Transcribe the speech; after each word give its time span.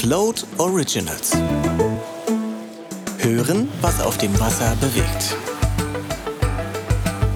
Float 0.00 0.46
Originals. 0.56 1.36
Hören, 3.18 3.68
was 3.82 4.00
auf 4.00 4.16
dem 4.16 4.32
Wasser 4.40 4.74
bewegt. 4.76 5.36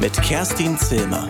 Mit 0.01 0.15
Kerstin 0.23 0.79
Zilmer. 0.79 1.29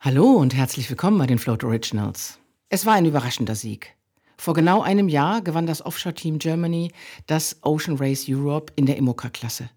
Hallo 0.00 0.32
und 0.32 0.54
herzlich 0.54 0.90
willkommen 0.90 1.16
bei 1.16 1.26
den 1.26 1.38
Float 1.38 1.64
Originals. 1.64 2.40
Es 2.68 2.84
war 2.84 2.92
ein 2.92 3.06
überraschender 3.06 3.54
Sieg. 3.54 3.96
Vor 4.36 4.52
genau 4.52 4.82
einem 4.82 5.08
Jahr 5.08 5.40
gewann 5.40 5.64
das 5.66 5.82
Offshore-Team 5.82 6.38
Germany 6.38 6.92
das 7.26 7.56
Ocean 7.62 7.96
Race 7.96 8.26
Europe 8.28 8.70
in 8.76 8.84
der 8.84 8.98
Imoca-Klasse. 8.98 9.70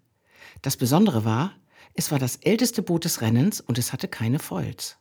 Das 0.60 0.76
Besondere 0.76 1.24
war, 1.24 1.54
es 1.94 2.12
war 2.12 2.18
das 2.18 2.36
älteste 2.36 2.82
Boot 2.82 3.06
des 3.06 3.22
Rennens 3.22 3.62
und 3.62 3.78
es 3.78 3.94
hatte 3.94 4.06
keine 4.06 4.38
Foils. 4.38 4.98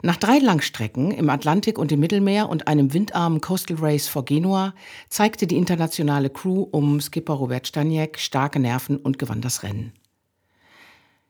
Nach 0.00 0.16
drei 0.16 0.38
Langstrecken 0.38 1.10
im 1.10 1.28
Atlantik 1.28 1.76
und 1.76 1.90
im 1.90 1.98
Mittelmeer 1.98 2.48
und 2.48 2.68
einem 2.68 2.94
windarmen 2.94 3.40
Coastal 3.40 3.78
Race 3.80 4.06
vor 4.06 4.24
Genua 4.24 4.72
zeigte 5.08 5.48
die 5.48 5.56
internationale 5.56 6.30
Crew 6.30 6.68
um 6.70 7.00
Skipper 7.00 7.32
Robert 7.32 7.66
Staniek 7.66 8.16
starke 8.16 8.60
Nerven 8.60 8.98
und 8.98 9.18
gewann 9.18 9.40
das 9.40 9.64
Rennen. 9.64 9.92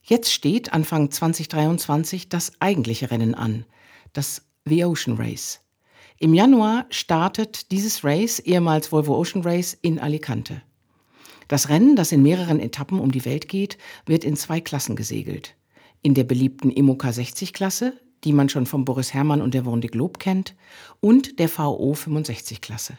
Jetzt 0.02 0.30
steht 0.30 0.74
Anfang 0.74 1.10
2023 1.10 2.28
das 2.28 2.52
eigentliche 2.60 3.10
Rennen 3.10 3.34
an, 3.34 3.64
das 4.12 4.42
The 4.66 4.84
Ocean 4.84 5.16
Race. 5.16 5.60
Im 6.18 6.34
Januar 6.34 6.84
startet 6.90 7.70
dieses 7.70 8.04
Race, 8.04 8.38
ehemals 8.38 8.92
Volvo 8.92 9.16
Ocean 9.16 9.42
Race, 9.44 9.78
in 9.80 9.98
Alicante. 9.98 10.60
Das 11.46 11.70
Rennen, 11.70 11.96
das 11.96 12.12
in 12.12 12.22
mehreren 12.22 12.60
Etappen 12.60 13.00
um 13.00 13.12
die 13.12 13.24
Welt 13.24 13.48
geht, 13.48 13.78
wird 14.04 14.24
in 14.24 14.36
zwei 14.36 14.60
Klassen 14.60 14.94
gesegelt. 14.94 15.54
In 16.02 16.12
der 16.12 16.24
beliebten 16.24 16.70
Imoca 16.70 17.12
60 17.12 17.54
Klasse, 17.54 17.98
die 18.24 18.32
man 18.32 18.48
schon 18.48 18.66
von 18.66 18.84
Boris 18.84 19.14
Herrmann 19.14 19.42
und 19.42 19.54
der 19.54 19.64
Vendée 19.64 19.90
Globe 19.90 20.18
kennt, 20.18 20.54
und 21.00 21.38
der 21.38 21.48
VO 21.48 21.94
65 21.94 22.60
Klasse. 22.60 22.98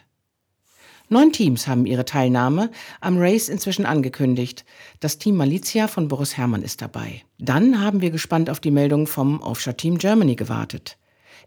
Neun 1.12 1.32
Teams 1.32 1.66
haben 1.66 1.86
ihre 1.86 2.04
Teilnahme 2.04 2.70
am 3.00 3.18
Race 3.18 3.48
inzwischen 3.48 3.84
angekündigt. 3.84 4.64
Das 5.00 5.18
Team 5.18 5.36
Malizia 5.36 5.88
von 5.88 6.06
Boris 6.06 6.36
Herrmann 6.36 6.62
ist 6.62 6.82
dabei. 6.82 7.22
Dann 7.38 7.80
haben 7.80 8.00
wir 8.00 8.12
gespannt 8.12 8.48
auf 8.48 8.60
die 8.60 8.70
Meldung 8.70 9.08
vom 9.08 9.40
Offshore 9.40 9.76
Team 9.76 9.98
Germany 9.98 10.36
gewartet. 10.36 10.98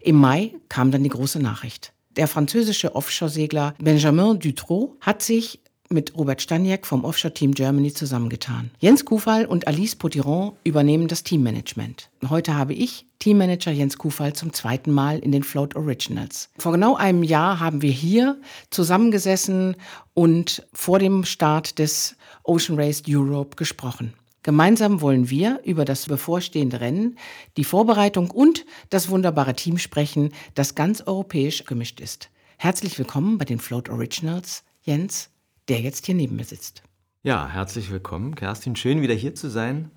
Im 0.02 0.16
Mai 0.16 0.54
kam 0.68 0.90
dann 0.90 1.02
die 1.02 1.08
große 1.08 1.40
Nachricht. 1.40 1.94
Der 2.16 2.28
französische 2.28 2.94
Offshore-Segler 2.94 3.74
Benjamin 3.78 4.38
Dutroux 4.38 4.96
hat 5.00 5.22
sich 5.22 5.60
mit 5.94 6.14
Robert 6.14 6.42
Staniek 6.42 6.86
vom 6.86 7.04
Offshore-Team 7.04 7.54
Germany 7.54 7.94
zusammengetan. 7.94 8.70
Jens 8.80 9.06
Kufall 9.06 9.46
und 9.46 9.66
Alice 9.66 9.96
Potiron 9.96 10.52
übernehmen 10.64 11.08
das 11.08 11.22
Teammanagement. 11.22 12.10
Heute 12.28 12.54
habe 12.54 12.74
ich 12.74 13.06
Teammanager 13.20 13.70
Jens 13.70 13.96
Kufall 13.96 14.34
zum 14.34 14.52
zweiten 14.52 14.90
Mal 14.90 15.20
in 15.20 15.32
den 15.32 15.42
Float 15.42 15.76
Originals. 15.76 16.50
Vor 16.58 16.72
genau 16.72 16.96
einem 16.96 17.22
Jahr 17.22 17.60
haben 17.60 17.80
wir 17.80 17.92
hier 17.92 18.38
zusammengesessen 18.68 19.76
und 20.12 20.66
vor 20.74 20.98
dem 20.98 21.24
Start 21.24 21.78
des 21.78 22.16
Ocean 22.42 22.78
Race 22.78 23.02
Europe 23.08 23.56
gesprochen. 23.56 24.12
Gemeinsam 24.42 25.00
wollen 25.00 25.30
wir 25.30 25.60
über 25.64 25.86
das 25.86 26.04
bevorstehende 26.04 26.80
Rennen, 26.80 27.16
die 27.56 27.64
Vorbereitung 27.64 28.30
und 28.30 28.66
das 28.90 29.08
wunderbare 29.08 29.54
Team 29.54 29.78
sprechen, 29.78 30.34
das 30.54 30.74
ganz 30.74 31.00
europäisch 31.00 31.64
gemischt 31.64 31.98
ist. 32.00 32.28
Herzlich 32.58 32.98
willkommen 32.98 33.38
bei 33.38 33.46
den 33.46 33.58
Float 33.58 33.88
Originals, 33.88 34.64
Jens 34.82 35.30
der 35.68 35.80
jetzt 35.80 36.06
hier 36.06 36.14
neben 36.14 36.36
mir 36.36 36.44
sitzt. 36.44 36.82
Ja, 37.22 37.48
herzlich 37.48 37.90
willkommen, 37.90 38.34
Kerstin. 38.34 38.76
Schön 38.76 39.00
wieder 39.00 39.14
hier 39.14 39.34
zu 39.34 39.48
sein. 39.48 39.90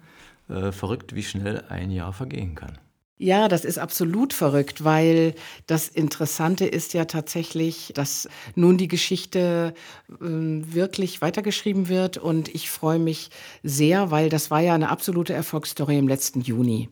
Äh, 0.50 0.72
verrückt, 0.72 1.14
wie 1.14 1.23
schnell 1.23 1.66
ein 1.68 1.92
Jahr 1.92 2.14
vergehen 2.14 2.56
kann. 2.56 2.78
Ja, 3.20 3.48
das 3.48 3.66
ist 3.66 3.80
absolut 3.80 4.32
verrückt, 4.32 4.84
weil 4.84 5.34
das 5.66 5.88
Interessante 5.88 6.66
ist 6.66 6.94
ja 6.94 7.06
tatsächlich, 7.06 7.92
dass 7.95 8.30
nun 8.54 8.78
die 8.78 8.88
Geschichte 8.88 9.73
äh, 10.10 10.14
wirklich 10.22 11.20
weitergeschrieben 11.22 11.90
wird 11.90 12.18
und 12.18 12.48
ich 12.54 12.70
freue 12.70 13.00
mich 13.00 13.32
sehr, 13.64 14.11
weil 14.11 14.30
das 14.30 14.52
war 14.52 14.61
ja 14.61 14.76
eine 14.76 14.89
absolute 14.89 15.34
Erfolgsstory 15.34 15.98
im 15.98 16.08
letzten 16.08 16.42
Juni. 16.42 16.89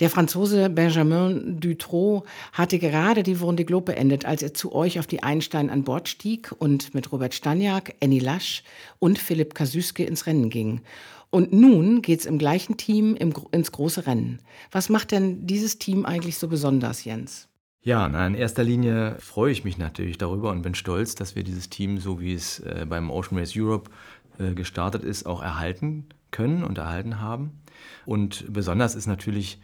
Der 0.00 0.08
Franzose 0.08 0.70
Benjamin 0.70 1.60
Dutroux 1.60 2.24
hatte 2.54 2.78
gerade 2.78 3.22
die 3.22 3.36
Vendée 3.36 3.64
Globe 3.64 3.92
beendet, 3.92 4.24
als 4.24 4.42
er 4.42 4.54
zu 4.54 4.74
euch 4.74 4.98
auf 4.98 5.06
die 5.06 5.22
Einstein 5.22 5.68
an 5.68 5.84
Bord 5.84 6.08
stieg 6.08 6.52
und 6.58 6.94
mit 6.94 7.12
Robert 7.12 7.34
Staniak, 7.34 7.94
Annie 8.02 8.18
Lasch 8.18 8.62
und 8.98 9.18
Philipp 9.18 9.54
Kasüske 9.54 10.04
ins 10.04 10.26
Rennen 10.26 10.48
ging. 10.48 10.80
Und 11.28 11.52
nun 11.52 12.00
geht's 12.00 12.24
im 12.24 12.38
gleichen 12.38 12.78
Team 12.78 13.14
im, 13.14 13.34
ins 13.52 13.72
große 13.72 14.06
Rennen. 14.06 14.40
Was 14.70 14.88
macht 14.88 15.12
denn 15.12 15.46
dieses 15.46 15.78
Team 15.78 16.06
eigentlich 16.06 16.38
so 16.38 16.48
besonders, 16.48 17.04
Jens? 17.04 17.48
Ja, 17.82 18.08
na, 18.08 18.26
in 18.26 18.34
erster 18.34 18.64
Linie 18.64 19.16
freue 19.20 19.52
ich 19.52 19.64
mich 19.64 19.76
natürlich 19.76 20.16
darüber 20.16 20.50
und 20.50 20.62
bin 20.62 20.74
stolz, 20.74 21.14
dass 21.14 21.36
wir 21.36 21.44
dieses 21.44 21.68
Team, 21.68 21.98
so 21.98 22.20
wie 22.20 22.32
es 22.32 22.60
äh, 22.60 22.86
beim 22.88 23.10
Ocean 23.10 23.38
Race 23.38 23.52
Europe 23.54 23.90
äh, 24.38 24.54
gestartet 24.54 25.04
ist, 25.04 25.26
auch 25.26 25.42
erhalten 25.42 26.06
können 26.30 26.64
und 26.64 26.78
erhalten 26.78 27.20
haben. 27.20 27.60
Und 28.06 28.46
besonders 28.52 28.94
ist 28.94 29.06
natürlich 29.06 29.60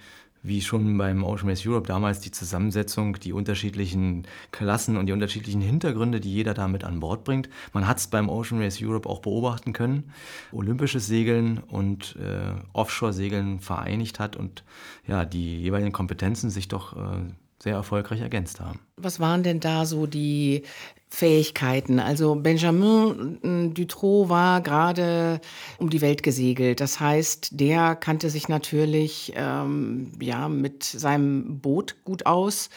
wie 0.47 0.61
schon 0.61 0.97
beim 0.97 1.25
Ocean 1.25 1.49
Race 1.49 1.67
Europe 1.67 1.89
damals 1.89 2.21
die 2.21 2.31
Zusammensetzung, 2.31 3.19
die 3.19 3.33
unterschiedlichen 3.33 4.27
Klassen 4.53 4.97
und 4.97 5.07
die 5.07 5.13
unterschiedlichen 5.13 5.61
Hintergründe, 5.61 6.21
die 6.21 6.33
jeder 6.33 6.55
da 6.55 6.69
mit 6.69 6.85
an 6.85 7.01
Bord 7.01 7.25
bringt. 7.25 7.49
Man 7.73 7.87
hat 7.87 7.99
es 7.99 8.07
beim 8.07 8.29
Ocean 8.29 8.61
Race 8.61 8.81
Europe 8.81 9.09
auch 9.09 9.21
beobachten 9.21 9.73
können. 9.73 10.13
Olympisches 10.53 11.07
Segeln 11.07 11.59
und 11.59 12.17
äh, 12.17 12.55
Offshore-Segeln 12.73 13.61
vereinigt 13.61 14.21
hat 14.21 14.37
und 14.37 14.65
ja, 15.07 15.25
die 15.25 15.61
jeweiligen 15.61 15.93
Kompetenzen 15.93 16.51
sich 16.51 16.69
doch 16.69 16.97
äh, 16.97 17.21
sehr 17.67 17.75
erfolgreich 17.75 18.21
ergänzt 18.21 18.61
haben. 18.61 18.79
Was 18.97 19.19
waren 19.19 19.43
denn 19.43 19.59
da 19.59 19.87
so 19.87 20.07
die 20.07 20.63
Fähigkeiten. 21.09 22.01
Also 22.01 22.35
Benjamin 22.35 23.73
Dutroux 23.73 24.29
war 24.29 24.61
gerade 24.61 25.41
um 25.79 25.89
die 25.89 26.01
Welt 26.01 26.23
gesegelt. 26.23 26.81
Das 26.81 27.01
heißt, 27.01 27.59
der 27.59 27.95
kannte 27.95 28.29
sich 28.29 28.49
natürlich 28.49 29.33
ähm, 29.37 30.13
ja 30.21 30.49
mit 30.49 30.83
seinem 30.83 31.61
Boot 31.61 31.97
gut 32.05 32.27
aus, 32.27 32.71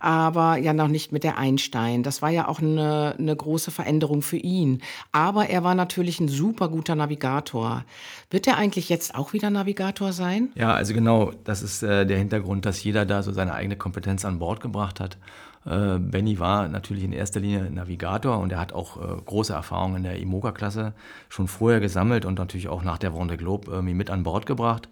aber 0.00 0.56
ja 0.56 0.72
noch 0.72 0.88
nicht 0.88 1.12
mit 1.12 1.24
der 1.24 1.38
Einstein. 1.38 2.02
Das 2.02 2.22
war 2.22 2.30
ja 2.30 2.48
auch 2.48 2.60
eine, 2.60 3.14
eine 3.18 3.34
große 3.34 3.70
Veränderung 3.70 4.22
für 4.22 4.36
ihn. 4.36 4.82
Aber 5.12 5.48
er 5.48 5.64
war 5.64 5.74
natürlich 5.74 6.20
ein 6.20 6.28
super 6.28 6.68
guter 6.68 6.94
Navigator. 6.94 7.84
Wird 8.30 8.46
er 8.46 8.56
eigentlich 8.56 8.88
jetzt 8.88 9.14
auch 9.14 9.32
wieder 9.32 9.50
Navigator 9.50 10.12
sein? 10.12 10.50
Ja, 10.54 10.74
also 10.74 10.94
genau, 10.94 11.32
das 11.44 11.62
ist 11.62 11.82
äh, 11.82 12.06
der 12.06 12.18
Hintergrund, 12.18 12.66
dass 12.66 12.82
jeder 12.82 13.06
da 13.06 13.22
so 13.22 13.32
seine 13.32 13.54
eigene 13.54 13.76
Kompetenz 13.76 14.24
an 14.24 14.38
Bord 14.38 14.60
gebracht 14.60 15.00
hat. 15.00 15.16
Äh, 15.66 15.98
Benny 15.98 16.38
war 16.38 16.68
natürlich 16.68 17.04
in 17.04 17.12
erster 17.12 17.40
Linie 17.40 17.70
Navigator 17.70 18.38
und 18.38 18.52
er 18.52 18.60
hat 18.60 18.72
auch 18.72 18.96
äh, 18.96 19.20
große 19.24 19.52
Erfahrungen 19.52 19.96
in 19.96 20.02
der 20.04 20.18
Imoga-Klasse 20.18 20.94
schon 21.28 21.48
vorher 21.48 21.80
gesammelt 21.80 22.24
und 22.24 22.38
natürlich 22.38 22.68
auch 22.68 22.82
nach 22.82 22.98
der 22.98 23.12
Vendée 23.12 23.36
Globe 23.36 23.70
irgendwie 23.70 23.94
mit 23.94 24.10
an 24.10 24.22
Bord 24.22 24.46
gebracht. 24.46 24.88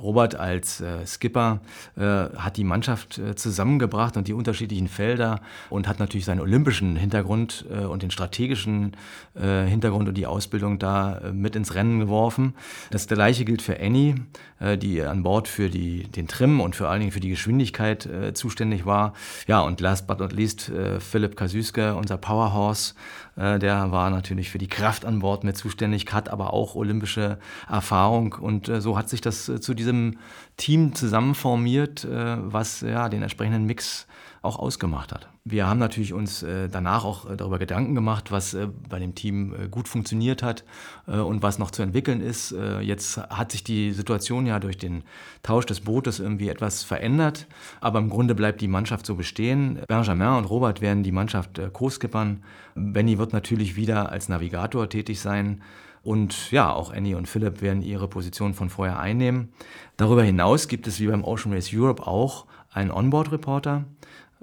Robert 0.00 0.36
als 0.36 0.80
äh, 0.80 1.04
Skipper 1.06 1.60
äh, 1.96 2.02
hat 2.02 2.56
die 2.56 2.64
Mannschaft 2.64 3.18
äh, 3.18 3.34
zusammengebracht 3.34 4.16
und 4.16 4.28
die 4.28 4.32
unterschiedlichen 4.32 4.88
Felder 4.88 5.40
und 5.70 5.88
hat 5.88 5.98
natürlich 5.98 6.24
seinen 6.24 6.40
olympischen 6.40 6.96
Hintergrund 6.96 7.66
äh, 7.70 7.84
und 7.84 8.02
den 8.02 8.10
strategischen 8.10 8.96
Hintergrund 9.34 10.08
und 10.08 10.14
die 10.14 10.26
Ausbildung 10.26 10.78
da 10.78 11.20
mit 11.32 11.56
ins 11.56 11.74
Rennen 11.74 12.00
geworfen. 12.00 12.54
Das 12.90 13.06
gleiche 13.06 13.46
gilt 13.46 13.62
für 13.62 13.80
Annie, 13.80 14.16
die 14.60 15.02
an 15.02 15.22
Bord 15.22 15.48
für 15.48 15.70
die, 15.70 16.02
den 16.02 16.28
Trim 16.28 16.60
und 16.60 16.76
vor 16.76 16.88
allen 16.88 17.00
Dingen 17.00 17.12
für 17.12 17.20
die 17.20 17.30
Geschwindigkeit 17.30 18.06
zuständig 18.34 18.84
war. 18.84 19.14
Ja, 19.46 19.60
und 19.60 19.80
last 19.80 20.06
not 20.20 20.32
least 20.32 20.68
äh, 20.68 21.00
Philipp 21.00 21.36
Kasüske, 21.36 21.94
unser 21.94 22.16
Powerhorse, 22.16 22.94
äh, 23.36 23.58
der 23.58 23.90
war 23.92 24.10
natürlich 24.10 24.50
für 24.50 24.58
die 24.58 24.68
Kraft 24.68 25.04
an 25.04 25.20
Bord 25.20 25.44
mit 25.44 25.56
zuständig, 25.56 26.12
hat 26.12 26.28
aber 26.28 26.52
auch 26.52 26.74
olympische 26.74 27.38
Erfahrung. 27.68 28.34
Und 28.34 28.68
äh, 28.68 28.80
so 28.80 28.96
hat 28.96 29.08
sich 29.08 29.20
das 29.20 29.48
äh, 29.48 29.60
zu 29.60 29.74
diesem 29.74 30.18
Team 30.56 30.94
zusammenformiert, 30.94 32.04
äh, 32.04 32.36
was 32.38 32.80
ja 32.80 33.08
den 33.08 33.22
entsprechenden 33.22 33.64
Mix 33.64 34.06
auch 34.42 34.58
ausgemacht 34.58 35.12
hat. 35.12 35.28
Wir 35.44 35.68
haben 35.68 35.78
natürlich 35.78 36.12
uns 36.12 36.42
äh, 36.42 36.68
danach 36.68 37.04
auch 37.04 37.30
äh, 37.30 37.36
darüber 37.36 37.58
Gedanken 37.58 37.94
gemacht, 37.94 38.30
was 38.32 38.54
äh, 38.54 38.68
bei 38.88 38.98
dem 38.98 39.14
Team 39.14 39.54
gut 39.70 39.88
funktioniert 39.88 40.42
hat 40.42 40.64
und 41.06 41.42
was 41.42 41.58
noch 41.58 41.70
zu 41.70 41.82
entwickeln 41.82 42.20
ist. 42.20 42.54
Jetzt 42.80 43.18
hat 43.18 43.52
sich 43.52 43.64
die 43.64 43.92
Situation 43.92 44.46
ja 44.46 44.58
durch 44.58 44.78
den 44.78 45.02
Tausch 45.42 45.66
des 45.66 45.80
Bootes 45.80 46.20
irgendwie 46.20 46.48
etwas 46.48 46.82
verändert, 46.82 47.46
aber 47.80 47.98
im 47.98 48.08
Grunde 48.08 48.34
bleibt 48.34 48.60
die 48.60 48.68
Mannschaft 48.68 49.06
so 49.06 49.14
bestehen. 49.14 49.80
Benjamin 49.88 50.38
und 50.38 50.44
Robert 50.44 50.80
werden 50.80 51.02
die 51.02 51.12
Mannschaft 51.12 51.60
co-skippern. 51.72 52.42
Benny 52.74 53.18
wird 53.18 53.32
natürlich 53.32 53.76
wieder 53.76 54.10
als 54.10 54.28
Navigator 54.28 54.88
tätig 54.88 55.20
sein. 55.20 55.62
Und 56.02 56.50
ja, 56.50 56.72
auch 56.72 56.92
Annie 56.92 57.16
und 57.16 57.28
Philipp 57.28 57.62
werden 57.62 57.82
ihre 57.82 58.08
Position 58.08 58.54
von 58.54 58.70
vorher 58.70 58.98
einnehmen. 58.98 59.52
Darüber 59.96 60.22
hinaus 60.22 60.68
gibt 60.68 60.86
es 60.86 61.00
wie 61.00 61.06
beim 61.06 61.24
Ocean 61.24 61.52
Race 61.52 61.70
Europe 61.72 62.06
auch 62.06 62.46
einen 62.72 62.90
Onboard-Reporter. 62.90 63.84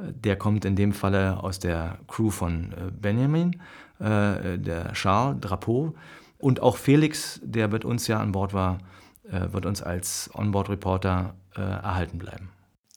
Der 0.01 0.37
kommt 0.37 0.65
in 0.65 0.75
dem 0.75 0.93
Falle 0.93 1.43
aus 1.43 1.59
der 1.59 1.99
Crew 2.07 2.29
von 2.29 2.71
äh, 2.71 2.91
Benjamin, 2.91 3.61
äh, 3.99 4.57
der 4.57 4.93
Charles 4.93 5.41
Drapeau. 5.41 5.93
Und 6.37 6.61
auch 6.61 6.77
Felix, 6.77 7.41
der 7.43 7.67
mit 7.67 7.83
uns 7.83 8.07
ja 8.07 8.19
an 8.19 8.31
Bord 8.31 8.53
war, 8.53 8.79
äh, 9.29 9.51
wird 9.51 9.65
uns 9.65 9.81
als 9.81 10.29
Onboard-Reporter 10.33 11.35
erhalten 11.55 12.19
bleiben. 12.19 12.49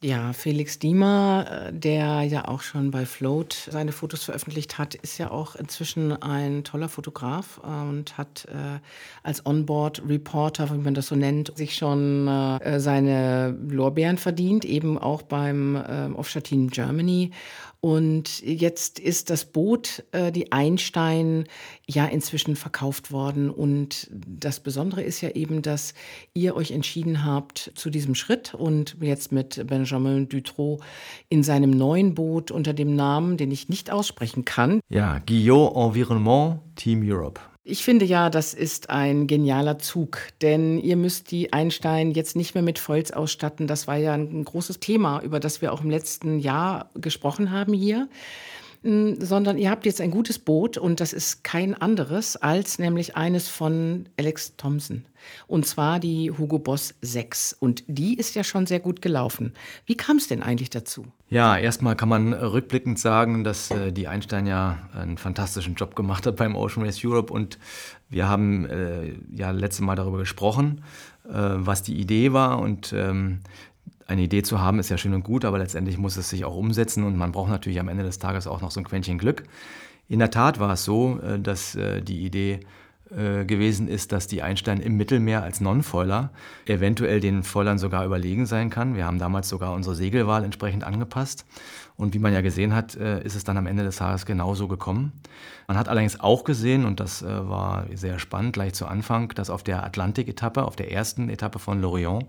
Ja, 0.04 0.32
Felix 0.32 0.81
Diemer, 0.81 1.69
äh, 1.69 1.72
der 1.72 2.22
ja 2.22 2.49
auch 2.49 2.62
schon 2.62 2.90
bei 2.90 3.06
Float 3.06 3.69
seine 3.70 3.93
Fotos 3.93 4.25
veröffentlicht 4.25 4.76
hat, 4.76 4.96
ist 4.96 5.19
ja 5.19 5.31
auch 5.31 5.54
inzwischen 5.54 6.20
ein 6.20 6.64
toller 6.64 6.88
Fotograf 6.88 7.58
und 7.58 8.19
hat 8.19 8.46
äh, 8.46 8.81
als 9.22 9.46
Onboard-Reporter, 9.46 10.75
wie 10.75 10.78
man 10.78 10.94
das 10.94 11.06
so 11.06 11.14
nennt, 11.14 11.56
sich 11.56 11.76
schon 11.76 12.26
äh, 12.26 12.81
seine 12.81 13.56
Lorbeeren 13.69 14.19
verdient, 14.19 14.64
eben 14.64 14.99
auch 14.99 15.22
beim 15.22 15.76
äh, 15.76 16.40
Team 16.43 16.69
Germany. 16.69 17.31
Und 17.84 18.43
jetzt 18.43 19.00
ist 19.00 19.29
das 19.29 19.44
Boot, 19.44 20.05
äh, 20.12 20.31
die 20.31 20.52
Einstein, 20.52 21.46
ja 21.88 22.06
inzwischen 22.06 22.55
verkauft 22.55 23.11
worden. 23.11 23.50
Und 23.50 24.08
das 24.12 24.61
Besondere 24.61 25.02
ist 25.02 25.20
ja 25.20 25.31
eben, 25.31 25.62
dass 25.62 25.93
ihr 26.32 26.55
euch 26.55 26.70
entschieden 26.70 27.25
habt 27.25 27.73
zu 27.75 27.90
diesem 27.90 28.14
Schritt 28.14 28.55
und 28.55 28.96
jetzt 29.00 29.32
mit 29.32 29.67
Benjamin 29.67 30.29
Dutroux 30.29 30.79
in 31.29 31.43
seinem 31.43 31.70
neuen 31.70 32.14
Boot 32.14 32.52
unter 32.52 32.73
dem 32.73 32.94
Namen, 32.94 33.37
den 33.37 33.50
ich 33.50 33.69
nicht 33.69 33.90
aussprechen 33.90 34.44
kann. 34.44 34.79
Ja, 34.88 35.19
Guillaume 35.19 35.75
Environnement 35.75 36.61
Team 36.76 37.02
Europe. 37.05 37.40
Ich 37.64 37.84
finde 37.84 38.04
ja, 38.04 38.28
das 38.28 38.54
ist 38.54 38.90
ein 38.90 39.28
genialer 39.28 39.78
Zug, 39.78 40.18
denn 40.40 40.80
ihr 40.80 40.96
müsst 40.96 41.30
die 41.30 41.52
Einstein 41.52 42.10
jetzt 42.10 42.34
nicht 42.34 42.54
mehr 42.54 42.62
mit 42.62 42.80
Volz 42.80 43.12
ausstatten. 43.12 43.68
Das 43.68 43.86
war 43.86 43.96
ja 43.96 44.14
ein 44.14 44.44
großes 44.44 44.80
Thema, 44.80 45.22
über 45.22 45.38
das 45.38 45.62
wir 45.62 45.72
auch 45.72 45.80
im 45.80 45.90
letzten 45.90 46.40
Jahr 46.40 46.90
gesprochen 46.96 47.52
haben 47.52 47.72
hier 47.72 48.08
sondern 48.82 49.58
ihr 49.58 49.70
habt 49.70 49.87
jetzt 49.87 50.00
ein 50.00 50.11
gutes 50.11 50.38
Boot 50.40 50.76
und 50.76 50.99
das 50.99 51.12
ist 51.12 51.44
kein 51.44 51.75
anderes 51.75 52.37
als 52.37 52.79
nämlich 52.81 53.17
eines 53.17 53.49
von 53.49 54.08
Alex 54.17 54.56
Thompson. 54.56 55.05
Und 55.46 55.67
zwar 55.67 56.00
die 56.00 56.32
Hugo 56.32 56.58
Boss 56.58 56.94
6. 57.00 57.56
Und 57.61 57.84
die 57.87 58.14
ist 58.14 58.34
ja 58.34 58.43
schon 58.43 58.67
sehr 58.67 58.81
gut 58.81 59.00
gelaufen. 59.02 59.52
Wie 59.87 59.96
kam 59.96 60.17
es 60.17 60.26
denn 60.26 60.43
eigentlich 60.43 60.70
dazu? 60.70 61.06
Ja, 61.29 61.56
erstmal 61.56 61.94
kann 61.94 62.08
man 62.08 62.32
rückblickend 62.32 62.99
sagen, 62.99 63.44
dass 63.44 63.70
äh, 63.70 63.93
die 63.93 64.08
Einstein 64.08 64.46
ja 64.46 64.88
einen 64.94 65.17
fantastischen 65.17 65.76
Job 65.76 65.94
gemacht 65.94 66.26
hat 66.26 66.37
beim 66.37 66.56
Ocean 66.56 66.84
Race 66.84 67.05
Europe. 67.05 67.32
Und 67.32 67.58
wir 68.08 68.29
haben 68.29 68.67
äh, 68.67 69.14
ja 69.32 69.52
letztes 69.52 69.82
Mal 69.82 69.94
darüber 69.94 70.19
gesprochen, 70.19 70.82
äh, 71.29 71.31
was 71.32 71.82
die 71.82 71.94
Idee 71.94 72.32
war. 72.32 72.58
Und 72.58 72.93
ähm, 72.93 73.40
eine 74.06 74.22
Idee 74.22 74.43
zu 74.43 74.60
haben, 74.60 74.78
ist 74.78 74.88
ja 74.88 74.99
schön 74.99 75.14
und 75.14 75.25
gut, 75.25 75.44
aber 75.44 75.58
letztendlich 75.58 75.99
muss 75.99 76.16
es 76.16 76.28
sich 76.31 76.44
auch 76.44 76.56
umsetzen 76.56 77.04
und 77.04 77.16
man 77.16 77.32
braucht 77.32 77.50
natürlich 77.50 77.81
am 77.81 77.88
Ende 77.88 78.04
des 78.04 78.19
Tages 78.19 78.46
auch 78.46 78.60
noch 78.60 78.70
so 78.70 78.81
ein 78.81 78.84
Quäntchen 78.84 79.19
Glück. 79.19 79.44
In 80.08 80.19
der 80.19 80.31
Tat 80.31 80.60
war 80.60 80.72
es 80.75 80.84
so, 80.84 81.20
äh, 81.20 81.38
dass 81.38 81.75
äh, 81.75 82.02
die 82.02 82.25
Idee 82.25 82.60
äh, 83.16 83.44
gewesen 83.44 83.88
ist, 83.88 84.12
dass 84.12 84.26
die 84.26 84.43
Einstein 84.43 84.81
im 84.81 84.96
Mittelmeer 84.96 85.43
als 85.43 85.60
Non-Foiler 85.60 86.31
eventuell 86.66 87.20
den 87.20 87.43
Foilern 87.43 87.78
sogar 87.78 88.04
überlegen 88.04 88.46
sein 88.46 88.69
kann. 88.69 88.94
Wir 88.96 89.06
haben 89.06 89.19
damals 89.19 89.49
sogar 89.49 89.72
unsere 89.72 89.94
Segelwahl 89.94 90.44
entsprechend 90.44 90.84
angepasst. 90.84 91.46
Und 91.96 92.14
wie 92.14 92.19
man 92.19 92.32
ja 92.32 92.40
gesehen 92.40 92.75
hat, 92.75 92.94
ist 92.94 93.37
es 93.37 93.44
dann 93.44 93.58
am 93.58 93.66
Ende 93.66 93.84
des 93.84 93.96
Tages 93.96 94.25
genauso 94.25 94.66
gekommen. 94.66 95.12
Man 95.69 95.76
hat 95.76 95.88
allerdings 95.90 96.19
auch 96.19 96.43
gesehen, 96.43 96.87
und 96.87 97.00
das 97.00 97.22
war 97.22 97.87
sehr 97.94 98.19
spannend 98.19 98.55
gleich 98.55 98.72
zu 98.72 98.87
Anfang, 98.87 99.28
dass 99.34 99.50
auf 99.50 99.62
der 99.62 99.84
Atlantik-Etappe, 99.84 100.64
auf 100.64 100.75
der 100.75 100.90
ersten 100.90 101.28
Etappe 101.28 101.58
von 101.58 101.82
Lorient, 101.82 102.25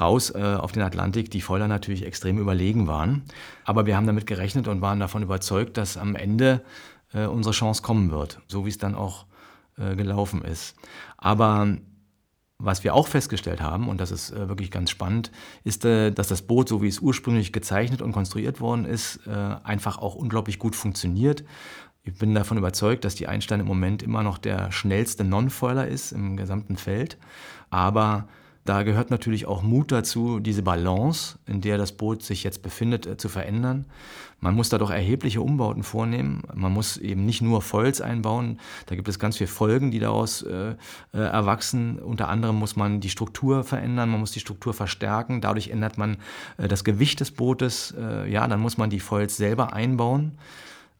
raus 0.00 0.30
äh, 0.34 0.38
auf 0.38 0.72
den 0.72 0.82
Atlantik, 0.82 1.30
die 1.30 1.40
Foiler 1.40 1.68
natürlich 1.68 2.04
extrem 2.04 2.38
überlegen 2.38 2.86
waren. 2.86 3.24
Aber 3.64 3.86
wir 3.86 3.96
haben 3.96 4.06
damit 4.06 4.26
gerechnet 4.26 4.68
und 4.68 4.80
waren 4.80 5.00
davon 5.00 5.22
überzeugt, 5.22 5.76
dass 5.76 5.96
am 5.96 6.14
Ende 6.14 6.62
äh, 7.12 7.26
unsere 7.26 7.54
Chance 7.54 7.82
kommen 7.82 8.10
wird, 8.10 8.40
so 8.48 8.64
wie 8.64 8.70
es 8.70 8.78
dann 8.78 8.94
auch 8.94 9.26
äh, 9.78 9.96
gelaufen 9.96 10.42
ist. 10.42 10.76
Aber 11.16 11.76
was 12.58 12.84
wir 12.84 12.94
auch 12.94 13.06
festgestellt 13.06 13.60
haben, 13.60 13.88
und 13.88 14.00
das 14.00 14.10
ist 14.10 14.30
äh, 14.30 14.48
wirklich 14.48 14.70
ganz 14.70 14.90
spannend, 14.90 15.30
ist, 15.64 15.84
äh, 15.84 16.10
dass 16.10 16.28
das 16.28 16.42
Boot, 16.42 16.68
so 16.68 16.82
wie 16.82 16.88
es 16.88 17.00
ursprünglich 17.00 17.52
gezeichnet 17.52 18.00
und 18.00 18.12
konstruiert 18.12 18.60
worden 18.60 18.86
ist, 18.86 19.26
äh, 19.26 19.30
einfach 19.30 19.98
auch 19.98 20.14
unglaublich 20.14 20.58
gut 20.58 20.74
funktioniert. 20.74 21.44
Ich 22.02 22.18
bin 22.18 22.34
davon 22.34 22.56
überzeugt, 22.56 23.04
dass 23.04 23.14
die 23.14 23.26
Einstein 23.26 23.60
im 23.60 23.66
Moment 23.66 24.02
immer 24.02 24.22
noch 24.22 24.38
der 24.38 24.70
schnellste 24.72 25.24
Non-Foiler 25.24 25.88
ist 25.88 26.12
im 26.12 26.36
gesamten 26.36 26.76
Feld. 26.76 27.18
Aber 27.68 28.28
da 28.68 28.82
gehört 28.82 29.10
natürlich 29.10 29.46
auch 29.46 29.62
Mut 29.62 29.92
dazu, 29.92 30.40
diese 30.40 30.62
Balance, 30.62 31.38
in 31.46 31.60
der 31.60 31.78
das 31.78 31.92
Boot 31.92 32.22
sich 32.22 32.44
jetzt 32.44 32.62
befindet, 32.62 33.06
äh, 33.06 33.16
zu 33.16 33.28
verändern. 33.28 33.86
Man 34.40 34.54
muss 34.54 34.68
da 34.68 34.76
doch 34.76 34.90
erhebliche 34.90 35.40
Umbauten 35.40 35.82
vornehmen. 35.82 36.42
Man 36.54 36.72
muss 36.72 36.98
eben 36.98 37.24
nicht 37.24 37.40
nur 37.40 37.62
Volz 37.62 38.00
einbauen. 38.00 38.60
Da 38.84 38.94
gibt 38.94 39.08
es 39.08 39.18
ganz 39.18 39.38
viele 39.38 39.48
Folgen, 39.48 39.90
die 39.90 39.98
daraus 39.98 40.42
äh, 40.42 40.74
äh, 41.14 41.18
erwachsen. 41.18 41.98
Unter 41.98 42.28
anderem 42.28 42.56
muss 42.56 42.76
man 42.76 43.00
die 43.00 43.08
Struktur 43.08 43.64
verändern, 43.64 44.10
man 44.10 44.20
muss 44.20 44.32
die 44.32 44.40
Struktur 44.40 44.74
verstärken. 44.74 45.40
Dadurch 45.40 45.68
ändert 45.68 45.96
man 45.96 46.18
äh, 46.58 46.68
das 46.68 46.84
Gewicht 46.84 47.20
des 47.20 47.30
Bootes. 47.30 47.94
Äh, 47.98 48.30
ja, 48.30 48.46
dann 48.46 48.60
muss 48.60 48.76
man 48.76 48.90
die 48.90 49.00
Volz 49.00 49.36
selber 49.36 49.72
einbauen. 49.72 50.32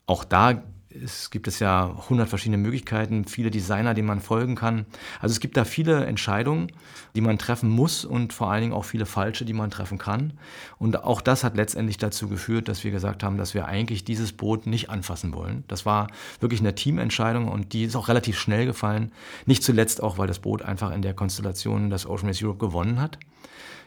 Auch 0.06 0.24
da 0.24 0.62
es 1.02 1.30
gibt 1.30 1.48
es 1.48 1.58
ja 1.58 1.90
100 1.90 2.28
verschiedene 2.28 2.58
Möglichkeiten, 2.58 3.24
viele 3.24 3.50
Designer, 3.50 3.94
denen 3.94 4.08
man 4.08 4.20
folgen 4.20 4.54
kann. 4.54 4.86
Also 5.20 5.32
es 5.32 5.40
gibt 5.40 5.56
da 5.56 5.64
viele 5.64 6.04
Entscheidungen, 6.06 6.72
die 7.14 7.20
man 7.20 7.38
treffen 7.38 7.70
muss 7.70 8.04
und 8.04 8.32
vor 8.32 8.50
allen 8.50 8.62
Dingen 8.62 8.72
auch 8.72 8.84
viele 8.84 9.06
falsche, 9.06 9.44
die 9.44 9.52
man 9.52 9.70
treffen 9.70 9.98
kann. 9.98 10.34
Und 10.78 11.02
auch 11.04 11.20
das 11.20 11.44
hat 11.44 11.56
letztendlich 11.56 11.98
dazu 11.98 12.28
geführt, 12.28 12.68
dass 12.68 12.84
wir 12.84 12.90
gesagt 12.90 13.22
haben, 13.22 13.38
dass 13.38 13.54
wir 13.54 13.66
eigentlich 13.66 14.04
dieses 14.04 14.32
Boot 14.32 14.66
nicht 14.66 14.90
anfassen 14.90 15.34
wollen. 15.34 15.64
Das 15.68 15.86
war 15.86 16.08
wirklich 16.40 16.60
eine 16.60 16.74
Teamentscheidung 16.74 17.48
und 17.48 17.72
die 17.72 17.84
ist 17.84 17.96
auch 17.96 18.08
relativ 18.08 18.38
schnell 18.38 18.66
gefallen. 18.66 19.12
Nicht 19.46 19.62
zuletzt 19.62 20.02
auch, 20.02 20.18
weil 20.18 20.26
das 20.26 20.38
Boot 20.38 20.62
einfach 20.62 20.92
in 20.92 21.02
der 21.02 21.14
Konstellation 21.14 21.90
das 21.90 22.06
Ocean 22.06 22.28
Race 22.28 22.42
Europe 22.42 22.58
gewonnen 22.58 23.00
hat. 23.00 23.18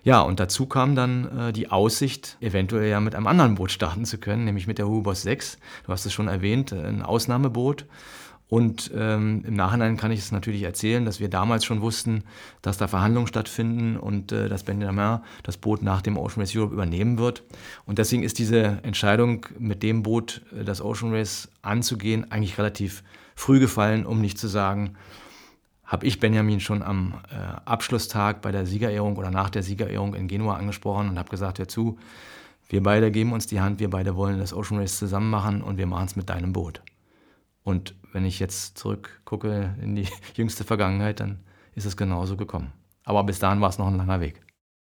Ja, 0.03 0.21
und 0.21 0.39
dazu 0.39 0.65
kam 0.65 0.95
dann 0.95 1.37
äh, 1.37 1.53
die 1.53 1.69
Aussicht, 1.71 2.37
eventuell 2.39 2.89
ja 2.89 2.99
mit 2.99 3.15
einem 3.15 3.27
anderen 3.27 3.55
Boot 3.55 3.71
starten 3.71 4.05
zu 4.05 4.17
können, 4.17 4.45
nämlich 4.45 4.67
mit 4.67 4.77
der 4.77 4.87
Hubos 4.87 5.23
6. 5.23 5.57
Du 5.85 5.91
hast 5.91 6.05
es 6.05 6.13
schon 6.13 6.27
erwähnt, 6.27 6.71
äh, 6.71 6.85
ein 6.85 7.01
Ausnahmeboot. 7.01 7.85
Und 8.49 8.89
ähm, 8.95 9.43
im 9.45 9.53
Nachhinein 9.53 9.95
kann 9.95 10.11
ich 10.11 10.21
es 10.21 10.31
natürlich 10.31 10.63
erzählen, 10.63 11.05
dass 11.05 11.19
wir 11.19 11.29
damals 11.29 11.63
schon 11.65 11.81
wussten, 11.81 12.23
dass 12.63 12.79
da 12.79 12.87
Verhandlungen 12.87 13.27
stattfinden 13.27 13.95
und 13.95 14.31
äh, 14.31 14.49
dass 14.49 14.63
Benjamin 14.63 15.19
das 15.43 15.57
Boot 15.57 15.83
nach 15.83 16.01
dem 16.01 16.17
Ocean 16.17 16.41
Race 16.41 16.55
Europe 16.55 16.73
übernehmen 16.73 17.19
wird. 17.19 17.43
Und 17.85 17.99
deswegen 17.99 18.23
ist 18.23 18.39
diese 18.39 18.79
Entscheidung, 18.81 19.45
mit 19.59 19.83
dem 19.83 20.01
Boot 20.01 20.41
äh, 20.51 20.63
das 20.63 20.81
Ocean 20.81 21.13
Race 21.13 21.49
anzugehen, 21.61 22.31
eigentlich 22.31 22.57
relativ 22.57 23.03
früh 23.35 23.59
gefallen, 23.59 24.03
um 24.07 24.19
nicht 24.19 24.39
zu 24.39 24.47
sagen, 24.47 24.95
habe 25.89 26.05
ich 26.05 26.19
Benjamin 26.19 26.59
schon 26.59 26.83
am 26.83 27.15
äh, 27.31 27.35
Abschlusstag 27.65 28.43
bei 28.43 28.51
der 28.51 28.67
Siegerehrung 28.67 29.17
oder 29.17 29.31
nach 29.31 29.49
der 29.49 29.63
Siegerehrung 29.63 30.13
in 30.13 30.27
Genua 30.27 30.55
angesprochen 30.55 31.09
und 31.09 31.17
habe 31.17 31.31
gesagt, 31.31 31.57
hör 31.57 31.67
zu, 31.67 31.97
wir 32.69 32.83
beide 32.83 33.09
geben 33.09 33.33
uns 33.33 33.47
die 33.47 33.59
Hand, 33.59 33.79
wir 33.79 33.89
beide 33.89 34.15
wollen 34.15 34.37
das 34.37 34.53
Ocean 34.53 34.79
Race 34.79 34.99
zusammen 34.99 35.31
machen 35.31 35.63
und 35.63 35.77
wir 35.77 35.87
machen 35.87 36.05
es 36.05 36.15
mit 36.15 36.29
deinem 36.29 36.53
Boot. 36.53 36.83
Und 37.63 37.95
wenn 38.13 38.23
ich 38.23 38.39
jetzt 38.39 38.77
zurückgucke 38.77 39.75
in 39.81 39.95
die 39.95 40.07
jüngste 40.35 40.63
Vergangenheit, 40.63 41.19
dann 41.21 41.39
ist 41.73 41.85
es 41.85 41.97
genauso 41.97 42.37
gekommen. 42.37 42.71
Aber 43.03 43.23
bis 43.23 43.39
dahin 43.39 43.59
war 43.59 43.69
es 43.69 43.79
noch 43.79 43.87
ein 43.87 43.97
langer 43.97 44.19
Weg. 44.19 44.41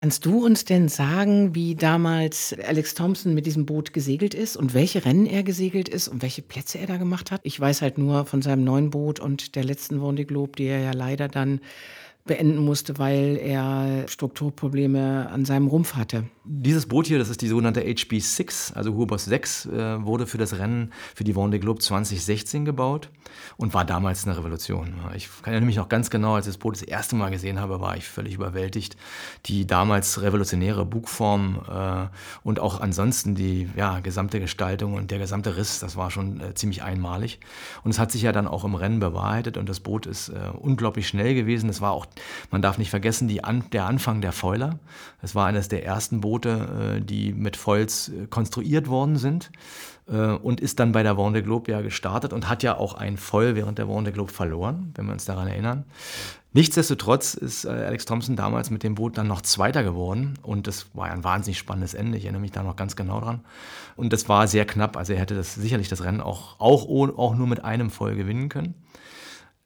Kannst 0.04 0.26
du 0.26 0.44
uns 0.44 0.66
denn 0.66 0.90
sagen, 0.90 1.54
wie 1.54 1.74
damals 1.74 2.54
Alex 2.68 2.92
Thompson 2.92 3.32
mit 3.32 3.46
diesem 3.46 3.64
Boot 3.64 3.94
gesegelt 3.94 4.34
ist 4.34 4.54
und 4.54 4.74
welche 4.74 5.06
Rennen 5.06 5.24
er 5.24 5.42
gesegelt 5.42 5.88
ist 5.88 6.08
und 6.08 6.20
welche 6.20 6.42
Plätze 6.42 6.78
er 6.78 6.86
da 6.86 6.98
gemacht 6.98 7.30
hat? 7.30 7.40
Ich 7.42 7.58
weiß 7.58 7.80
halt 7.80 7.96
nur 7.96 8.26
von 8.26 8.42
seinem 8.42 8.64
neuen 8.64 8.90
Boot 8.90 9.18
und 9.18 9.56
der 9.56 9.64
letzten 9.64 10.00
Vendée 10.00 10.26
Globe, 10.26 10.52
die 10.58 10.66
er 10.66 10.80
ja 10.80 10.92
leider 10.92 11.28
dann 11.28 11.60
beenden 12.26 12.56
musste, 12.56 12.96
weil 12.98 13.36
er 13.36 14.08
Strukturprobleme 14.08 15.28
an 15.30 15.44
seinem 15.44 15.66
Rumpf 15.66 15.94
hatte. 15.94 16.24
Dieses 16.46 16.86
Boot 16.86 17.06
hier, 17.06 17.18
das 17.18 17.28
ist 17.28 17.42
die 17.42 17.48
sogenannte 17.48 17.82
HB6, 17.82 18.72
also 18.74 18.94
Hubos 18.94 19.26
6, 19.26 19.66
äh, 19.66 20.04
wurde 20.04 20.26
für 20.26 20.38
das 20.38 20.58
Rennen 20.58 20.92
für 21.14 21.24
die 21.24 21.34
Vendée 21.34 21.58
Globe 21.58 21.80
2016 21.80 22.64
gebaut 22.64 23.10
und 23.58 23.74
war 23.74 23.84
damals 23.84 24.26
eine 24.26 24.38
Revolution. 24.38 24.94
Ich 25.14 25.28
kann 25.42 25.52
ja 25.52 25.60
nämlich 25.60 25.76
noch 25.76 25.90
ganz 25.90 26.08
genau, 26.08 26.34
als 26.34 26.46
ich 26.46 26.54
das 26.54 26.58
Boot 26.58 26.76
das 26.76 26.82
erste 26.82 27.14
Mal 27.14 27.30
gesehen 27.30 27.60
habe, 27.60 27.80
war 27.80 27.96
ich 27.96 28.08
völlig 28.08 28.34
überwältigt. 28.34 28.96
Die 29.46 29.66
damals 29.66 30.22
revolutionäre 30.22 30.86
Bugform 30.86 31.60
äh, 31.68 32.06
und 32.42 32.58
auch 32.58 32.80
ansonsten 32.80 33.34
die 33.34 33.68
ja, 33.76 34.00
gesamte 34.00 34.40
Gestaltung 34.40 34.94
und 34.94 35.10
der 35.10 35.18
gesamte 35.18 35.58
Riss, 35.58 35.80
das 35.80 35.96
war 35.96 36.10
schon 36.10 36.40
äh, 36.40 36.54
ziemlich 36.54 36.82
einmalig. 36.82 37.38
Und 37.84 37.90
es 37.90 37.98
hat 37.98 38.12
sich 38.12 38.22
ja 38.22 38.32
dann 38.32 38.46
auch 38.46 38.64
im 38.64 38.74
Rennen 38.74 39.00
bewahrheitet 39.00 39.58
und 39.58 39.68
das 39.68 39.80
Boot 39.80 40.06
ist 40.06 40.32
unglaublich 40.60 41.08
schnell 41.08 41.34
gewesen. 41.34 41.68
Es 41.68 41.80
war 41.80 41.92
auch, 41.92 42.06
man 42.50 42.62
darf 42.62 42.78
nicht 42.78 42.90
vergessen, 42.90 43.30
An 43.42 43.64
der 43.72 43.86
Anfang 43.86 44.20
der 44.20 44.32
Foiler. 44.32 44.78
Es 45.22 45.34
war 45.34 45.46
eines 45.46 45.68
der 45.68 45.84
ersten 45.84 46.20
Boote, 46.20 46.98
äh, 46.98 47.00
die 47.00 47.32
mit 47.32 47.56
Foils 47.56 48.08
äh, 48.08 48.26
konstruiert 48.26 48.88
worden 48.88 49.16
sind 49.16 49.50
äh, 50.08 50.16
und 50.16 50.60
ist 50.60 50.80
dann 50.80 50.92
bei 50.92 51.02
der 51.02 51.14
Vendée 51.14 51.42
Globe 51.42 51.70
ja 51.72 51.80
gestartet 51.80 52.32
und 52.32 52.48
hat 52.48 52.62
ja 52.62 52.76
auch 52.76 52.94
ein 52.94 53.16
Foil 53.16 53.56
während 53.56 53.78
der 53.78 53.86
Vendée 53.86 54.12
Globe 54.12 54.32
verloren, 54.32 54.92
wenn 54.94 55.06
wir 55.06 55.12
uns 55.12 55.24
daran 55.24 55.48
erinnern. 55.48 55.84
Nichtsdestotrotz 56.56 57.34
ist 57.34 57.66
Alex 57.66 58.04
Thompson 58.04 58.36
damals 58.36 58.70
mit 58.70 58.84
dem 58.84 58.94
Boot 58.94 59.18
dann 59.18 59.26
noch 59.26 59.40
Zweiter 59.40 59.82
geworden 59.82 60.34
und 60.42 60.68
das 60.68 60.86
war 60.94 61.06
ein 61.06 61.24
wahnsinnig 61.24 61.58
spannendes 61.58 61.94
Ende. 61.94 62.16
Ich 62.16 62.24
erinnere 62.24 62.42
mich 62.42 62.52
da 62.52 62.62
noch 62.62 62.76
ganz 62.76 62.94
genau 62.94 63.20
dran. 63.20 63.40
Und 63.96 64.12
das 64.12 64.28
war 64.28 64.46
sehr 64.46 64.64
knapp, 64.64 64.96
also 64.96 65.14
er 65.14 65.18
hätte 65.18 65.34
das 65.34 65.56
sicherlich 65.56 65.88
das 65.88 66.04
Rennen 66.04 66.20
auch, 66.20 66.60
auch, 66.60 66.88
auch 66.88 67.34
nur 67.34 67.48
mit 67.48 67.64
einem 67.64 67.90
Foil 67.90 68.14
gewinnen 68.14 68.48
können. 68.50 68.74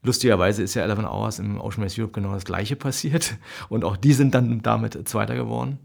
Lustigerweise 0.01 0.63
ist 0.63 0.75
ja 0.75 0.83
11 0.83 0.99
Hours 0.99 1.39
im 1.39 1.59
Ocean 1.59 1.83
Race 1.83 1.99
Europe 1.99 2.13
genau 2.13 2.33
das 2.33 2.45
gleiche 2.45 2.77
passiert 2.77 3.35
und 3.69 3.83
auch 3.83 3.97
die 3.97 4.13
sind 4.13 4.33
dann 4.33 4.61
damit 4.61 5.07
Zweiter 5.09 5.35
geworden. 5.35 5.79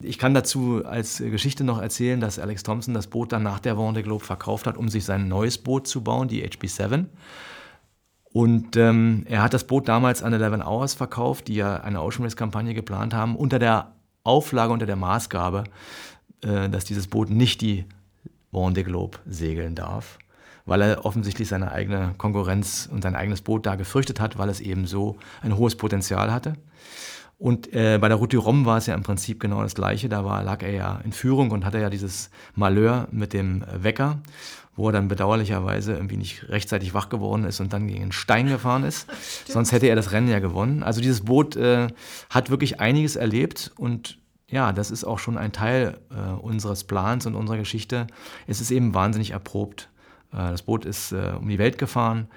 Ich 0.00 0.18
kann 0.18 0.32
dazu 0.32 0.82
als 0.86 1.18
Geschichte 1.18 1.64
noch 1.64 1.80
erzählen, 1.80 2.18
dass 2.18 2.38
Alex 2.38 2.62
Thompson 2.62 2.94
das 2.94 3.08
Boot 3.08 3.32
dann 3.32 3.42
nach 3.42 3.60
der 3.60 3.76
Vendée 3.76 4.02
Globe 4.02 4.24
verkauft 4.24 4.66
hat, 4.66 4.78
um 4.78 4.88
sich 4.88 5.04
sein 5.04 5.28
neues 5.28 5.58
Boot 5.58 5.86
zu 5.86 6.02
bauen, 6.02 6.28
die 6.28 6.48
HB7. 6.48 7.06
Und 8.32 8.76
ähm, 8.76 9.24
er 9.28 9.42
hat 9.42 9.52
das 9.52 9.66
Boot 9.66 9.86
damals 9.88 10.22
an 10.22 10.32
11 10.32 10.64
Hours 10.66 10.94
verkauft, 10.94 11.48
die 11.48 11.56
ja 11.56 11.76
eine 11.76 12.02
Ocean 12.02 12.24
Race 12.24 12.36
Kampagne 12.36 12.72
geplant 12.72 13.12
haben, 13.12 13.36
unter 13.36 13.58
der 13.58 13.92
Auflage, 14.24 14.72
unter 14.72 14.86
der 14.86 14.96
Maßgabe, 14.96 15.64
äh, 16.42 16.70
dass 16.70 16.86
dieses 16.86 17.06
Boot 17.06 17.28
nicht 17.28 17.60
die 17.60 17.84
Vendée 18.50 18.84
Globe 18.84 19.18
segeln 19.26 19.74
darf 19.74 20.18
weil 20.68 20.82
er 20.82 21.04
offensichtlich 21.04 21.48
seine 21.48 21.72
eigene 21.72 22.14
Konkurrenz 22.18 22.88
und 22.92 23.02
sein 23.02 23.16
eigenes 23.16 23.40
Boot 23.40 23.66
da 23.66 23.74
gefürchtet 23.74 24.20
hat, 24.20 24.38
weil 24.38 24.48
es 24.48 24.60
eben 24.60 24.86
so 24.86 25.16
ein 25.42 25.56
hohes 25.56 25.76
Potenzial 25.76 26.30
hatte. 26.30 26.54
Und 27.38 27.72
äh, 27.72 27.98
bei 28.00 28.08
der 28.08 28.16
Route 28.16 28.36
du 28.36 28.42
Rhum 28.42 28.66
war 28.66 28.78
es 28.78 28.86
ja 28.86 28.94
im 28.94 29.02
Prinzip 29.02 29.40
genau 29.40 29.62
das 29.62 29.74
Gleiche. 29.74 30.08
Da 30.08 30.24
war, 30.24 30.42
lag 30.42 30.62
er 30.62 30.72
ja 30.72 31.00
in 31.04 31.12
Führung 31.12 31.52
und 31.52 31.64
hatte 31.64 31.80
ja 31.80 31.88
dieses 31.88 32.30
Malheur 32.54 33.06
mit 33.12 33.32
dem 33.32 33.64
Wecker, 33.72 34.18
wo 34.74 34.88
er 34.88 34.92
dann 34.92 35.08
bedauerlicherweise 35.08 35.94
irgendwie 35.94 36.16
nicht 36.16 36.48
rechtzeitig 36.48 36.94
wach 36.94 37.08
geworden 37.08 37.44
ist 37.44 37.60
und 37.60 37.72
dann 37.72 37.86
gegen 37.86 38.02
einen 38.02 38.12
Stein 38.12 38.48
gefahren 38.48 38.82
ist. 38.84 39.06
Sonst 39.46 39.72
hätte 39.72 39.86
er 39.86 39.96
das 39.96 40.12
Rennen 40.12 40.28
ja 40.28 40.40
gewonnen. 40.40 40.82
Also 40.82 41.00
dieses 41.00 41.22
Boot 41.22 41.56
äh, 41.56 41.86
hat 42.28 42.50
wirklich 42.50 42.80
einiges 42.80 43.14
erlebt 43.16 43.72
und 43.76 44.18
ja, 44.50 44.72
das 44.72 44.90
ist 44.90 45.04
auch 45.04 45.18
schon 45.18 45.38
ein 45.38 45.52
Teil 45.52 45.98
äh, 46.10 46.32
unseres 46.40 46.84
Plans 46.84 47.26
und 47.26 47.34
unserer 47.34 47.58
Geschichte. 47.58 48.06
Es 48.46 48.60
ist 48.60 48.70
eben 48.70 48.94
wahnsinnig 48.94 49.30
erprobt. 49.30 49.90
Äh, 50.32 50.50
das 50.50 50.62
Boot 50.62 50.84
ist 50.84 51.12
äh, 51.12 51.32
um 51.38 51.48
die 51.48 51.58
Welt 51.58 51.78
gefahren, 51.78 52.28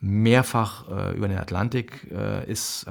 mehrfach 0.00 0.88
äh, 0.88 1.16
über 1.16 1.28
den 1.28 1.38
Atlantik, 1.38 2.10
ist 2.46 2.86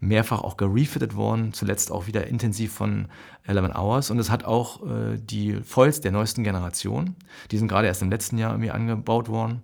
mehrfach 0.00 0.42
auch 0.42 0.58
gerefitted 0.58 1.16
worden, 1.16 1.54
zuletzt 1.54 1.90
auch 1.90 2.06
wieder 2.06 2.26
intensiv 2.26 2.74
von 2.74 3.08
11 3.46 3.74
Hours. 3.74 4.10
Und 4.10 4.18
es 4.18 4.28
hat 4.28 4.44
auch 4.44 4.82
die 5.16 5.54
Foils 5.64 6.02
der 6.02 6.12
neuesten 6.12 6.44
Generation, 6.44 7.16
die 7.50 7.56
sind 7.56 7.68
gerade 7.68 7.86
erst 7.86 8.02
im 8.02 8.10
letzten 8.10 8.36
Jahr 8.36 8.52
irgendwie 8.52 8.70
angebaut 8.70 9.30
worden. 9.30 9.62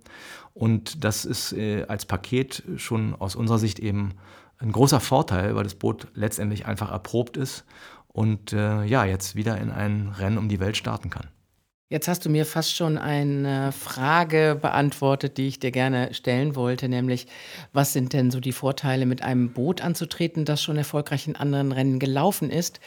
Und 0.55 1.03
das 1.03 1.25
ist 1.25 1.55
als 1.87 2.05
Paket 2.05 2.63
schon 2.77 3.13
aus 3.13 3.35
unserer 3.35 3.59
Sicht 3.59 3.77
eben 3.77 4.15
ein 4.57 4.71
großer 4.71 4.99
Vorteil, 4.99 5.55
weil 5.55 5.63
das 5.65 5.75
Boot 5.75 6.07
letztendlich 6.15 6.65
einfach 6.65 6.91
erprobt 6.91 7.37
ist 7.37 7.65
und 8.07 8.51
ja, 8.51 9.05
jetzt 9.05 9.35
wieder 9.35 9.59
in 9.59 9.69
ein 9.69 10.09
Rennen 10.17 10.39
um 10.39 10.49
die 10.49 10.59
Welt 10.59 10.75
starten 10.75 11.11
kann. 11.11 11.27
Jetzt 11.91 12.07
hast 12.07 12.23
du 12.23 12.29
mir 12.29 12.45
fast 12.45 12.75
schon 12.75 12.99
eine 12.99 13.71
Frage 13.71 14.55
beantwortet, 14.61 15.39
die 15.39 15.47
ich 15.47 15.59
dir 15.59 15.71
gerne 15.71 16.13
stellen 16.13 16.55
wollte, 16.55 16.87
nämlich 16.87 17.25
was 17.73 17.93
sind 17.93 18.13
denn 18.13 18.29
so 18.29 18.39
die 18.39 18.51
Vorteile, 18.51 19.07
mit 19.07 19.23
einem 19.23 19.53
Boot 19.53 19.81
anzutreten, 19.81 20.45
das 20.45 20.61
schon 20.61 20.77
erfolgreich 20.77 21.27
in 21.27 21.35
anderen 21.35 21.71
Rennen 21.71 21.97
gelaufen 21.97 22.51
ist, 22.51 22.79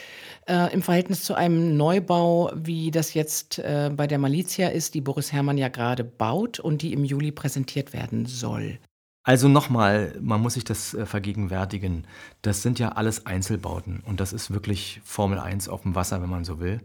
äh, 0.47 0.73
im 0.73 0.81
Verhältnis 0.81 1.25
zu 1.25 1.33
einem 1.33 1.75
Neubau, 1.75 2.49
wie 2.55 2.91
das 2.91 3.13
jetzt 3.13 3.59
äh, 3.59 3.91
bei 3.93 4.07
der 4.07 4.19
Malizia 4.19 4.69
ist, 4.69 4.93
die 4.93 5.01
Boris 5.01 5.33
Herrmann 5.33 5.57
ja 5.57 5.67
gerade 5.67 6.05
baut 6.05 6.61
und 6.61 6.81
die 6.81 6.93
im 6.93 7.03
Juli 7.03 7.33
präsentiert 7.33 7.91
werden 7.91 8.25
soll. 8.25 8.79
Also 9.25 9.49
nochmal, 9.49 10.17
man 10.21 10.41
muss 10.41 10.53
sich 10.53 10.63
das 10.63 10.93
äh, 10.93 11.05
vergegenwärtigen. 11.05 12.07
Das 12.41 12.61
sind 12.61 12.79
ja 12.79 12.93
alles 12.93 13.25
Einzelbauten 13.25 14.01
und 14.05 14.21
das 14.21 14.31
ist 14.31 14.51
wirklich 14.51 15.01
Formel 15.03 15.39
1 15.39 15.67
auf 15.67 15.81
dem 15.81 15.93
Wasser, 15.93 16.21
wenn 16.21 16.29
man 16.29 16.45
so 16.45 16.61
will. 16.61 16.79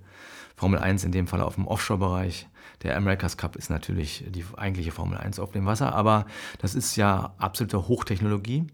Formel 0.59 0.81
1 0.81 1.05
in 1.05 1.12
dem 1.12 1.29
Fall 1.29 1.41
auf 1.41 1.55
dem 1.55 1.69
Offshore-Bereich. 1.69 2.49
Der 2.83 2.97
America's 2.97 3.37
Cup 3.37 3.55
ist 3.55 3.71
natürlich 3.71 4.25
die 4.29 4.45
eigentliche 4.57 4.91
Formel 4.91 5.17
1 5.17 5.38
auf 5.38 5.53
dem 5.53 5.67
Wasser, 5.67 5.95
aber 5.95 6.27
das 6.59 6.75
ist 6.75 6.97
ja 6.97 7.33
absolute 7.38 7.88
Hochtechnologie 7.88 8.67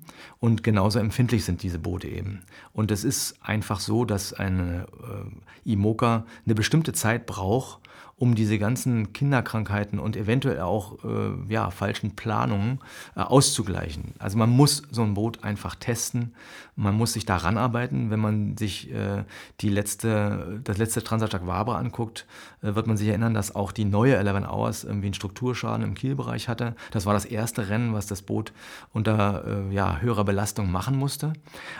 und 0.44 0.62
genauso 0.62 0.98
empfindlich 0.98 1.46
sind 1.46 1.62
diese 1.62 1.78
Boote 1.78 2.06
eben. 2.06 2.42
Und 2.74 2.90
es 2.90 3.02
ist 3.02 3.36
einfach 3.40 3.80
so, 3.80 4.04
dass 4.04 4.34
eine 4.34 4.84
äh, 5.64 5.72
IMOCA 5.72 6.26
eine 6.44 6.54
bestimmte 6.54 6.92
Zeit 6.92 7.24
braucht, 7.24 7.80
um 8.16 8.34
diese 8.34 8.58
ganzen 8.58 9.14
Kinderkrankheiten 9.14 9.98
und 9.98 10.16
eventuell 10.16 10.60
auch 10.60 11.02
äh, 11.02 11.30
ja, 11.48 11.70
falschen 11.70 12.14
Planungen 12.14 12.80
äh, 13.16 13.20
auszugleichen. 13.20 14.12
Also 14.18 14.36
man 14.36 14.50
muss 14.50 14.82
so 14.90 15.02
ein 15.02 15.14
Boot 15.14 15.42
einfach 15.42 15.74
testen, 15.74 16.34
man 16.76 16.96
muss 16.96 17.12
sich 17.12 17.24
daran 17.24 17.58
arbeiten. 17.58 18.10
Wenn 18.10 18.20
man 18.20 18.56
sich 18.56 18.92
äh, 18.92 19.24
die 19.60 19.68
letzte, 19.68 20.60
das 20.64 20.78
letzte 20.78 21.02
Transatlantic 21.02 21.48
Waber 21.48 21.76
anguckt, 21.76 22.26
äh, 22.62 22.74
wird 22.74 22.86
man 22.86 22.96
sich 22.96 23.08
erinnern, 23.08 23.34
dass 23.34 23.54
auch 23.54 23.72
die 23.72 23.84
neue 23.84 24.16
11 24.16 24.48
Hours 24.48 24.84
irgendwie 24.84 25.06
einen 25.06 25.14
Strukturschaden 25.14 25.84
im 25.84 25.94
Kielbereich 25.94 26.48
hatte. 26.48 26.74
Das 26.90 27.06
war 27.06 27.14
das 27.14 27.24
erste 27.24 27.68
Rennen, 27.68 27.94
was 27.94 28.06
das 28.06 28.22
Boot 28.22 28.52
unter 28.92 29.44
äh, 29.46 29.74
ja, 29.74 29.98
höherer 29.98 30.24
Belastung 30.34 30.70
machen 30.70 30.96
musste. 30.96 31.32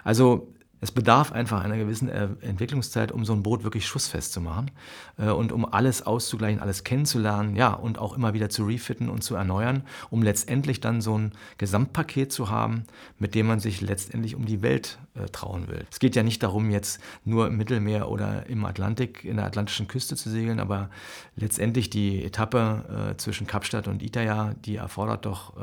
Also 0.04 0.54
es 0.84 0.92
bedarf 0.92 1.32
einfach 1.32 1.64
einer 1.64 1.78
gewissen 1.78 2.10
äh, 2.10 2.28
Entwicklungszeit, 2.42 3.10
um 3.10 3.24
so 3.24 3.32
ein 3.32 3.42
Boot 3.42 3.64
wirklich 3.64 3.86
schussfest 3.86 4.34
zu 4.34 4.42
machen 4.42 4.70
äh, 5.16 5.30
und 5.30 5.50
um 5.50 5.64
alles 5.64 6.02
auszugleichen, 6.02 6.60
alles 6.60 6.84
kennenzulernen, 6.84 7.56
ja, 7.56 7.72
und 7.72 7.98
auch 7.98 8.14
immer 8.14 8.34
wieder 8.34 8.50
zu 8.50 8.66
refitten 8.66 9.08
und 9.08 9.24
zu 9.24 9.34
erneuern, 9.34 9.84
um 10.10 10.22
letztendlich 10.22 10.80
dann 10.80 11.00
so 11.00 11.16
ein 11.16 11.32
Gesamtpaket 11.56 12.30
zu 12.30 12.50
haben, 12.50 12.84
mit 13.18 13.34
dem 13.34 13.46
man 13.46 13.60
sich 13.60 13.80
letztendlich 13.80 14.36
um 14.36 14.44
die 14.44 14.60
Welt 14.60 14.98
äh, 15.14 15.24
trauen 15.30 15.68
will. 15.68 15.86
Es 15.90 16.00
geht 16.00 16.16
ja 16.16 16.22
nicht 16.22 16.42
darum, 16.42 16.70
jetzt 16.70 17.00
nur 17.24 17.46
im 17.46 17.56
Mittelmeer 17.56 18.10
oder 18.10 18.46
im 18.46 18.62
Atlantik, 18.66 19.24
in 19.24 19.36
der 19.36 19.46
atlantischen 19.46 19.88
Küste 19.88 20.16
zu 20.16 20.28
segeln, 20.28 20.60
aber 20.60 20.90
letztendlich 21.34 21.88
die 21.88 22.22
Etappe 22.22 23.14
zwischen 23.16 23.46
Kapstadt 23.46 23.88
und 23.88 24.02
Itaya, 24.02 24.54
die 24.64 24.76
erfordert 24.76 25.24
doch 25.24 25.54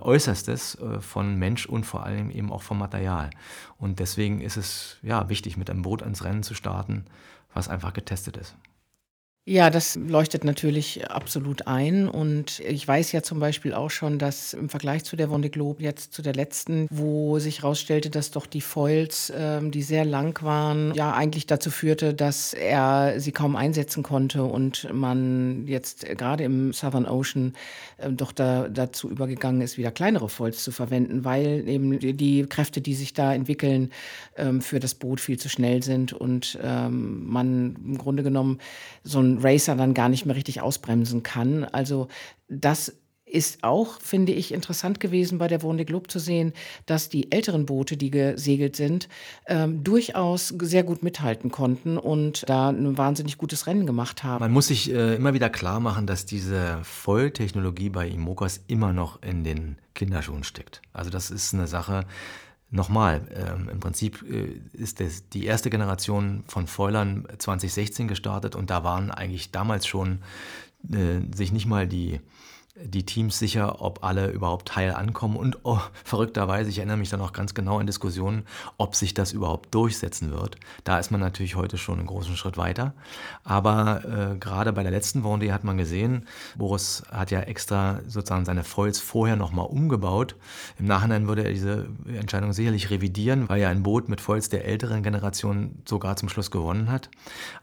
Äußerstes 0.00 0.74
äh, 0.76 1.00
von 1.00 1.36
Mensch 1.36 1.66
und 1.66 1.84
vor 1.84 2.04
allem 2.04 2.30
eben 2.30 2.52
auch 2.52 2.62
vom 2.62 2.78
Material. 2.78 3.30
Und 3.78 4.00
deswegen 4.00 4.40
ist 4.40 4.56
es 4.56 4.98
ja 5.02 5.28
wichtig, 5.28 5.56
mit 5.56 5.70
einem 5.70 5.82
Boot 5.82 6.02
ans 6.02 6.24
Rennen 6.24 6.42
zu 6.42 6.54
starten, 6.54 7.04
was 7.54 7.68
einfach 7.68 7.92
getestet 7.92 8.36
ist. 8.36 8.56
Ja, 9.50 9.70
das 9.70 9.96
leuchtet 9.96 10.44
natürlich 10.44 11.10
absolut 11.10 11.66
ein. 11.66 12.06
Und 12.06 12.60
ich 12.60 12.86
weiß 12.86 13.12
ja 13.12 13.22
zum 13.22 13.40
Beispiel 13.40 13.72
auch 13.72 13.88
schon, 13.88 14.18
dass 14.18 14.52
im 14.52 14.68
Vergleich 14.68 15.04
zu 15.04 15.16
der 15.16 15.30
Vendée 15.30 15.48
Globe, 15.48 15.82
jetzt 15.82 16.12
zu 16.12 16.20
der 16.20 16.34
letzten, 16.34 16.86
wo 16.90 17.38
sich 17.38 17.62
herausstellte, 17.62 18.10
dass 18.10 18.30
doch 18.30 18.44
die 18.44 18.60
Foils, 18.60 19.32
ähm, 19.34 19.70
die 19.70 19.80
sehr 19.80 20.04
lang 20.04 20.42
waren, 20.42 20.92
ja 20.92 21.14
eigentlich 21.14 21.46
dazu 21.46 21.70
führte, 21.70 22.12
dass 22.12 22.52
er 22.52 23.20
sie 23.20 23.32
kaum 23.32 23.56
einsetzen 23.56 24.02
konnte 24.02 24.44
und 24.44 24.86
man 24.92 25.66
jetzt 25.66 26.04
gerade 26.04 26.44
im 26.44 26.74
Southern 26.74 27.06
Ocean 27.06 27.54
äh, 27.96 28.10
doch 28.10 28.32
da, 28.32 28.68
dazu 28.68 29.08
übergegangen 29.08 29.62
ist, 29.62 29.78
wieder 29.78 29.92
kleinere 29.92 30.28
Foils 30.28 30.62
zu 30.62 30.72
verwenden, 30.72 31.24
weil 31.24 31.66
eben 31.66 31.98
die, 31.98 32.12
die 32.12 32.44
Kräfte, 32.44 32.82
die 32.82 32.94
sich 32.94 33.14
da 33.14 33.32
entwickeln, 33.32 33.92
ähm, 34.36 34.60
für 34.60 34.78
das 34.78 34.94
Boot 34.94 35.22
viel 35.22 35.38
zu 35.38 35.48
schnell 35.48 35.82
sind 35.82 36.12
und 36.12 36.58
ähm, 36.62 37.26
man 37.26 37.76
im 37.82 37.96
Grunde 37.96 38.22
genommen 38.22 38.58
so 39.04 39.20
ein 39.20 39.37
Racer 39.42 39.76
dann 39.76 39.94
gar 39.94 40.08
nicht 40.08 40.26
mehr 40.26 40.36
richtig 40.36 40.60
ausbremsen 40.60 41.22
kann. 41.22 41.64
Also 41.64 42.08
das 42.48 42.94
ist 43.30 43.62
auch, 43.62 44.00
finde 44.00 44.32
ich, 44.32 44.52
interessant 44.52 45.00
gewesen 45.00 45.38
bei 45.38 45.48
der 45.48 45.60
Vendée 45.60 45.84
Globe 45.84 46.08
zu 46.08 46.18
sehen, 46.18 46.52
dass 46.86 47.08
die 47.08 47.30
älteren 47.30 47.66
Boote, 47.66 47.96
die 47.96 48.10
gesegelt 48.10 48.76
sind, 48.76 49.08
ähm, 49.46 49.84
durchaus 49.84 50.48
sehr 50.48 50.82
gut 50.82 51.02
mithalten 51.02 51.50
konnten 51.50 51.98
und 51.98 52.48
da 52.48 52.70
ein 52.70 52.96
wahnsinnig 52.96 53.38
gutes 53.38 53.66
Rennen 53.66 53.86
gemacht 53.86 54.24
haben. 54.24 54.40
Man 54.40 54.52
muss 54.52 54.68
sich 54.68 54.90
äh, 54.90 55.14
immer 55.14 55.34
wieder 55.34 55.50
klar 55.50 55.80
machen, 55.80 56.06
dass 56.06 56.26
diese 56.26 56.80
Volltechnologie 56.82 57.90
bei 57.90 58.08
Imokas 58.08 58.62
immer 58.66 58.92
noch 58.92 59.22
in 59.22 59.44
den 59.44 59.76
Kinderschuhen 59.94 60.44
steckt. 60.44 60.80
Also 60.92 61.10
das 61.10 61.30
ist 61.30 61.54
eine 61.54 61.66
Sache, 61.66 62.04
Nochmal, 62.70 63.22
ähm, 63.34 63.70
im 63.70 63.80
Prinzip 63.80 64.22
äh, 64.28 64.60
ist 64.74 65.00
das 65.00 65.28
die 65.30 65.46
erste 65.46 65.70
Generation 65.70 66.44
von 66.46 66.66
Foilern 66.66 67.26
2016 67.38 68.08
gestartet 68.08 68.56
und 68.56 68.68
da 68.68 68.84
waren 68.84 69.10
eigentlich 69.10 69.50
damals 69.52 69.86
schon 69.86 70.18
äh, 70.92 71.20
sich 71.34 71.50
nicht 71.50 71.66
mal 71.66 71.88
die 71.88 72.20
die 72.84 73.04
Teams 73.04 73.38
sicher, 73.38 73.82
ob 73.82 74.04
alle 74.04 74.30
überhaupt 74.30 74.76
heil 74.76 74.94
ankommen. 74.94 75.36
Und 75.36 75.58
oh, 75.64 75.80
verrückterweise, 76.04 76.70
ich 76.70 76.78
erinnere 76.78 76.96
mich 76.96 77.10
dann 77.10 77.20
auch 77.20 77.32
ganz 77.32 77.54
genau 77.54 77.80
in 77.80 77.86
Diskussionen, 77.86 78.44
ob 78.76 78.94
sich 78.94 79.14
das 79.14 79.32
überhaupt 79.32 79.74
durchsetzen 79.74 80.30
wird. 80.30 80.56
Da 80.84 80.98
ist 80.98 81.10
man 81.10 81.20
natürlich 81.20 81.56
heute 81.56 81.78
schon 81.78 81.98
einen 81.98 82.06
großen 82.06 82.36
Schritt 82.36 82.56
weiter. 82.56 82.94
Aber 83.44 84.04
äh, 84.04 84.38
gerade 84.38 84.72
bei 84.72 84.82
der 84.82 84.92
letzten 84.92 85.24
Vendée 85.24 85.52
hat 85.52 85.64
man 85.64 85.76
gesehen, 85.76 86.26
Boris 86.56 87.02
hat 87.10 87.30
ja 87.30 87.40
extra 87.40 88.00
sozusagen 88.06 88.44
seine 88.44 88.64
Foils 88.64 89.00
vorher 89.00 89.36
nochmal 89.36 89.66
umgebaut. 89.66 90.36
Im 90.78 90.86
Nachhinein 90.86 91.26
würde 91.26 91.44
er 91.44 91.52
diese 91.52 91.88
Entscheidung 92.06 92.52
sicherlich 92.52 92.90
revidieren, 92.90 93.48
weil 93.48 93.60
ja 93.60 93.68
ein 93.68 93.82
Boot 93.82 94.08
mit 94.08 94.20
Foils 94.20 94.48
der 94.48 94.64
älteren 94.64 95.02
Generation 95.02 95.82
sogar 95.86 96.16
zum 96.16 96.28
Schluss 96.28 96.50
gewonnen 96.50 96.90
hat. 96.90 97.10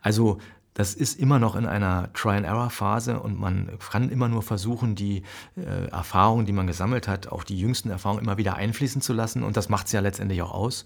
Also 0.01 0.39
das 0.75 0.93
ist 0.93 1.17
immer 1.17 1.39
noch 1.39 1.55
in 1.55 1.65
einer 1.65 2.11
Try-and-Error-Phase 2.13 3.19
und 3.21 3.39
man 3.39 3.69
kann 3.79 4.09
immer 4.09 4.27
nur 4.27 4.43
versuchen, 4.43 4.93
die 4.93 5.23
äh, 5.55 5.87
Erfahrungen, 5.87 6.45
die 6.45 6.51
man 6.51 6.67
gesammelt 6.67 7.07
hat, 7.07 7.29
auch 7.29 7.45
die 7.45 7.57
jüngsten 7.57 7.89
Erfahrungen 7.89 8.21
immer 8.21 8.37
wieder 8.37 8.57
einfließen 8.57 9.01
zu 9.01 9.13
lassen. 9.13 9.43
Und 9.43 9.55
das 9.55 9.69
macht 9.69 9.87
es 9.87 9.93
ja 9.93 10.01
letztendlich 10.01 10.41
auch 10.41 10.53
aus. 10.53 10.83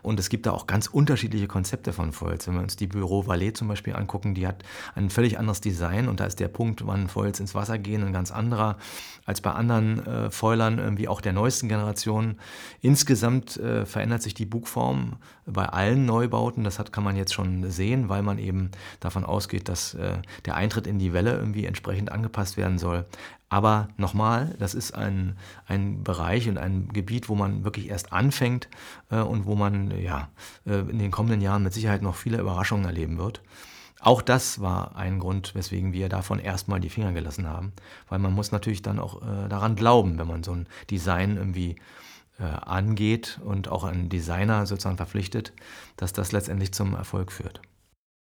Und 0.00 0.20
es 0.20 0.28
gibt 0.28 0.46
da 0.46 0.52
auch 0.52 0.68
ganz 0.68 0.86
unterschiedliche 0.86 1.48
Konzepte 1.48 1.92
von 1.92 2.12
Foils. 2.12 2.46
Wenn 2.46 2.54
wir 2.54 2.62
uns 2.62 2.76
die 2.76 2.86
Büro 2.86 3.26
Valet 3.26 3.56
zum 3.56 3.66
Beispiel 3.66 3.96
angucken, 3.96 4.34
die 4.34 4.46
hat 4.46 4.62
ein 4.94 5.10
völlig 5.10 5.40
anderes 5.40 5.60
Design 5.60 6.06
und 6.06 6.20
da 6.20 6.26
ist 6.26 6.38
der 6.38 6.48
Punkt, 6.48 6.86
wann 6.86 7.08
Foils 7.08 7.40
ins 7.40 7.56
Wasser 7.56 7.78
gehen, 7.78 8.04
ein 8.04 8.12
ganz 8.12 8.30
anderer 8.30 8.76
als 9.24 9.40
bei 9.40 9.52
anderen 9.52 10.06
äh, 10.06 10.30
Foilern, 10.30 10.98
wie 10.98 11.08
auch 11.08 11.20
der 11.20 11.32
neuesten 11.32 11.68
Generation. 11.68 12.36
Insgesamt 12.80 13.56
äh, 13.56 13.86
verändert 13.86 14.22
sich 14.22 14.34
die 14.34 14.46
Bugform 14.46 15.16
bei 15.46 15.66
allen 15.66 16.06
Neubauten. 16.06 16.64
Das 16.64 16.78
hat, 16.78 16.92
kann 16.92 17.04
man 17.04 17.16
jetzt 17.16 17.34
schon 17.34 17.70
sehen, 17.70 18.08
weil 18.08 18.22
man 18.22 18.38
eben 18.38 18.70
davon 19.00 19.24
ausgeht, 19.32 19.68
dass 19.68 19.94
äh, 19.94 20.18
der 20.44 20.54
Eintritt 20.54 20.86
in 20.86 20.98
die 20.98 21.12
Welle 21.12 21.32
irgendwie 21.32 21.66
entsprechend 21.66 22.12
angepasst 22.12 22.56
werden 22.56 22.78
soll. 22.78 23.06
Aber 23.48 23.88
nochmal, 23.96 24.54
das 24.58 24.74
ist 24.74 24.94
ein, 24.94 25.36
ein 25.66 26.04
Bereich 26.04 26.48
und 26.48 26.56
ein 26.56 26.88
Gebiet, 26.88 27.28
wo 27.28 27.34
man 27.34 27.64
wirklich 27.64 27.88
erst 27.88 28.12
anfängt 28.12 28.68
äh, 29.10 29.20
und 29.20 29.44
wo 29.46 29.54
man 29.56 29.90
ja, 30.00 30.28
äh, 30.66 30.78
in 30.78 30.98
den 30.98 31.10
kommenden 31.10 31.40
Jahren 31.40 31.62
mit 31.62 31.72
Sicherheit 31.74 32.02
noch 32.02 32.14
viele 32.14 32.38
Überraschungen 32.38 32.86
erleben 32.86 33.18
wird. 33.18 33.42
Auch 34.00 34.22
das 34.22 34.60
war 34.60 34.96
ein 34.96 35.18
Grund, 35.18 35.54
weswegen 35.54 35.92
wir 35.92 36.08
davon 36.08 36.38
erstmal 36.38 36.80
die 36.80 36.88
Finger 36.88 37.12
gelassen 37.12 37.46
haben, 37.46 37.72
weil 38.08 38.18
man 38.18 38.32
muss 38.32 38.52
natürlich 38.52 38.82
dann 38.82 38.98
auch 38.98 39.22
äh, 39.22 39.48
daran 39.48 39.76
glauben, 39.76 40.18
wenn 40.18 40.26
man 40.26 40.42
so 40.42 40.52
ein 40.52 40.66
Design 40.90 41.36
irgendwie 41.36 41.76
äh, 42.40 42.44
angeht 42.44 43.38
und 43.44 43.68
auch 43.68 43.84
einen 43.84 44.08
Designer 44.08 44.66
sozusagen 44.66 44.96
verpflichtet, 44.96 45.52
dass 45.96 46.12
das 46.12 46.32
letztendlich 46.32 46.72
zum 46.72 46.94
Erfolg 46.94 47.30
führt. 47.30 47.60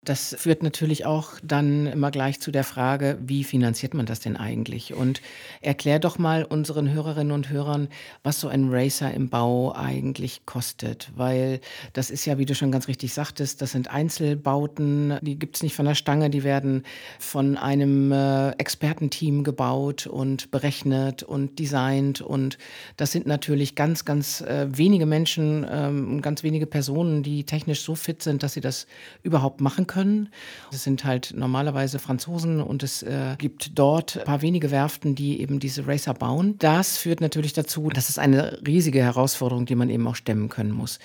Das 0.07 0.33
führt 0.39 0.63
natürlich 0.63 1.05
auch 1.05 1.31
dann 1.43 1.85
immer 1.85 2.11
gleich 2.11 2.39
zu 2.39 2.49
der 2.49 2.63
Frage, 2.63 3.17
wie 3.21 3.43
finanziert 3.43 3.93
man 3.93 4.05
das 4.05 4.21
denn 4.21 4.37
eigentlich? 4.37 4.93
Und 4.93 5.21
erklär 5.59 5.99
doch 5.99 6.17
mal 6.17 6.45
unseren 6.45 6.89
Hörerinnen 6.89 7.33
und 7.33 7.49
Hörern, 7.49 7.89
was 8.23 8.39
so 8.39 8.47
ein 8.47 8.69
Racer 8.69 9.13
im 9.13 9.27
Bau 9.27 9.75
eigentlich 9.75 10.45
kostet. 10.45 11.11
Weil 11.17 11.59
das 11.91 12.09
ist 12.09 12.23
ja, 12.23 12.37
wie 12.37 12.45
du 12.45 12.55
schon 12.55 12.71
ganz 12.71 12.87
richtig 12.87 13.13
sagtest, 13.13 13.61
das 13.61 13.73
sind 13.73 13.91
Einzelbauten, 13.91 15.19
die 15.21 15.37
gibt 15.37 15.57
es 15.57 15.63
nicht 15.63 15.75
von 15.75 15.85
der 15.85 15.95
Stange, 15.95 16.29
die 16.29 16.45
werden 16.45 16.83
von 17.19 17.57
einem 17.57 18.13
äh, 18.13 18.51
Expertenteam 18.51 19.43
gebaut 19.43 20.07
und 20.07 20.51
berechnet 20.51 21.21
und 21.21 21.59
designt. 21.59 22.21
Und 22.21 22.57
das 22.95 23.11
sind 23.11 23.25
natürlich 23.25 23.75
ganz, 23.75 24.05
ganz 24.05 24.39
äh, 24.39 24.67
wenige 24.69 25.05
Menschen, 25.05 25.67
ähm, 25.69 26.21
ganz 26.21 26.43
wenige 26.43 26.65
Personen, 26.65 27.23
die 27.23 27.43
technisch 27.43 27.81
so 27.81 27.93
fit 27.93 28.23
sind, 28.23 28.41
dass 28.41 28.53
sie 28.53 28.61
das 28.61 28.87
überhaupt 29.21 29.59
machen 29.59 29.85
können 29.85 29.96
können. 29.97 30.29
Es 30.71 30.83
sind 30.83 31.05
halt 31.05 31.33
normalerweise 31.35 31.97
Franzosen 31.97 32.61
und 32.61 32.83
es 32.83 33.01
äh, 33.01 33.35
gibt 33.39 33.77
dort 33.79 34.17
ein 34.17 34.25
paar 34.25 34.43
wenige 34.43 34.69
Werften, 34.69 35.15
die 35.15 35.41
eben 35.41 35.59
diese 35.59 35.87
Racer 35.87 36.13
bauen. 36.13 36.55
Das 36.59 36.97
führt 36.97 37.19
natürlich 37.19 37.53
dazu, 37.53 37.89
dass 37.89 38.09
es 38.09 38.19
eine 38.19 38.59
riesige 38.65 39.01
Herausforderung, 39.01 39.65
die 39.65 39.73
man 39.73 39.89
eben 39.89 40.07
auch 40.07 40.15
stemmen 40.15 40.49
können 40.49 40.71
muss. 40.71 40.99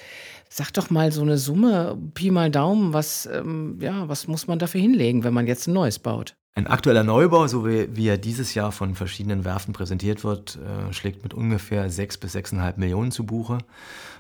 Sag 0.51 0.73
doch 0.73 0.91
mal 0.91 1.11
so 1.11 1.23
eine 1.23 1.39
Summe, 1.39 1.99
Pi 2.13 2.31
mal 2.31 2.51
Daumen, 2.51 2.93
was, 2.93 3.25
ähm, 3.25 3.79
ja, 3.81 4.09
was 4.09 4.29
muss 4.29 4.47
man 4.47 4.59
dafür 4.59 4.83
hinlegen, 4.83 5.25
wenn 5.25 5.33
man 5.33 5.47
jetzt 5.47 5.67
ein 5.67 5.73
neues 5.73 5.99
baut? 5.99 6.35
Ein 6.55 6.67
aktueller 6.67 7.03
Neubau, 7.03 7.47
so 7.47 7.67
wie, 7.67 7.97
wie, 7.97 8.09
er 8.09 8.19
dieses 8.19 8.53
Jahr 8.53 8.73
von 8.73 8.95
verschiedenen 8.95 9.47
Werften 9.47 9.73
präsentiert 9.73 10.23
wird, 10.23 10.57
äh, 10.57 10.93
schlägt 10.93 11.23
mit 11.23 11.33
ungefähr 11.33 11.89
6 11.89 12.19
bis 12.19 12.37
6,5 12.37 12.75
Millionen 12.77 13.11
zu 13.11 13.25
Buche. 13.25 13.57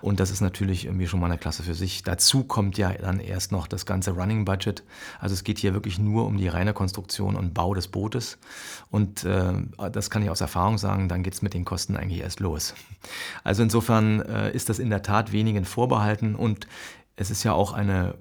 Und 0.00 0.18
das 0.18 0.30
ist 0.30 0.40
natürlich 0.40 0.86
irgendwie 0.86 1.06
schon 1.06 1.20
mal 1.20 1.26
eine 1.26 1.36
Klasse 1.36 1.62
für 1.62 1.74
sich. 1.74 2.04
Dazu 2.04 2.44
kommt 2.44 2.78
ja 2.78 2.90
dann 2.94 3.20
erst 3.20 3.52
noch 3.52 3.66
das 3.66 3.84
ganze 3.84 4.12
Running 4.12 4.46
Budget. 4.46 4.82
Also 5.20 5.34
es 5.34 5.44
geht 5.44 5.58
hier 5.58 5.74
wirklich 5.74 5.98
nur 5.98 6.24
um 6.24 6.38
die 6.38 6.48
reine 6.48 6.72
Konstruktion 6.72 7.36
und 7.36 7.52
Bau 7.52 7.74
des 7.74 7.88
Bootes. 7.88 8.38
Und 8.90 9.24
äh, 9.24 9.52
das 9.92 10.08
kann 10.08 10.22
ich 10.22 10.30
aus 10.30 10.40
Erfahrung 10.40 10.78
sagen, 10.78 11.10
dann 11.10 11.22
geht 11.22 11.34
es 11.34 11.42
mit 11.42 11.52
den 11.52 11.66
Kosten 11.66 11.98
eigentlich 11.98 12.22
erst 12.22 12.40
los. 12.40 12.72
Also 13.44 13.62
insofern 13.62 14.22
äh, 14.22 14.52
ist 14.52 14.70
das 14.70 14.78
in 14.78 14.88
der 14.88 15.02
Tat 15.02 15.32
wenigen 15.32 15.66
vorbehalten 15.66 16.34
und 16.34 16.66
es 17.14 17.30
ist 17.30 17.44
ja 17.44 17.52
auch 17.52 17.74
eine 17.74 18.14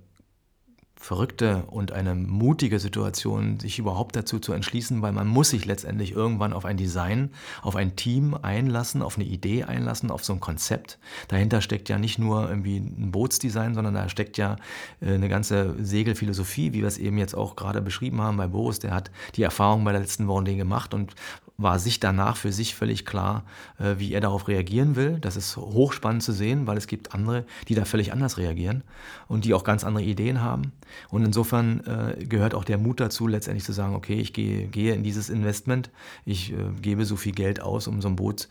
verrückte 1.01 1.63
und 1.65 1.91
eine 1.91 2.13
mutige 2.13 2.79
Situation, 2.79 3.59
sich 3.59 3.79
überhaupt 3.79 4.15
dazu 4.15 4.37
zu 4.37 4.53
entschließen, 4.53 5.01
weil 5.01 5.11
man 5.11 5.27
muss 5.27 5.49
sich 5.49 5.65
letztendlich 5.65 6.11
irgendwann 6.11 6.53
auf 6.53 6.63
ein 6.63 6.77
Design, 6.77 7.31
auf 7.63 7.75
ein 7.75 7.95
Team 7.95 8.35
einlassen, 8.39 9.01
auf 9.01 9.17
eine 9.17 9.25
Idee 9.25 9.63
einlassen, 9.63 10.11
auf 10.11 10.23
so 10.23 10.33
ein 10.33 10.39
Konzept. 10.39 10.99
Dahinter 11.27 11.61
steckt 11.61 11.89
ja 11.89 11.97
nicht 11.97 12.19
nur 12.19 12.47
irgendwie 12.47 12.77
ein 12.77 13.11
Bootsdesign, 13.11 13.73
sondern 13.73 13.95
da 13.95 14.09
steckt 14.09 14.37
ja 14.37 14.57
äh, 15.01 15.15
eine 15.15 15.27
ganze 15.27 15.75
Segelphilosophie, 15.83 16.71
wie 16.73 16.81
wir 16.81 16.87
es 16.87 16.99
eben 16.99 17.17
jetzt 17.17 17.33
auch 17.33 17.55
gerade 17.55 17.81
beschrieben 17.81 18.21
haben 18.21 18.37
bei 18.37 18.45
Boris. 18.45 18.77
Der 18.77 18.93
hat 18.93 19.09
die 19.35 19.43
Erfahrung 19.43 19.83
bei 19.83 19.93
der 19.93 20.01
letzten 20.01 20.27
Vendée 20.27 20.55
gemacht 20.55 20.93
und 20.93 21.15
war 21.61 21.79
sich 21.79 21.99
danach 21.99 22.37
für 22.37 22.51
sich 22.51 22.75
völlig 22.75 23.05
klar, 23.05 23.43
äh, 23.79 23.95
wie 23.97 24.13
er 24.13 24.21
darauf 24.21 24.47
reagieren 24.47 24.95
will. 24.95 25.17
Das 25.19 25.35
ist 25.35 25.57
hochspannend 25.57 26.23
zu 26.23 26.31
sehen, 26.31 26.67
weil 26.67 26.77
es 26.77 26.87
gibt 26.87 27.13
andere, 27.13 27.45
die 27.67 27.75
da 27.75 27.85
völlig 27.85 28.11
anders 28.11 28.37
reagieren 28.37 28.83
und 29.27 29.45
die 29.45 29.53
auch 29.53 29.63
ganz 29.63 29.83
andere 29.83 30.03
Ideen 30.03 30.41
haben. 30.41 30.71
Und 31.09 31.23
insofern 31.23 31.81
äh, 31.85 32.25
gehört 32.25 32.53
auch 32.53 32.63
der 32.63 32.77
Mut 32.77 32.99
dazu, 32.99 33.27
letztendlich 33.27 33.63
zu 33.63 33.73
sagen, 33.73 33.95
okay, 33.95 34.19
ich 34.19 34.33
gehe, 34.33 34.67
gehe 34.67 34.93
in 34.93 35.03
dieses 35.03 35.29
Investment, 35.29 35.89
ich 36.25 36.51
äh, 36.51 36.55
gebe 36.81 37.05
so 37.05 37.15
viel 37.15 37.33
Geld 37.33 37.61
aus, 37.61 37.87
um 37.87 38.01
so 38.01 38.07
ein 38.07 38.15
Boot 38.15 38.47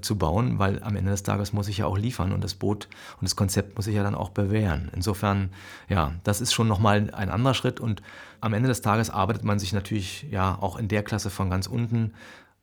zu 0.00 0.16
bauen, 0.16 0.58
weil 0.58 0.82
am 0.82 0.96
Ende 0.96 1.10
des 1.10 1.22
Tages 1.22 1.52
muss 1.52 1.68
ich 1.68 1.78
ja 1.78 1.86
auch 1.86 1.98
liefern 1.98 2.32
und 2.32 2.42
das 2.42 2.54
Boot 2.54 2.88
und 3.20 3.24
das 3.24 3.36
Konzept 3.36 3.76
muss 3.76 3.86
ich 3.86 3.94
ja 3.94 4.02
dann 4.02 4.14
auch 4.14 4.30
bewähren. 4.30 4.90
Insofern, 4.94 5.50
ja, 5.90 6.14
das 6.24 6.40
ist 6.40 6.54
schon 6.54 6.66
nochmal 6.66 7.10
ein 7.12 7.28
anderer 7.28 7.52
Schritt 7.52 7.78
und 7.78 8.00
am 8.40 8.54
Ende 8.54 8.68
des 8.68 8.80
Tages 8.80 9.10
arbeitet 9.10 9.44
man 9.44 9.58
sich 9.58 9.72
natürlich 9.72 10.26
ja 10.30 10.56
auch 10.60 10.76
in 10.76 10.88
der 10.88 11.02
Klasse 11.02 11.30
von 11.30 11.50
ganz 11.50 11.66
unten 11.66 12.12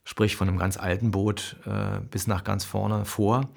sprich 0.09 0.35
von 0.35 0.47
einem 0.47 0.57
ganz 0.57 0.75
alten 0.75 1.11
Boot 1.11 1.55
äh, 1.67 1.99
bis 2.09 2.25
nach 2.25 2.43
ganz 2.43 2.65
vorne 2.65 3.05
vor. 3.05 3.47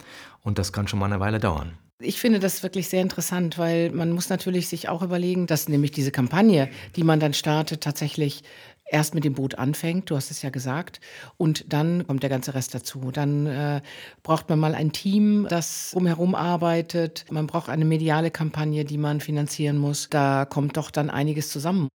Und 0.42 0.58
das 0.58 0.70
kann 0.70 0.86
schon 0.86 0.98
mal 0.98 1.06
eine 1.06 1.18
Weile 1.18 1.40
dauern. 1.40 1.78
Ich 1.98 2.20
finde 2.20 2.40
das 2.40 2.62
wirklich 2.62 2.88
sehr 2.88 3.00
interessant, 3.00 3.56
weil 3.56 3.90
man 3.90 4.12
muss 4.12 4.28
natürlich 4.28 4.68
sich 4.68 4.90
auch 4.90 5.00
überlegen, 5.00 5.46
dass 5.46 5.70
nämlich 5.70 5.92
diese 5.92 6.10
Kampagne, 6.10 6.68
die 6.94 7.04
man 7.04 7.20
dann 7.20 7.32
startet, 7.32 7.80
tatsächlich 7.80 8.42
erst 8.84 9.14
mit 9.14 9.24
dem 9.24 9.32
Boot 9.32 9.54
anfängt, 9.54 10.10
du 10.10 10.16
hast 10.16 10.30
es 10.30 10.42
ja 10.42 10.50
gesagt, 10.50 11.00
und 11.38 11.72
dann 11.72 12.06
kommt 12.06 12.22
der 12.22 12.28
ganze 12.28 12.52
Rest 12.52 12.74
dazu. 12.74 13.10
Dann 13.12 13.46
äh, 13.46 13.80
braucht 14.22 14.50
man 14.50 14.58
mal 14.58 14.74
ein 14.74 14.92
Team, 14.92 15.46
das 15.48 15.94
umherum 15.94 16.34
arbeitet. 16.34 17.24
Man 17.30 17.46
braucht 17.46 17.70
eine 17.70 17.86
mediale 17.86 18.30
Kampagne, 18.30 18.84
die 18.84 18.98
man 18.98 19.22
finanzieren 19.22 19.78
muss. 19.78 20.10
Da 20.10 20.44
kommt 20.44 20.76
doch 20.76 20.90
dann 20.90 21.08
einiges 21.08 21.48
zusammen. 21.48 21.88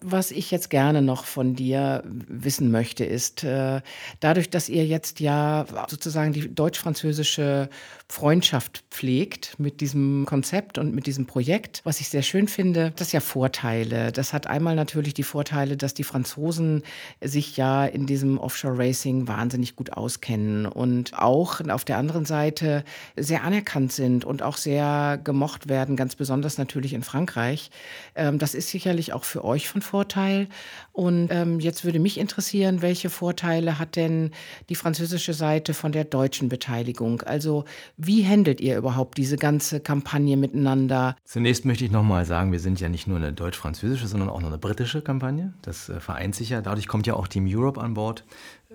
Was 0.00 0.30
ich 0.30 0.50
jetzt 0.50 0.70
gerne 0.70 1.02
noch 1.02 1.24
von 1.24 1.54
dir 1.54 2.02
wissen 2.04 2.70
möchte, 2.70 3.04
ist, 3.04 3.44
äh, 3.44 3.80
dadurch, 4.20 4.50
dass 4.50 4.68
ihr 4.68 4.84
jetzt 4.84 5.20
ja 5.20 5.64
sozusagen 5.88 6.32
die 6.32 6.54
deutsch-französische 6.54 7.68
Freundschaft 8.08 8.84
pflegt 8.90 9.58
mit 9.58 9.80
diesem 9.80 10.26
Konzept 10.26 10.78
und 10.78 10.94
mit 10.94 11.06
diesem 11.06 11.26
Projekt, 11.26 11.80
was 11.84 12.00
ich 12.00 12.08
sehr 12.08 12.22
schön 12.22 12.48
finde, 12.48 12.92
das 12.96 13.12
ja 13.12 13.20
Vorteile. 13.20 14.12
Das 14.12 14.32
hat 14.32 14.46
einmal 14.46 14.74
natürlich 14.74 15.14
die 15.14 15.22
Vorteile, 15.22 15.76
dass 15.76 15.94
die 15.94 16.04
Franzosen 16.04 16.82
sich 17.20 17.56
ja 17.56 17.86
in 17.86 18.06
diesem 18.06 18.38
Offshore-Racing 18.38 19.26
wahnsinnig 19.26 19.74
gut 19.74 19.92
auskennen 19.92 20.66
und 20.66 21.18
auch 21.18 21.60
auf 21.68 21.84
der 21.84 21.98
anderen 21.98 22.24
Seite 22.24 22.84
sehr 23.16 23.42
anerkannt 23.42 23.92
sind 23.92 24.24
und 24.24 24.42
auch 24.42 24.56
sehr 24.56 25.18
gemocht 25.22 25.68
werden, 25.68 25.96
ganz 25.96 26.14
besonders 26.14 26.58
natürlich 26.58 26.92
in 26.92 27.02
Frankreich. 27.02 27.70
Ähm, 28.14 28.38
das 28.38 28.54
ist 28.54 28.68
sicherlich 28.68 29.12
auch 29.12 29.24
für 29.24 29.44
euch 29.44 29.68
von. 29.68 29.83
Vorteil. 29.84 30.48
Und 30.92 31.28
ähm, 31.30 31.60
jetzt 31.60 31.84
würde 31.84 32.00
mich 32.00 32.18
interessieren, 32.18 32.82
welche 32.82 33.10
Vorteile 33.10 33.78
hat 33.78 33.96
denn 33.96 34.32
die 34.68 34.74
französische 34.74 35.32
Seite 35.32 35.74
von 35.74 35.92
der 35.92 36.04
deutschen 36.04 36.48
Beteiligung? 36.48 37.22
Also 37.22 37.64
wie 37.96 38.26
handelt 38.26 38.60
ihr 38.60 38.76
überhaupt 38.76 39.18
diese 39.18 39.36
ganze 39.36 39.80
Kampagne 39.80 40.36
miteinander? 40.36 41.16
Zunächst 41.24 41.64
möchte 41.64 41.84
ich 41.84 41.90
nochmal 41.90 42.24
sagen, 42.24 42.50
wir 42.50 42.60
sind 42.60 42.80
ja 42.80 42.88
nicht 42.88 43.06
nur 43.06 43.18
eine 43.18 43.32
deutsch-französische, 43.32 44.08
sondern 44.08 44.28
auch 44.28 44.40
noch 44.40 44.48
eine 44.48 44.58
britische 44.58 45.02
Kampagne. 45.02 45.52
Das 45.62 45.88
äh, 45.88 46.00
vereint 46.00 46.34
sich 46.34 46.50
ja. 46.50 46.60
Dadurch 46.60 46.88
kommt 46.88 47.06
ja 47.06 47.14
auch 47.14 47.28
Team 47.28 47.46
Europe 47.48 47.80
an 47.80 47.94
Bord. 47.94 48.24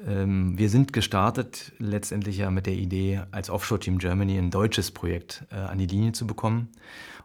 Ähm, 0.08 0.58
wir 0.58 0.70
sind 0.70 0.94
gestartet 0.94 1.74
letztendlich 1.80 2.38
ja 2.38 2.52
mit 2.52 2.66
der 2.66 2.74
Idee, 2.76 3.22
als 3.32 3.50
Offshore 3.50 3.80
Team 3.80 3.98
Germany 3.98 4.38
ein 4.38 4.52
deutsches 4.52 4.92
Projekt 4.92 5.44
äh, 5.52 5.56
an 5.56 5.78
die 5.78 5.88
Linie 5.88 6.12
zu 6.14 6.26
bekommen. 6.28 6.70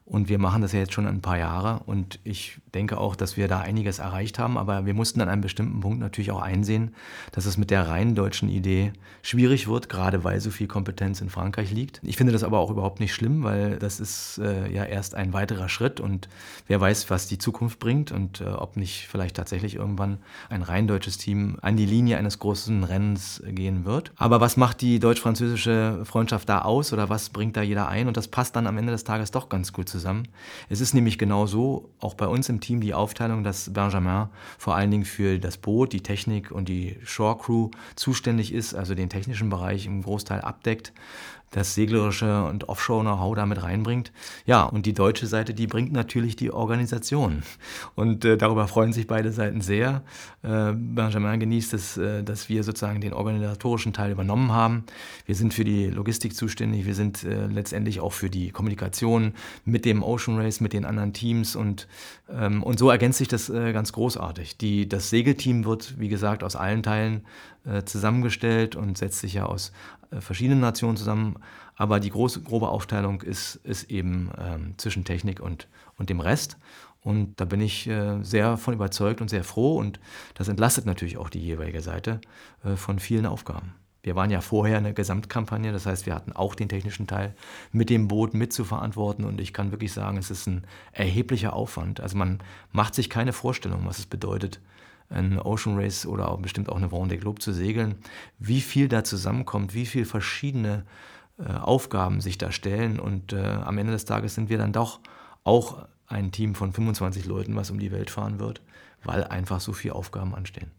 Und 0.06 0.28
wir 0.28 0.38
machen 0.38 0.60
das 0.60 0.72
ja 0.72 0.80
jetzt 0.80 0.92
schon 0.92 1.06
ein 1.06 1.22
paar 1.22 1.38
Jahre 1.38 1.80
und 1.86 2.20
ich 2.24 2.60
denke 2.74 2.98
auch, 2.98 3.16
dass 3.16 3.38
wir 3.38 3.48
da 3.48 3.60
einiges 3.60 4.00
erreicht 4.00 4.38
haben, 4.38 4.58
aber 4.58 4.84
wir 4.84 4.92
mussten 4.92 5.22
an 5.22 5.30
einem 5.30 5.40
bestimmten 5.40 5.80
Punkt 5.80 5.98
natürlich 5.98 6.30
auch 6.30 6.42
einsehen, 6.42 6.94
dass 7.32 7.46
es 7.46 7.56
mit 7.56 7.70
der 7.70 7.88
rein 7.88 8.14
deutschen 8.14 8.50
Idee 8.50 8.92
schwierig 9.22 9.66
wird, 9.66 9.88
gerade 9.88 10.22
weil 10.22 10.40
so 10.40 10.50
viel 10.50 10.66
Kompetenz 10.66 11.22
in 11.22 11.30
Frankreich 11.30 11.70
liegt. 11.70 12.00
Ich 12.02 12.18
finde 12.18 12.34
das 12.34 12.44
aber 12.44 12.58
auch 12.58 12.70
überhaupt 12.70 13.00
nicht 13.00 13.14
schlimm, 13.14 13.44
weil 13.44 13.78
das 13.78 13.98
ist 13.98 14.38
äh, 14.42 14.70
ja 14.70 14.84
erst 14.84 15.14
ein 15.14 15.32
weiterer 15.32 15.70
Schritt 15.70 16.00
und 16.00 16.28
wer 16.66 16.82
weiß, 16.82 17.08
was 17.08 17.26
die 17.26 17.38
Zukunft 17.38 17.78
bringt 17.78 18.12
und 18.12 18.42
äh, 18.42 18.44
ob 18.44 18.76
nicht 18.76 19.06
vielleicht 19.08 19.36
tatsächlich 19.36 19.74
irgendwann 19.76 20.18
ein 20.50 20.60
rein 20.60 20.86
deutsches 20.86 21.16
Team 21.16 21.56
an 21.62 21.78
die 21.78 21.86
Linie 21.86 22.18
eines 22.18 22.38
großen 22.38 22.84
Rennens 22.84 23.42
gehen 23.46 23.86
wird. 23.86 24.12
Aber 24.16 24.42
was 24.42 24.58
macht 24.58 24.82
die 24.82 24.98
deutsch-französische 24.98 26.02
Freundschaft 26.04 26.46
da 26.50 26.60
aus 26.60 26.92
oder 26.92 27.08
was 27.08 27.30
bringt 27.30 27.56
da 27.56 27.62
jeder 27.62 27.88
ein? 27.88 28.06
Und 28.06 28.18
das 28.18 28.28
passt 28.28 28.54
dann 28.54 28.66
am 28.66 28.76
Ende 28.76 28.92
des 28.92 29.04
Tages 29.04 29.30
doch 29.30 29.48
ganz 29.48 29.72
gut 29.72 29.88
zusammen. 29.88 29.93
Es 30.68 30.80
ist 30.80 30.94
nämlich 30.94 31.18
genau 31.18 31.46
so, 31.46 31.90
auch 32.00 32.14
bei 32.14 32.26
uns 32.26 32.48
im 32.48 32.60
Team, 32.60 32.80
die 32.80 32.94
Aufteilung, 32.94 33.44
dass 33.44 33.72
Benjamin 33.72 34.28
vor 34.58 34.74
allen 34.74 34.90
Dingen 34.90 35.04
für 35.04 35.38
das 35.38 35.56
Boot, 35.56 35.92
die 35.92 36.02
Technik 36.02 36.50
und 36.50 36.68
die 36.68 36.96
Shore 37.04 37.38
Crew 37.38 37.70
zuständig 37.96 38.52
ist, 38.52 38.74
also 38.74 38.94
den 38.94 39.08
technischen 39.08 39.50
Bereich 39.50 39.86
im 39.86 40.02
Großteil 40.02 40.40
abdeckt 40.40 40.92
das 41.54 41.74
seglerische 41.74 42.44
und 42.44 42.68
Offshore-Know-how 42.68 43.36
damit 43.36 43.62
reinbringt. 43.62 44.12
Ja, 44.44 44.64
und 44.64 44.86
die 44.86 44.92
deutsche 44.92 45.28
Seite, 45.28 45.54
die 45.54 45.68
bringt 45.68 45.92
natürlich 45.92 46.34
die 46.34 46.50
Organisation. 46.50 47.44
Und 47.94 48.24
äh, 48.24 48.36
darüber 48.36 48.66
freuen 48.66 48.92
sich 48.92 49.06
beide 49.06 49.30
Seiten 49.30 49.60
sehr. 49.60 50.02
Äh, 50.42 50.72
Benjamin 50.72 51.38
genießt 51.38 51.72
es, 51.74 51.96
äh, 51.96 52.24
dass 52.24 52.48
wir 52.48 52.64
sozusagen 52.64 53.00
den 53.00 53.12
organisatorischen 53.12 53.92
Teil 53.92 54.10
übernommen 54.10 54.50
haben. 54.50 54.84
Wir 55.26 55.36
sind 55.36 55.54
für 55.54 55.64
die 55.64 55.86
Logistik 55.86 56.34
zuständig, 56.34 56.86
wir 56.86 56.94
sind 56.94 57.22
äh, 57.22 57.46
letztendlich 57.46 58.00
auch 58.00 58.12
für 58.12 58.30
die 58.30 58.50
Kommunikation 58.50 59.34
mit 59.64 59.84
dem 59.84 60.02
Ocean 60.02 60.36
Race, 60.36 60.60
mit 60.60 60.72
den 60.72 60.84
anderen 60.84 61.12
Teams 61.12 61.54
und, 61.54 61.86
ähm, 62.28 62.64
und 62.64 62.80
so 62.80 62.90
ergänzt 62.90 63.18
sich 63.18 63.28
das 63.28 63.48
äh, 63.48 63.72
ganz 63.72 63.92
großartig. 63.92 64.56
Die, 64.58 64.88
das 64.88 65.08
Segelteam 65.10 65.64
wird, 65.64 66.00
wie 66.00 66.08
gesagt, 66.08 66.42
aus 66.42 66.56
allen 66.56 66.82
Teilen 66.82 67.22
zusammengestellt 67.84 68.76
und 68.76 68.98
setzt 68.98 69.20
sich 69.20 69.34
ja 69.34 69.46
aus 69.46 69.72
äh, 70.10 70.20
verschiedenen 70.20 70.60
Nationen 70.60 70.96
zusammen. 70.96 71.36
Aber 71.76 72.00
die 72.00 72.10
große, 72.10 72.42
grobe 72.42 72.68
Aufteilung 72.68 73.22
ist, 73.22 73.56
ist 73.56 73.90
eben 73.90 74.30
ähm, 74.38 74.74
zwischen 74.76 75.04
Technik 75.04 75.40
und, 75.40 75.68
und 75.96 76.10
dem 76.10 76.20
Rest. 76.20 76.56
Und 77.00 77.38
da 77.40 77.44
bin 77.44 77.60
ich 77.60 77.86
äh, 77.86 78.22
sehr 78.22 78.56
von 78.56 78.74
überzeugt 78.74 79.20
und 79.20 79.28
sehr 79.28 79.44
froh. 79.44 79.76
Und 79.76 80.00
das 80.34 80.48
entlastet 80.48 80.86
natürlich 80.86 81.18
auch 81.18 81.28
die 81.28 81.40
jeweilige 81.40 81.80
Seite 81.80 82.20
äh, 82.64 82.76
von 82.76 82.98
vielen 82.98 83.26
Aufgaben. 83.26 83.74
Wir 84.02 84.16
waren 84.16 84.30
ja 84.30 84.42
vorher 84.42 84.76
eine 84.76 84.92
Gesamtkampagne, 84.92 85.72
das 85.72 85.86
heißt, 85.86 86.04
wir 86.04 86.14
hatten 86.14 86.32
auch 86.32 86.54
den 86.54 86.68
technischen 86.68 87.06
Teil 87.06 87.34
mit 87.72 87.88
dem 87.88 88.06
Boot 88.06 88.34
mitzuverantworten. 88.34 89.24
Und 89.24 89.40
ich 89.40 89.52
kann 89.52 89.70
wirklich 89.70 89.92
sagen, 89.92 90.18
es 90.18 90.30
ist 90.30 90.46
ein 90.46 90.66
erheblicher 90.92 91.54
Aufwand. 91.54 92.00
Also 92.00 92.16
man 92.16 92.40
macht 92.70 92.94
sich 92.94 93.08
keine 93.10 93.32
Vorstellung, 93.32 93.86
was 93.86 93.98
es 93.98 94.06
bedeutet, 94.06 94.60
ein 95.10 95.38
Ocean 95.38 95.76
Race 95.76 96.06
oder 96.06 96.30
auch 96.30 96.38
bestimmt 96.38 96.68
auch 96.68 96.76
eine 96.76 96.88
Vendée 96.88 97.18
Globe 97.18 97.40
zu 97.40 97.52
segeln, 97.52 97.96
wie 98.38 98.60
viel 98.60 98.88
da 98.88 99.04
zusammenkommt, 99.04 99.74
wie 99.74 99.86
viele 99.86 100.06
verschiedene 100.06 100.84
äh, 101.38 101.52
Aufgaben 101.52 102.20
sich 102.20 102.38
da 102.38 102.52
stellen 102.52 102.98
und 102.98 103.32
äh, 103.32 103.42
am 103.42 103.78
Ende 103.78 103.92
des 103.92 104.04
Tages 104.04 104.34
sind 104.34 104.48
wir 104.48 104.58
dann 104.58 104.72
doch 104.72 105.00
auch 105.42 105.86
ein 106.06 106.32
Team 106.32 106.54
von 106.54 106.72
25 106.72 107.26
Leuten, 107.26 107.56
was 107.56 107.70
um 107.70 107.78
die 107.78 107.92
Welt 107.92 108.10
fahren 108.10 108.38
wird, 108.38 108.62
weil 109.02 109.24
einfach 109.24 109.60
so 109.60 109.72
viele 109.72 109.94
Aufgaben 109.94 110.34
anstehen. 110.34 110.70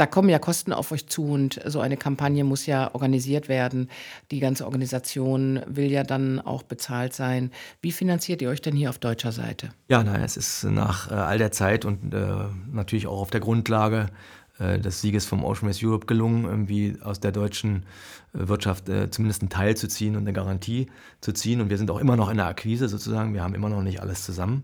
Da 0.00 0.06
kommen 0.06 0.30
ja 0.30 0.38
Kosten 0.38 0.72
auf 0.72 0.92
euch 0.92 1.08
zu 1.08 1.26
und 1.26 1.60
so 1.66 1.80
eine 1.80 1.98
Kampagne 1.98 2.42
muss 2.42 2.64
ja 2.64 2.94
organisiert 2.94 3.50
werden. 3.50 3.90
Die 4.30 4.40
ganze 4.40 4.64
Organisation 4.64 5.60
will 5.66 5.90
ja 5.90 6.04
dann 6.04 6.40
auch 6.40 6.62
bezahlt 6.62 7.12
sein. 7.12 7.50
Wie 7.82 7.92
finanziert 7.92 8.40
ihr 8.40 8.48
euch 8.48 8.62
denn 8.62 8.74
hier 8.74 8.88
auf 8.88 8.96
deutscher 8.96 9.30
Seite? 9.30 9.68
Ja, 9.88 10.02
naja, 10.02 10.24
es 10.24 10.38
ist 10.38 10.64
nach 10.64 11.10
äh, 11.10 11.14
all 11.16 11.36
der 11.36 11.52
Zeit 11.52 11.84
und 11.84 12.14
äh, 12.14 12.26
natürlich 12.72 13.08
auch 13.08 13.20
auf 13.20 13.30
der 13.30 13.40
Grundlage 13.40 14.06
des 14.60 15.00
Sieges 15.00 15.24
vom 15.24 15.42
Ocean 15.42 15.68
Race 15.68 15.82
Europe 15.82 16.06
gelungen, 16.06 16.44
irgendwie 16.44 16.96
aus 17.02 17.18
der 17.18 17.32
deutschen 17.32 17.84
äh, 18.34 18.48
Wirtschaft 18.48 18.88
äh, 18.88 19.10
zumindest 19.10 19.42
einen 19.42 19.48
Teil 19.48 19.76
zu 19.76 19.88
ziehen 19.88 20.16
und 20.16 20.22
eine 20.22 20.32
Garantie 20.32 20.88
zu 21.20 21.32
ziehen. 21.32 21.60
Und 21.60 21.70
wir 21.70 21.78
sind 21.78 21.90
auch 21.90 21.98
immer 21.98 22.16
noch 22.16 22.30
in 22.30 22.36
der 22.36 22.46
Akquise 22.46 22.88
sozusagen. 22.88 23.34
Wir 23.34 23.42
haben 23.42 23.54
immer 23.54 23.68
noch 23.68 23.82
nicht 23.82 24.00
alles 24.00 24.24
zusammen. 24.24 24.62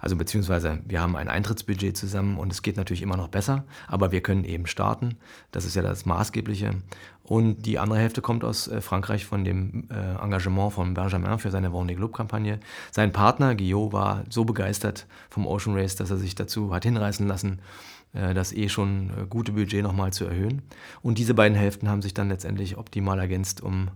Also 0.00 0.16
beziehungsweise 0.16 0.80
wir 0.86 1.00
haben 1.00 1.16
ein 1.16 1.28
Eintrittsbudget 1.28 1.96
zusammen 1.96 2.38
und 2.38 2.52
es 2.52 2.62
geht 2.62 2.76
natürlich 2.76 3.02
immer 3.02 3.16
noch 3.16 3.28
besser. 3.28 3.64
Aber 3.88 4.12
wir 4.12 4.20
können 4.20 4.44
eben 4.44 4.66
starten. 4.66 5.16
Das 5.52 5.64
ist 5.64 5.76
ja 5.76 5.82
das 5.82 6.06
Maßgebliche. 6.06 6.74
Und 7.22 7.66
die 7.66 7.78
andere 7.78 7.98
Hälfte 7.98 8.22
kommt 8.22 8.44
aus 8.44 8.70
Frankreich 8.80 9.26
von 9.26 9.44
dem 9.44 9.88
Engagement 9.90 10.72
von 10.72 10.94
Benjamin 10.94 11.40
für 11.40 11.50
seine 11.50 11.70
Vendée 11.70 11.96
Globe 11.96 12.12
Kampagne. 12.12 12.60
Sein 12.92 13.10
Partner 13.10 13.56
Guillaume 13.56 13.92
war 13.92 14.24
so 14.30 14.44
begeistert 14.44 15.08
vom 15.28 15.44
Ocean 15.44 15.76
Race, 15.76 15.96
dass 15.96 16.10
er 16.10 16.18
sich 16.18 16.36
dazu 16.36 16.72
hat 16.72 16.84
hinreißen 16.84 17.26
lassen, 17.26 17.58
äh, 17.58 17.95
das 18.34 18.52
eh 18.52 18.68
schon 18.68 19.10
äh, 19.10 19.26
gute 19.28 19.52
Budget 19.52 19.82
nochmal 19.82 20.12
zu 20.12 20.24
erhöhen. 20.24 20.62
Und 21.02 21.18
diese 21.18 21.34
beiden 21.34 21.56
Hälften 21.56 21.88
haben 21.88 22.02
sich 22.02 22.14
dann 22.14 22.28
letztendlich 22.28 22.76
optimal 22.76 23.18
ergänzt, 23.18 23.62
um 23.62 23.88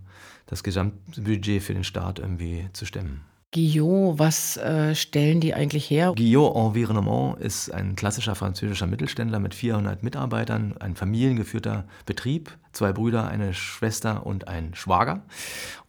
das 0.45 0.63
Gesamtbudget 0.63 1.63
für 1.63 1.73
den 1.73 1.83
Start 1.83 2.19
irgendwie 2.19 2.69
zu 2.73 2.85
stemmen. 2.85 3.21
Guillot, 3.53 4.17
was 4.17 4.55
äh, 4.55 4.95
stellen 4.95 5.41
die 5.41 5.53
eigentlich 5.53 5.89
her? 5.89 6.13
Guillot 6.15 6.55
Environnement 6.55 7.37
ist 7.37 7.69
ein 7.69 7.97
klassischer 7.97 8.33
französischer 8.33 8.87
Mittelständler 8.87 9.39
mit 9.39 9.53
400 9.53 10.03
Mitarbeitern, 10.03 10.75
ein 10.79 10.95
familiengeführter 10.95 11.83
Betrieb, 12.05 12.57
zwei 12.71 12.93
Brüder, 12.93 13.27
eine 13.27 13.53
Schwester 13.53 14.25
und 14.25 14.47
ein 14.47 14.73
Schwager. 14.73 15.23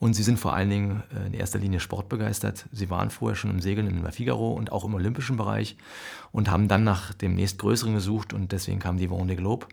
Und 0.00 0.14
sie 0.14 0.24
sind 0.24 0.40
vor 0.40 0.54
allen 0.54 0.70
Dingen 0.70 1.04
äh, 1.14 1.28
in 1.28 1.34
erster 1.34 1.60
Linie 1.60 1.78
sportbegeistert. 1.78 2.66
Sie 2.72 2.90
waren 2.90 3.10
vorher 3.10 3.36
schon 3.36 3.50
im 3.50 3.60
Segeln 3.60 3.86
in 3.86 4.10
Figaro 4.10 4.54
und 4.54 4.72
auch 4.72 4.84
im 4.84 4.94
olympischen 4.94 5.36
Bereich 5.36 5.76
und 6.32 6.50
haben 6.50 6.66
dann 6.66 6.82
nach 6.82 7.14
dem 7.14 7.36
nächstgrößeren 7.36 7.94
gesucht 7.94 8.32
und 8.32 8.50
deswegen 8.50 8.80
kam 8.80 8.96
die 8.96 9.08
Vendée 9.08 9.36
Globe 9.36 9.68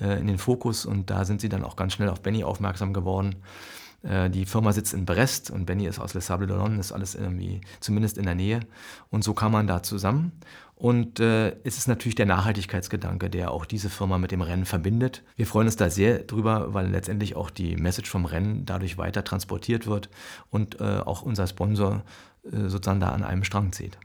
äh, 0.00 0.20
in 0.20 0.28
den 0.28 0.38
Fokus 0.38 0.86
und 0.86 1.10
da 1.10 1.24
sind 1.24 1.40
sie 1.40 1.48
dann 1.48 1.64
auch 1.64 1.74
ganz 1.74 1.94
schnell 1.94 2.08
auf 2.08 2.20
Benny 2.20 2.44
aufmerksam 2.44 2.92
geworden 2.92 3.34
äh, 4.02 4.30
die 4.30 4.46
Firma 4.46 4.72
sitzt 4.72 4.94
in 4.94 5.04
Brest 5.04 5.50
und 5.50 5.66
Benny 5.66 5.86
ist 5.86 5.98
aus 5.98 6.14
Les 6.14 6.26
Sables 6.26 6.50
d'Olonne, 6.50 6.78
ist 6.78 6.92
alles 6.92 7.14
irgendwie 7.14 7.60
zumindest 7.80 8.18
in 8.18 8.24
der 8.24 8.34
Nähe. 8.34 8.60
Und 9.10 9.24
so 9.24 9.34
kam 9.34 9.52
man 9.52 9.66
da 9.66 9.82
zusammen. 9.82 10.32
Und 10.74 11.20
äh, 11.20 11.50
es 11.62 11.78
ist 11.78 11.86
natürlich 11.86 12.16
der 12.16 12.26
Nachhaltigkeitsgedanke, 12.26 13.30
der 13.30 13.52
auch 13.52 13.66
diese 13.66 13.88
Firma 13.88 14.18
mit 14.18 14.32
dem 14.32 14.40
Rennen 14.40 14.64
verbindet. 14.64 15.22
Wir 15.36 15.46
freuen 15.46 15.68
uns 15.68 15.76
da 15.76 15.90
sehr 15.90 16.24
drüber, 16.24 16.74
weil 16.74 16.88
letztendlich 16.88 17.36
auch 17.36 17.50
die 17.50 17.76
Message 17.76 18.10
vom 18.10 18.24
Rennen 18.24 18.66
dadurch 18.66 18.98
weiter 18.98 19.22
transportiert 19.22 19.86
wird 19.86 20.08
und 20.50 20.80
äh, 20.80 20.98
auch 21.04 21.22
unser 21.22 21.46
Sponsor 21.46 22.02
äh, 22.44 22.68
sozusagen 22.68 22.98
da 22.98 23.10
an 23.10 23.22
einem 23.22 23.44
Strang 23.44 23.70
zieht. 23.70 23.96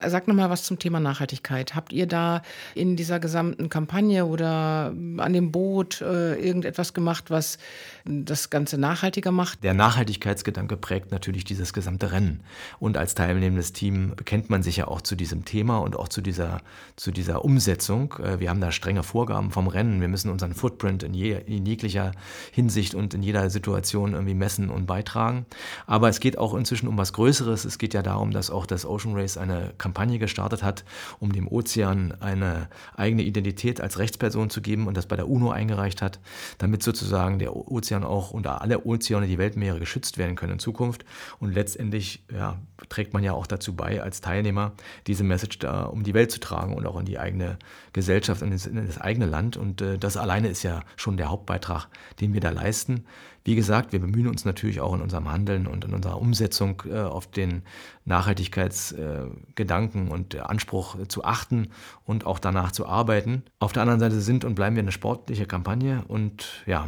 Sag 0.00 0.28
noch 0.28 0.34
mal 0.34 0.50
was 0.50 0.64
zum 0.64 0.78
Thema 0.78 0.98
Nachhaltigkeit. 0.98 1.74
Habt 1.74 1.92
ihr 1.92 2.06
da 2.06 2.42
in 2.74 2.96
dieser 2.96 3.20
gesamten 3.20 3.68
Kampagne 3.68 4.26
oder 4.26 4.92
an 5.18 5.32
dem 5.32 5.52
Boot 5.52 6.00
äh, 6.00 6.34
irgendetwas 6.34 6.94
gemacht, 6.94 7.30
was 7.30 7.58
das 8.04 8.50
Ganze 8.50 8.76
nachhaltiger 8.76 9.30
macht? 9.30 9.62
Der 9.62 9.72
Nachhaltigkeitsgedanke 9.72 10.76
prägt 10.76 11.12
natürlich 11.12 11.44
dieses 11.44 11.72
gesamte 11.72 12.12
Rennen. 12.12 12.40
Und 12.80 12.96
als 12.96 13.14
teilnehmendes 13.14 13.72
Team 13.72 14.14
bekennt 14.16 14.50
man 14.50 14.62
sich 14.62 14.76
ja 14.76 14.88
auch 14.88 15.00
zu 15.00 15.14
diesem 15.14 15.44
Thema 15.44 15.78
und 15.78 15.96
auch 15.96 16.08
zu 16.08 16.20
dieser, 16.20 16.60
zu 16.96 17.12
dieser 17.12 17.44
Umsetzung. 17.44 18.14
Äh, 18.18 18.40
wir 18.40 18.50
haben 18.50 18.60
da 18.60 18.72
strenge 18.72 19.04
Vorgaben 19.04 19.52
vom 19.52 19.68
Rennen. 19.68 20.00
Wir 20.00 20.08
müssen 20.08 20.30
unseren 20.30 20.54
Footprint 20.54 21.04
in, 21.04 21.14
je, 21.14 21.40
in 21.46 21.64
jeglicher 21.64 22.10
Hinsicht 22.50 22.94
und 22.94 23.14
in 23.14 23.22
jeder 23.22 23.48
Situation 23.48 24.12
irgendwie 24.12 24.34
messen 24.34 24.70
und 24.70 24.86
beitragen. 24.86 25.46
Aber 25.86 26.08
es 26.08 26.20
geht 26.20 26.36
auch 26.36 26.52
inzwischen 26.54 26.88
um 26.88 26.98
was 26.98 27.12
Größeres. 27.12 27.64
Es 27.64 27.78
geht 27.78 27.94
ja 27.94 28.02
darum, 28.02 28.32
dass 28.32 28.50
auch 28.50 28.66
das 28.66 28.84
Ocean 28.84 29.14
Race 29.14 29.38
eine 29.38 29.72
Kampagne 29.84 30.18
gestartet 30.18 30.62
hat, 30.62 30.82
um 31.20 31.32
dem 31.32 31.46
Ozean 31.46 32.14
eine 32.20 32.68
eigene 32.96 33.22
Identität 33.22 33.82
als 33.82 33.98
Rechtsperson 33.98 34.48
zu 34.48 34.62
geben 34.62 34.86
und 34.86 34.96
das 34.96 35.04
bei 35.04 35.14
der 35.14 35.28
UNO 35.28 35.50
eingereicht 35.50 36.00
hat, 36.00 36.20
damit 36.56 36.82
sozusagen 36.82 37.38
der 37.38 37.54
Ozean 37.54 38.02
auch 38.02 38.30
unter 38.30 38.62
alle 38.62 38.86
Ozeane, 38.86 39.26
die 39.26 39.36
Weltmeere 39.36 39.78
geschützt 39.78 40.16
werden 40.16 40.36
können 40.36 40.54
in 40.54 40.58
Zukunft. 40.58 41.04
Und 41.38 41.52
letztendlich 41.52 42.24
ja, 42.32 42.56
trägt 42.88 43.12
man 43.12 43.22
ja 43.22 43.34
auch 43.34 43.46
dazu 43.46 43.76
bei, 43.76 44.02
als 44.02 44.22
Teilnehmer 44.22 44.72
diese 45.06 45.22
Message 45.22 45.58
da 45.58 45.82
um 45.84 46.02
die 46.02 46.14
Welt 46.14 46.32
zu 46.32 46.40
tragen 46.40 46.74
und 46.74 46.86
auch 46.86 46.98
in 46.98 47.04
die 47.04 47.18
eigene 47.18 47.58
Gesellschaft 47.92 48.40
und 48.40 48.52
in 48.52 48.86
das 48.86 48.98
eigene 48.98 49.26
Land. 49.26 49.58
Und 49.58 49.82
äh, 49.82 49.98
das 49.98 50.16
alleine 50.16 50.48
ist 50.48 50.62
ja 50.62 50.80
schon 50.96 51.18
der 51.18 51.28
Hauptbeitrag, 51.28 51.88
den 52.22 52.32
wir 52.32 52.40
da 52.40 52.48
leisten. 52.48 53.04
Wie 53.44 53.54
gesagt, 53.54 53.92
wir 53.92 54.00
bemühen 54.00 54.26
uns 54.26 54.46
natürlich 54.46 54.80
auch 54.80 54.94
in 54.94 55.02
unserem 55.02 55.30
Handeln 55.30 55.66
und 55.66 55.84
in 55.84 55.92
unserer 55.92 56.18
Umsetzung 56.18 56.82
äh, 56.86 57.00
auf 57.00 57.26
den 57.26 57.62
Nachhaltigkeitsgedanken 58.06 60.08
äh, 60.08 60.10
und 60.10 60.34
Anspruch 60.36 60.98
äh, 60.98 61.08
zu 61.08 61.24
achten 61.24 61.68
und 62.04 62.24
auch 62.24 62.38
danach 62.38 62.72
zu 62.72 62.86
arbeiten. 62.86 63.42
Auf 63.58 63.74
der 63.74 63.82
anderen 63.82 64.00
Seite 64.00 64.22
sind 64.22 64.46
und 64.46 64.54
bleiben 64.54 64.76
wir 64.76 64.82
eine 64.82 64.92
sportliche 64.92 65.44
Kampagne 65.44 66.04
und 66.08 66.64
ja, 66.64 66.86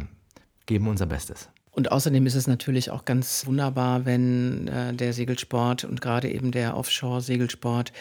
geben 0.65 0.87
unser 0.87 1.05
Bestes. 1.05 1.51
Und 1.77 1.91
außerdem 1.91 2.25
ist 2.25 2.33
es 2.33 2.47
natürlich 2.47 2.89
auch 2.89 3.05
ganz 3.05 3.45
wunderbar, 3.45 4.03
wenn 4.07 4.67
äh, 4.67 4.95
der 4.95 5.13
Segelsport 5.13 5.83
und 5.83 6.01
gerade 6.01 6.27
eben 6.27 6.49
der 6.49 6.75
Offshore-Segelsport 6.75 7.93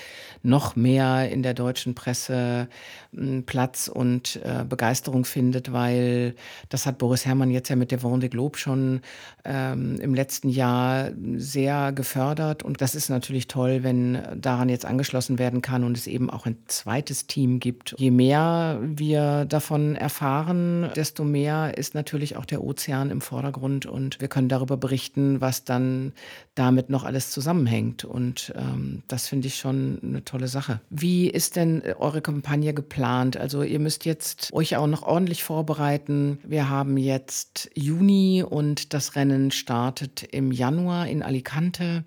noch 0.43 0.77
mehr 0.77 1.31
in 1.31 1.43
der 1.43 1.53
deutschen 1.53 1.95
Presse 1.95 2.69
äh, 3.15 3.43
Platz 3.43 3.89
und 3.89 4.41
äh, 4.43 4.65
Begeisterung 4.65 5.27
findet, 5.27 5.75
weil 5.75 6.37
das 6.71 6.87
hat 6.87 6.97
Boris 6.97 7.27
Herrmann 7.27 7.51
jetzt 7.51 7.69
ja 7.69 7.77
mit 7.77 7.91
der 7.91 8.01
Vendée 8.01 8.31
Globe 8.31 8.57
schon 8.57 9.03
ähm, 9.45 10.01
im 10.01 10.15
letzten 10.15 10.49
Jahr 10.49 11.11
sehr 11.37 11.93
gefördert. 11.93 12.63
Und 12.63 12.81
das 12.81 12.95
ist 12.95 13.11
natürlich 13.11 13.47
toll, 13.47 13.83
wenn 13.83 14.23
daran 14.41 14.71
jetzt 14.71 14.87
angeschlossen 14.87 15.39
werden 15.39 15.61
kann 15.61 15.85
und 15.85 15.99
es 15.99 16.07
eben 16.07 16.31
auch 16.31 16.47
ein 16.47 16.57
zweites 16.67 17.27
Team 17.27 17.61
gibt. 17.61 17.95
Je 17.99 18.11
mehr 18.11 18.81
wir 18.83 19.45
davon 19.45 19.97
erfahren, 19.97 20.89
desto 20.97 21.25
mehr 21.25 21.77
ist 21.77 21.95
natürlich 21.95 22.39
auch 22.39 22.47
der 22.47 22.65
Ozean 22.65 23.11
im 23.11 23.21
Vordergrund 23.21 23.66
Hintergrund 23.67 23.87
und 23.87 24.21
wir 24.21 24.29
können 24.29 24.49
darüber 24.49 24.77
berichten, 24.77 25.41
was 25.41 25.65
dann 25.65 26.13
damit 26.55 26.91
noch 26.91 27.05
alles 27.05 27.31
zusammenhängt. 27.31 28.05
Und 28.05 28.53
ähm, 28.57 29.03
das 29.09 29.29
finde 29.29 29.49
ich 29.49 29.57
schon 29.57 29.99
eine 30.03 30.25
tolle 30.25 30.49
Sache. 30.49 30.81
Wie 30.91 31.29
ist 31.29 31.57
denn 31.57 31.83
äh, 31.83 31.95
eure 31.99 32.23
Kampagne 32.23 32.73
geplant? 32.73 33.37
Also 33.37 33.63
ihr 33.63 33.81
müsst 33.81 34.05
jetzt 34.05 34.53
euch 34.53 34.77
auch 34.77 34.87
noch 34.87 35.03
ordentlich 35.03 35.43
vorbereiten. 35.45 36.39
Wir 36.45 36.69
haben 36.69 36.97
jetzt 36.97 37.71
Juni 37.75 38.45
und 38.49 38.95
das 38.95 39.17
Rennen 39.17 39.51
startet 39.51 40.23
im 40.31 40.53
Januar 40.53 41.07
in 41.09 41.23
Alicante. 41.23 42.05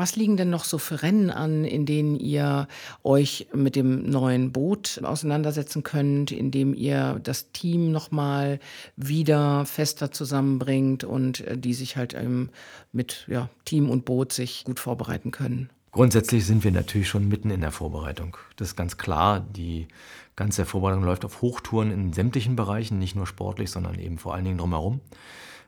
Was 0.00 0.16
liegen 0.16 0.38
denn 0.38 0.48
noch 0.48 0.64
so 0.64 0.78
für 0.78 1.02
Rennen 1.02 1.28
an, 1.28 1.66
in 1.66 1.84
denen 1.84 2.18
ihr 2.18 2.68
euch 3.04 3.48
mit 3.52 3.76
dem 3.76 4.08
neuen 4.08 4.50
Boot 4.50 4.98
auseinandersetzen 5.04 5.82
könnt, 5.82 6.32
in 6.32 6.50
dem 6.50 6.72
ihr 6.72 7.20
das 7.22 7.52
Team 7.52 7.92
nochmal 7.92 8.60
wieder 8.96 9.66
fester 9.66 10.10
zusammenbringt 10.10 11.04
und 11.04 11.40
äh, 11.42 11.58
die 11.58 11.74
sich 11.74 11.98
halt 11.98 12.14
ähm, 12.14 12.48
mit 12.92 13.26
ja, 13.28 13.50
Team 13.66 13.90
und 13.90 14.06
Boot 14.06 14.32
sich 14.32 14.64
gut 14.64 14.80
vorbereiten 14.80 15.32
können? 15.32 15.68
Grundsätzlich 15.92 16.46
sind 16.46 16.64
wir 16.64 16.72
natürlich 16.72 17.08
schon 17.10 17.28
mitten 17.28 17.50
in 17.50 17.60
der 17.60 17.70
Vorbereitung. 17.70 18.38
Das 18.56 18.68
ist 18.68 18.76
ganz 18.76 18.96
klar. 18.96 19.40
Die 19.54 19.86
ganze 20.34 20.64
Vorbereitung 20.64 21.04
läuft 21.04 21.26
auf 21.26 21.42
Hochtouren 21.42 21.90
in 21.90 22.14
sämtlichen 22.14 22.56
Bereichen, 22.56 22.98
nicht 22.98 23.16
nur 23.16 23.26
sportlich, 23.26 23.70
sondern 23.70 23.98
eben 23.98 24.16
vor 24.16 24.32
allen 24.32 24.46
Dingen 24.46 24.56
drumherum. 24.56 25.02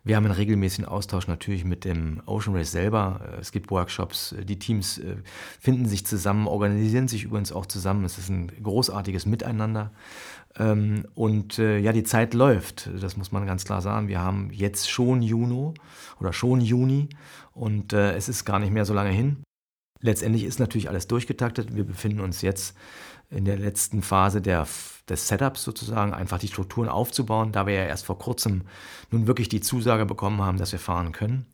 Wir 0.04 0.16
haben 0.16 0.24
einen 0.24 0.34
regelmäßigen 0.34 0.84
Austausch 0.84 1.28
natürlich 1.28 1.64
mit 1.64 1.84
dem 1.84 2.22
Ocean 2.26 2.56
Race 2.56 2.72
selber. 2.72 3.20
Es 3.40 3.52
gibt 3.52 3.70
Workshops, 3.70 4.34
die 4.42 4.58
Teams 4.58 4.98
äh, 4.98 5.16
finden 5.60 5.86
sich 5.86 6.04
zusammen, 6.04 6.48
organisieren 6.48 7.06
sich 7.06 7.22
übrigens 7.22 7.52
auch 7.52 7.66
zusammen. 7.66 8.04
Es 8.04 8.18
ist 8.18 8.28
ein 8.28 8.50
großartiges 8.62 9.26
Miteinander. 9.26 9.92
Ähm, 10.56 11.06
und 11.14 11.60
äh, 11.60 11.78
ja, 11.78 11.92
die 11.92 12.02
Zeit 12.02 12.34
läuft, 12.34 12.90
das 13.00 13.16
muss 13.16 13.30
man 13.30 13.46
ganz 13.46 13.64
klar 13.64 13.80
sagen. 13.80 14.08
Wir 14.08 14.20
haben 14.20 14.50
jetzt 14.52 14.90
schon 14.90 15.22
Juni 15.22 15.72
oder 16.18 16.32
schon 16.32 16.60
Juni 16.60 17.08
und 17.52 17.92
äh, 17.92 18.14
es 18.14 18.28
ist 18.28 18.44
gar 18.44 18.58
nicht 18.58 18.72
mehr 18.72 18.84
so 18.84 18.94
lange 18.94 19.10
hin. 19.10 19.44
Letztendlich 20.00 20.42
ist 20.42 20.58
natürlich 20.58 20.88
alles 20.88 21.06
durchgetaktet. 21.06 21.76
Wir 21.76 21.84
befinden 21.84 22.20
uns 22.20 22.42
jetzt 22.42 22.76
in 23.34 23.44
der 23.44 23.58
letzten 23.58 24.02
Phase 24.02 24.40
der, 24.40 24.66
des 25.08 25.28
Setups 25.28 25.64
sozusagen, 25.64 26.14
einfach 26.14 26.38
die 26.38 26.48
Strukturen 26.48 26.88
aufzubauen, 26.88 27.52
da 27.52 27.66
wir 27.66 27.74
ja 27.74 27.84
erst 27.84 28.06
vor 28.06 28.18
kurzem 28.18 28.62
nun 29.10 29.26
wirklich 29.26 29.48
die 29.48 29.60
Zusage 29.60 30.06
bekommen 30.06 30.42
haben, 30.42 30.58
dass 30.58 30.72
wir 30.72 30.78
fahren 30.78 31.12
können. 31.12 31.46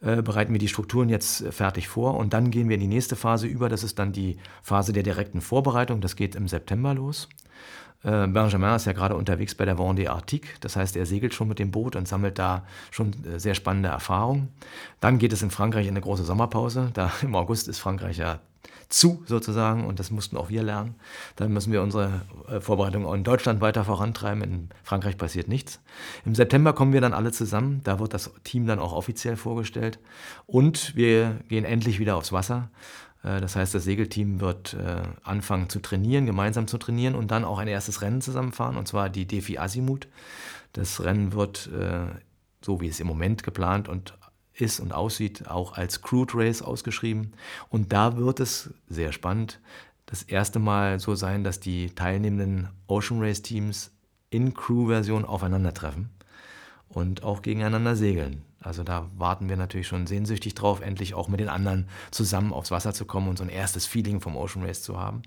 Äh, 0.00 0.22
bereiten 0.22 0.52
wir 0.52 0.58
die 0.58 0.68
Strukturen 0.68 1.08
jetzt 1.08 1.44
fertig 1.50 1.88
vor 1.88 2.16
und 2.16 2.32
dann 2.32 2.50
gehen 2.50 2.68
wir 2.68 2.74
in 2.74 2.80
die 2.80 2.86
nächste 2.88 3.16
Phase 3.16 3.46
über. 3.46 3.68
Das 3.68 3.82
ist 3.82 3.98
dann 3.98 4.12
die 4.12 4.36
Phase 4.62 4.92
der 4.92 5.02
direkten 5.02 5.40
Vorbereitung. 5.40 6.00
Das 6.00 6.16
geht 6.16 6.34
im 6.34 6.48
September 6.48 6.94
los. 6.94 7.28
Äh, 8.02 8.26
Benjamin 8.26 8.74
ist 8.74 8.84
ja 8.84 8.92
gerade 8.92 9.16
unterwegs 9.16 9.54
bei 9.54 9.64
der 9.64 9.78
Vendée 9.78 10.08
Arctique, 10.08 10.56
das 10.60 10.76
heißt, 10.76 10.94
er 10.96 11.06
segelt 11.06 11.32
schon 11.32 11.48
mit 11.48 11.58
dem 11.58 11.70
Boot 11.70 11.96
und 11.96 12.06
sammelt 12.06 12.38
da 12.38 12.66
schon 12.90 13.12
äh, 13.24 13.40
sehr 13.40 13.54
spannende 13.54 13.88
Erfahrungen. 13.88 14.50
Dann 15.00 15.18
geht 15.18 15.32
es 15.32 15.42
in 15.42 15.50
Frankreich 15.50 15.86
in 15.86 15.92
eine 15.92 16.02
große 16.02 16.24
Sommerpause. 16.24 16.90
Da 16.92 17.10
im 17.22 17.34
August 17.34 17.66
ist 17.68 17.78
Frankreich 17.78 18.18
ja 18.18 18.40
zu 18.88 19.22
sozusagen 19.26 19.84
und 19.84 19.98
das 19.98 20.10
mussten 20.10 20.36
auch 20.36 20.48
wir 20.48 20.62
lernen. 20.62 20.94
Dann 21.36 21.52
müssen 21.52 21.72
wir 21.72 21.82
unsere 21.82 22.22
äh, 22.48 22.60
Vorbereitung 22.60 23.12
in 23.12 23.24
Deutschland 23.24 23.60
weiter 23.60 23.84
vorantreiben. 23.84 24.42
In 24.42 24.68
Frankreich 24.82 25.16
passiert 25.16 25.48
nichts. 25.48 25.80
Im 26.24 26.34
September 26.34 26.72
kommen 26.72 26.92
wir 26.92 27.00
dann 27.00 27.14
alle 27.14 27.32
zusammen. 27.32 27.80
Da 27.84 27.98
wird 27.98 28.14
das 28.14 28.30
Team 28.44 28.66
dann 28.66 28.78
auch 28.78 28.92
offiziell 28.92 29.36
vorgestellt 29.36 29.98
und 30.46 30.94
wir 30.96 31.40
gehen 31.48 31.64
endlich 31.64 31.98
wieder 31.98 32.16
aufs 32.16 32.32
Wasser. 32.32 32.70
Äh, 33.22 33.40
das 33.40 33.56
heißt, 33.56 33.74
das 33.74 33.84
Segelteam 33.84 34.40
wird 34.40 34.74
äh, 34.74 35.02
anfangen 35.22 35.68
zu 35.68 35.80
trainieren, 35.80 36.26
gemeinsam 36.26 36.66
zu 36.66 36.78
trainieren 36.78 37.14
und 37.14 37.30
dann 37.30 37.44
auch 37.44 37.58
ein 37.58 37.68
erstes 37.68 38.02
Rennen 38.02 38.20
zusammenfahren, 38.20 38.76
und 38.76 38.88
zwar 38.88 39.08
die 39.08 39.26
Defi 39.26 39.58
Azimuth. 39.58 40.08
Das 40.72 41.04
Rennen 41.04 41.32
wird, 41.32 41.70
so 42.60 42.80
wie 42.80 42.88
es 42.88 42.98
im 42.98 43.06
Moment 43.06 43.44
geplant 43.44 43.88
und 43.88 44.14
ist 44.56 44.80
und 44.80 44.92
aussieht, 44.92 45.48
auch 45.48 45.76
als 45.76 46.02
Crude 46.02 46.34
Race 46.34 46.62
ausgeschrieben. 46.62 47.32
Und 47.68 47.92
da 47.92 48.16
wird 48.16 48.40
es 48.40 48.72
sehr 48.88 49.12
spannend 49.12 49.60
das 50.06 50.22
erste 50.22 50.58
Mal 50.58 51.00
so 51.00 51.14
sein, 51.14 51.44
dass 51.44 51.60
die 51.60 51.90
teilnehmenden 51.90 52.68
Ocean 52.86 53.20
Race 53.20 53.42
Teams 53.42 53.90
in 54.30 54.54
Crew-Version 54.54 55.24
aufeinandertreffen 55.24 56.10
und 56.88 57.22
auch 57.22 57.42
gegeneinander 57.42 57.96
segeln. 57.96 58.42
Also 58.60 58.82
da 58.82 59.10
warten 59.16 59.48
wir 59.48 59.56
natürlich 59.56 59.86
schon 59.86 60.06
sehnsüchtig 60.06 60.54
drauf, 60.54 60.80
endlich 60.80 61.14
auch 61.14 61.28
mit 61.28 61.40
den 61.40 61.48
anderen 61.48 61.88
zusammen 62.10 62.52
aufs 62.52 62.70
Wasser 62.70 62.94
zu 62.94 63.04
kommen 63.04 63.28
und 63.28 63.38
so 63.38 63.44
ein 63.44 63.50
erstes 63.50 63.86
Feeling 63.86 64.20
vom 64.20 64.36
Ocean 64.36 64.64
Race 64.64 64.82
zu 64.82 64.98
haben. 64.98 65.22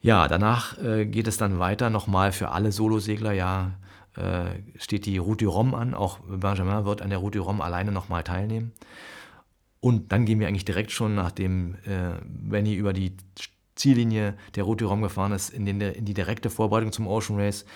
Ja, 0.00 0.28
danach 0.28 0.78
äh, 0.82 1.06
geht 1.06 1.26
es 1.28 1.36
dann 1.36 1.58
weiter 1.58 1.90
nochmal 1.90 2.32
für 2.32 2.50
alle 2.50 2.72
Solosegler 2.72 3.32
ja 3.32 3.72
steht 4.76 5.06
die 5.06 5.18
Route 5.18 5.44
du 5.44 5.50
Rhum 5.50 5.74
an. 5.74 5.94
Auch 5.94 6.20
Benjamin 6.20 6.84
wird 6.84 7.02
an 7.02 7.10
der 7.10 7.18
Route 7.18 7.38
du 7.38 7.44
Rhum 7.44 7.60
alleine 7.60 7.92
nochmal 7.92 8.22
teilnehmen. 8.22 8.72
Und 9.80 10.12
dann 10.12 10.24
gehen 10.24 10.40
wir 10.40 10.48
eigentlich 10.48 10.64
direkt 10.64 10.92
schon, 10.92 11.14
nachdem 11.14 11.74
äh, 11.84 12.12
Benny 12.24 12.74
über 12.74 12.94
die 12.94 13.16
Ziellinie 13.74 14.34
der 14.54 14.64
Route 14.64 14.84
du 14.84 14.90
Rhum 14.90 15.02
gefahren 15.02 15.32
ist, 15.32 15.50
in, 15.50 15.66
den, 15.66 15.80
in 15.80 16.04
die 16.04 16.14
direkte 16.14 16.48
Vorbereitung 16.48 16.92
zum 16.92 17.06
Ocean 17.06 17.38
Race. 17.38 17.66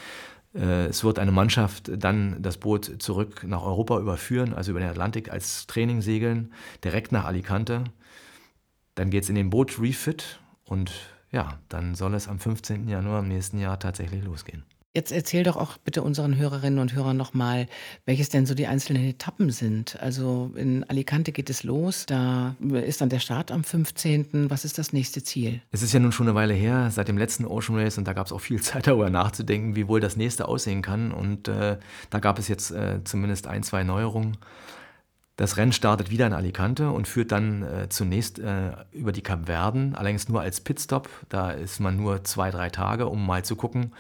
Äh, 0.55 0.87
es 0.87 1.05
wird 1.05 1.19
eine 1.19 1.33
Mannschaft 1.33 1.91
dann 1.95 2.41
das 2.41 2.57
Boot 2.57 3.03
zurück 3.03 3.45
nach 3.47 3.63
Europa 3.63 3.99
überführen, 3.99 4.55
also 4.55 4.71
über 4.71 4.81
den 4.81 4.89
Atlantik 4.89 5.31
als 5.31 5.67
Training 5.67 6.01
segeln, 6.01 6.53
direkt 6.83 7.13
nach 7.13 7.25
Alicante. 7.25 7.85
Dann 8.95 9.11
geht 9.11 9.25
es 9.25 9.29
in 9.29 9.35
den 9.35 9.51
Boot 9.51 9.79
Refit 9.79 10.41
und 10.65 10.93
ja, 11.31 11.59
dann 11.69 11.95
soll 11.95 12.15
es 12.15 12.27
am 12.27 12.39
15. 12.39 12.89
Januar 12.89 13.21
im 13.21 13.29
nächsten 13.29 13.59
Jahr 13.59 13.79
tatsächlich 13.79 14.25
losgehen. 14.25 14.65
Jetzt 14.95 15.13
erzähl 15.13 15.43
doch 15.43 15.57
auch 15.57 15.77
bitte 15.77 16.03
unseren 16.03 16.37
Hörerinnen 16.37 16.79
und 16.79 16.95
Hörern 16.95 17.17
nochmal, 17.17 17.67
welches 18.07 18.31
denn 18.31 18.47
so 18.47 18.55
die 18.55 18.67
einzelnen 18.67 19.05
Etappen 19.05 19.51
sind. 19.51 20.01
Also 20.01 20.51
in 20.57 20.83
Alicante 20.85 21.31
geht 21.31 21.51
es 21.51 21.63
los, 21.63 22.07
da 22.07 22.57
ist 22.73 23.03
dann 23.03 23.11
der 23.11 23.19
Start 23.19 23.53
am 23.53 23.65
15. 23.65 24.51
Was 24.51 24.65
ist 24.65 24.79
das 24.79 24.95
nächste 24.95 25.23
Ziel? 25.23 25.61
Es 25.73 25.83
ist 25.83 25.93
ja 25.93 26.01
nun 26.01 26.11
schon 26.11 26.27
eine 26.27 26.35
Weile 26.35 26.55
her, 26.55 26.91
seit 26.91 27.09
dem 27.09 27.19
letzten 27.19 27.45
Ocean 27.45 27.79
Race, 27.79 27.99
und 27.99 28.09
da 28.09 28.15
gab 28.15 28.27
es 28.27 28.33
auch 28.33 28.41
viel 28.41 28.63
Zeit 28.63 28.87
darüber 28.87 29.11
nachzudenken, 29.11 29.77
wie 29.77 29.89
wohl 29.89 30.01
das 30.01 30.17
nächste 30.17 30.49
aussehen 30.49 30.81
kann. 30.81 31.13
Und 31.13 31.49
äh, 31.49 31.77
da 32.09 32.19
gab 32.19 32.39
es 32.39 32.49
jetzt 32.49 32.71
äh, 32.71 33.05
zumindest 33.05 33.47
ein, 33.47 33.63
zwei 33.63 33.85
Neuerungen. 33.85 34.39
Das 35.39 35.57
Rennen 35.57 35.73
startet 35.73 36.11
wieder 36.11 36.27
in 36.27 36.33
Alicante 36.33 36.91
und 36.91 37.07
führt 37.07 37.31
dann 37.31 37.63
äh, 37.63 37.89
zunächst 37.89 38.41
äh, 38.41 38.73
über 38.91 39.13
die 39.13 39.23
Kapverden, 39.23 39.95
allerdings 39.95 40.29
nur 40.29 40.41
als 40.41 40.61
Pitstop. 40.61 41.09
Da 41.29 41.53
ist 41.53 41.79
man 41.79 41.97
nur 41.97 42.25
zwei, 42.25 42.51
drei 42.51 42.71
Tage, 42.71 43.07
um 43.07 43.25
mal 43.25 43.45
zu 43.45 43.55
gucken, 43.55 43.93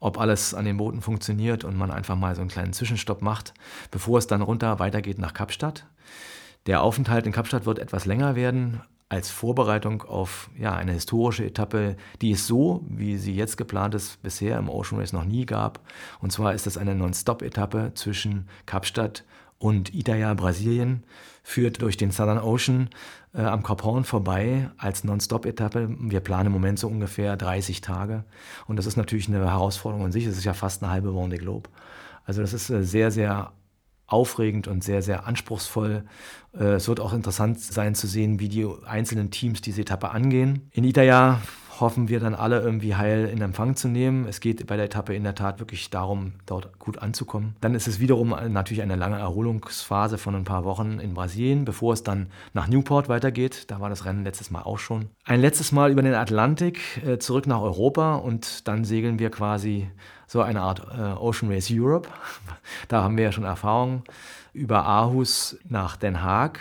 ob 0.00 0.20
alles 0.20 0.52
an 0.52 0.66
den 0.66 0.76
Booten 0.76 1.00
funktioniert 1.00 1.64
und 1.64 1.78
man 1.78 1.90
einfach 1.90 2.14
mal 2.14 2.34
so 2.34 2.42
einen 2.42 2.50
kleinen 2.50 2.74
Zwischenstopp 2.74 3.22
macht, 3.22 3.54
bevor 3.90 4.18
es 4.18 4.26
dann 4.26 4.42
runter 4.42 4.80
weitergeht 4.80 5.18
nach 5.18 5.32
Kapstadt. 5.32 5.86
Der 6.66 6.82
Aufenthalt 6.82 7.24
in 7.24 7.32
Kapstadt 7.32 7.64
wird 7.64 7.78
etwas 7.78 8.04
länger 8.04 8.36
werden, 8.36 8.82
als 9.08 9.30
Vorbereitung 9.30 10.02
auf 10.02 10.50
ja, 10.58 10.74
eine 10.74 10.92
historische 10.92 11.46
Etappe, 11.46 11.96
die 12.20 12.32
es 12.32 12.46
so, 12.46 12.84
wie 12.86 13.16
sie 13.16 13.34
jetzt 13.34 13.56
geplant 13.56 13.94
ist, 13.94 14.22
bisher 14.22 14.58
im 14.58 14.68
Ocean 14.68 15.00
Race 15.00 15.14
noch 15.14 15.24
nie 15.24 15.46
gab. 15.46 15.80
Und 16.20 16.32
zwar 16.32 16.52
ist 16.52 16.66
es 16.66 16.76
eine 16.76 16.94
Non-Stop-Etappe 16.94 17.92
zwischen 17.94 18.46
Kapstadt 18.66 19.24
und 19.62 19.94
Itaja, 19.94 20.34
Brasilien, 20.34 21.04
führt 21.44 21.82
durch 21.82 21.96
den 21.96 22.10
Southern 22.10 22.38
Ocean 22.38 22.90
äh, 23.34 23.42
am 23.42 23.62
Cap 23.62 23.82
Horn 23.84 24.04
vorbei 24.04 24.70
als 24.76 25.04
Non-Stop-Etappe. 25.04 25.88
Wir 25.98 26.20
planen 26.20 26.46
im 26.46 26.52
Moment 26.52 26.78
so 26.78 26.88
ungefähr 26.88 27.36
30 27.36 27.80
Tage. 27.80 28.24
Und 28.66 28.76
das 28.76 28.86
ist 28.86 28.96
natürlich 28.96 29.28
eine 29.28 29.38
Herausforderung 29.38 30.04
an 30.06 30.12
sich. 30.12 30.26
Es 30.26 30.36
ist 30.36 30.44
ja 30.44 30.54
fast 30.54 30.82
eine 30.82 30.92
halbe 30.92 31.10
Vendée 31.10 31.38
Globe. 31.38 31.70
Also 32.24 32.40
das 32.40 32.52
ist 32.52 32.70
äh, 32.70 32.82
sehr, 32.84 33.10
sehr 33.10 33.52
aufregend 34.06 34.68
und 34.68 34.84
sehr, 34.84 35.00
sehr 35.00 35.26
anspruchsvoll. 35.26 36.04
Äh, 36.54 36.74
es 36.74 36.88
wird 36.88 37.00
auch 37.00 37.12
interessant 37.12 37.60
sein 37.60 37.94
zu 37.94 38.06
sehen, 38.06 38.40
wie 38.40 38.48
die 38.48 38.66
einzelnen 38.84 39.30
Teams 39.30 39.60
diese 39.60 39.82
Etappe 39.82 40.10
angehen. 40.10 40.68
In 40.72 40.84
Itaja 40.84 41.40
hoffen 41.82 42.08
wir 42.08 42.20
dann 42.20 42.34
alle 42.34 42.60
irgendwie 42.60 42.94
heil 42.94 43.26
in 43.26 43.42
Empfang 43.42 43.76
zu 43.76 43.88
nehmen. 43.88 44.26
Es 44.26 44.40
geht 44.40 44.66
bei 44.66 44.76
der 44.76 44.86
Etappe 44.86 45.14
in 45.14 45.24
der 45.24 45.34
Tat 45.34 45.58
wirklich 45.58 45.90
darum, 45.90 46.32
dort 46.46 46.78
gut 46.78 46.98
anzukommen. 46.98 47.54
Dann 47.60 47.74
ist 47.74 47.86
es 47.86 48.00
wiederum 48.00 48.30
natürlich 48.48 48.80
eine 48.82 48.96
lange 48.96 49.18
Erholungsphase 49.18 50.16
von 50.16 50.34
ein 50.34 50.44
paar 50.44 50.64
Wochen 50.64 50.98
in 50.98 51.12
Brasilien, 51.12 51.66
bevor 51.66 51.92
es 51.92 52.02
dann 52.02 52.28
nach 52.54 52.68
Newport 52.68 53.10
weitergeht. 53.10 53.70
Da 53.70 53.80
war 53.80 53.90
das 53.90 54.06
Rennen 54.06 54.24
letztes 54.24 54.50
Mal 54.50 54.62
auch 54.62 54.78
schon. 54.78 55.10
Ein 55.26 55.40
letztes 55.42 55.72
Mal 55.72 55.90
über 55.90 56.00
den 56.00 56.14
Atlantik 56.14 56.80
äh, 57.06 57.18
zurück 57.18 57.46
nach 57.46 57.60
Europa 57.60 58.14
und 58.14 58.66
dann 58.66 58.84
segeln 58.84 59.18
wir 59.18 59.30
quasi 59.30 59.90
so 60.26 60.40
eine 60.40 60.62
Art 60.62 60.86
äh, 60.96 61.18
Ocean 61.20 61.52
Race 61.52 61.68
Europe. 61.70 62.08
Da 62.88 63.02
haben 63.02 63.16
wir 63.16 63.24
ja 63.24 63.32
schon 63.32 63.44
Erfahrung 63.44 64.02
über 64.52 64.86
Aarhus 64.86 65.58
nach 65.68 65.96
Den 65.96 66.22
Haag 66.22 66.60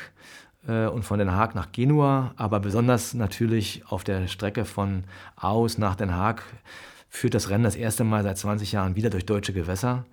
und 0.67 1.03
von 1.03 1.17
Den 1.17 1.31
Haag 1.31 1.55
nach 1.55 1.71
Genua, 1.71 2.33
aber 2.35 2.59
besonders 2.59 3.13
natürlich 3.13 3.83
auf 3.87 4.03
der 4.03 4.27
Strecke 4.27 4.63
von 4.65 5.05
Aarhus 5.35 5.77
nach 5.77 5.95
Den 5.95 6.13
Haag 6.13 6.43
führt 7.09 7.33
das 7.33 7.49
Rennen 7.49 7.63
das 7.63 7.75
erste 7.75 8.03
Mal 8.03 8.23
seit 8.23 8.37
20 8.37 8.71
Jahren 8.71 8.95
wieder 8.95 9.09
durch 9.09 9.25
deutsche 9.25 9.53
Gewässer. 9.53 10.05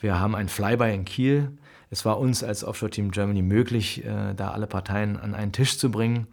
Wir 0.00 0.20
haben 0.20 0.34
ein 0.34 0.48
Flyby 0.48 0.94
in 0.94 1.04
Kiel. 1.04 1.50
Es 1.90 2.04
war 2.04 2.18
uns 2.18 2.44
als 2.44 2.64
Offshore 2.64 2.90
Team 2.90 3.10
Germany 3.10 3.42
möglich, 3.42 4.04
äh, 4.04 4.34
da 4.34 4.50
alle 4.50 4.66
Parteien 4.66 5.18
an 5.18 5.34
einen 5.34 5.52
Tisch 5.52 5.78
zu 5.78 5.90
bringen 5.90 6.26